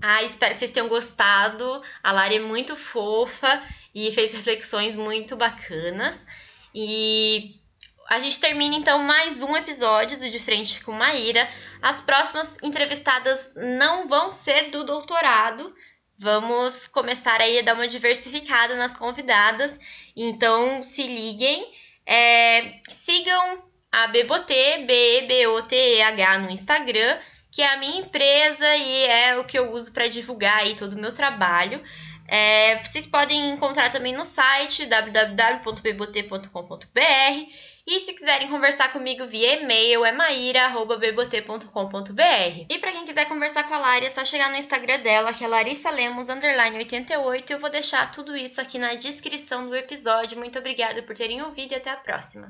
Ah, 0.00 0.22
espero 0.22 0.54
que 0.54 0.60
vocês 0.60 0.70
tenham 0.70 0.88
gostado. 0.88 1.82
A 2.02 2.12
Lari 2.12 2.36
é 2.36 2.40
muito 2.40 2.76
fofa 2.76 3.62
e 3.94 4.10
fez 4.12 4.32
reflexões 4.32 4.94
muito 4.94 5.36
bacanas. 5.36 6.26
E 6.74 7.56
a 8.08 8.20
gente 8.20 8.38
termina 8.38 8.74
então 8.74 8.98
mais 8.98 9.42
um 9.42 9.56
episódio 9.56 10.18
do 10.18 10.28
De 10.28 10.38
Frente 10.38 10.82
com 10.82 10.92
Maíra. 10.92 11.48
As 11.80 12.00
próximas 12.00 12.56
entrevistadas 12.62 13.52
não 13.56 14.06
vão 14.06 14.30
ser 14.30 14.70
do 14.70 14.84
doutorado. 14.84 15.74
Vamos 16.18 16.86
começar 16.86 17.40
aí 17.40 17.58
a 17.58 17.62
dar 17.62 17.74
uma 17.74 17.88
diversificada 17.88 18.76
nas 18.76 18.96
convidadas. 18.96 19.78
Então 20.14 20.82
se 20.82 21.02
liguem. 21.02 21.66
É, 22.06 22.80
sigam 22.88 23.64
a 23.90 24.06
Bebote, 24.08 24.84
B-E-B-O-T-E-H 24.86 26.38
no 26.38 26.50
Instagram, 26.50 27.18
que 27.50 27.62
é 27.62 27.72
a 27.72 27.78
minha 27.78 28.00
empresa 28.00 28.76
e 28.76 29.06
é 29.06 29.38
o 29.38 29.44
que 29.44 29.58
eu 29.58 29.72
uso 29.72 29.92
para 29.92 30.08
divulgar 30.08 30.58
aí 30.58 30.74
todo 30.74 30.92
o 30.92 31.00
meu 31.00 31.12
trabalho. 31.12 31.82
É, 32.26 32.82
vocês 32.82 33.06
podem 33.06 33.50
encontrar 33.50 33.90
também 33.90 34.14
no 34.14 34.24
site 34.24 34.86
www.bbote.com.br 34.86 37.73
e 37.86 38.00
se 38.00 38.14
quiserem 38.14 38.48
conversar 38.48 38.90
comigo 38.92 39.26
via 39.26 39.60
e-mail 39.60 40.02
é 40.04 40.12
maíra.bbote.com.br. 40.12 42.66
E 42.68 42.78
para 42.78 42.92
quem 42.92 43.04
quiser 43.04 43.28
conversar 43.28 43.64
com 43.64 43.74
a 43.74 43.78
Lari, 43.78 44.06
é 44.06 44.10
só 44.10 44.24
chegar 44.24 44.50
no 44.50 44.56
Instagram 44.56 45.00
dela, 45.00 45.34
que 45.34 45.44
é 45.44 45.48
Larissa 45.48 45.90
Lemos, 45.90 46.30
88. 46.30 47.52
Eu 47.52 47.58
vou 47.58 47.68
deixar 47.68 48.10
tudo 48.10 48.34
isso 48.36 48.60
aqui 48.60 48.78
na 48.78 48.94
descrição 48.94 49.68
do 49.68 49.76
episódio. 49.76 50.38
Muito 50.38 50.58
obrigada 50.58 51.02
por 51.02 51.14
terem 51.14 51.42
ouvido 51.42 51.72
e 51.72 51.76
até 51.76 51.90
a 51.90 51.96
próxima. 51.96 52.42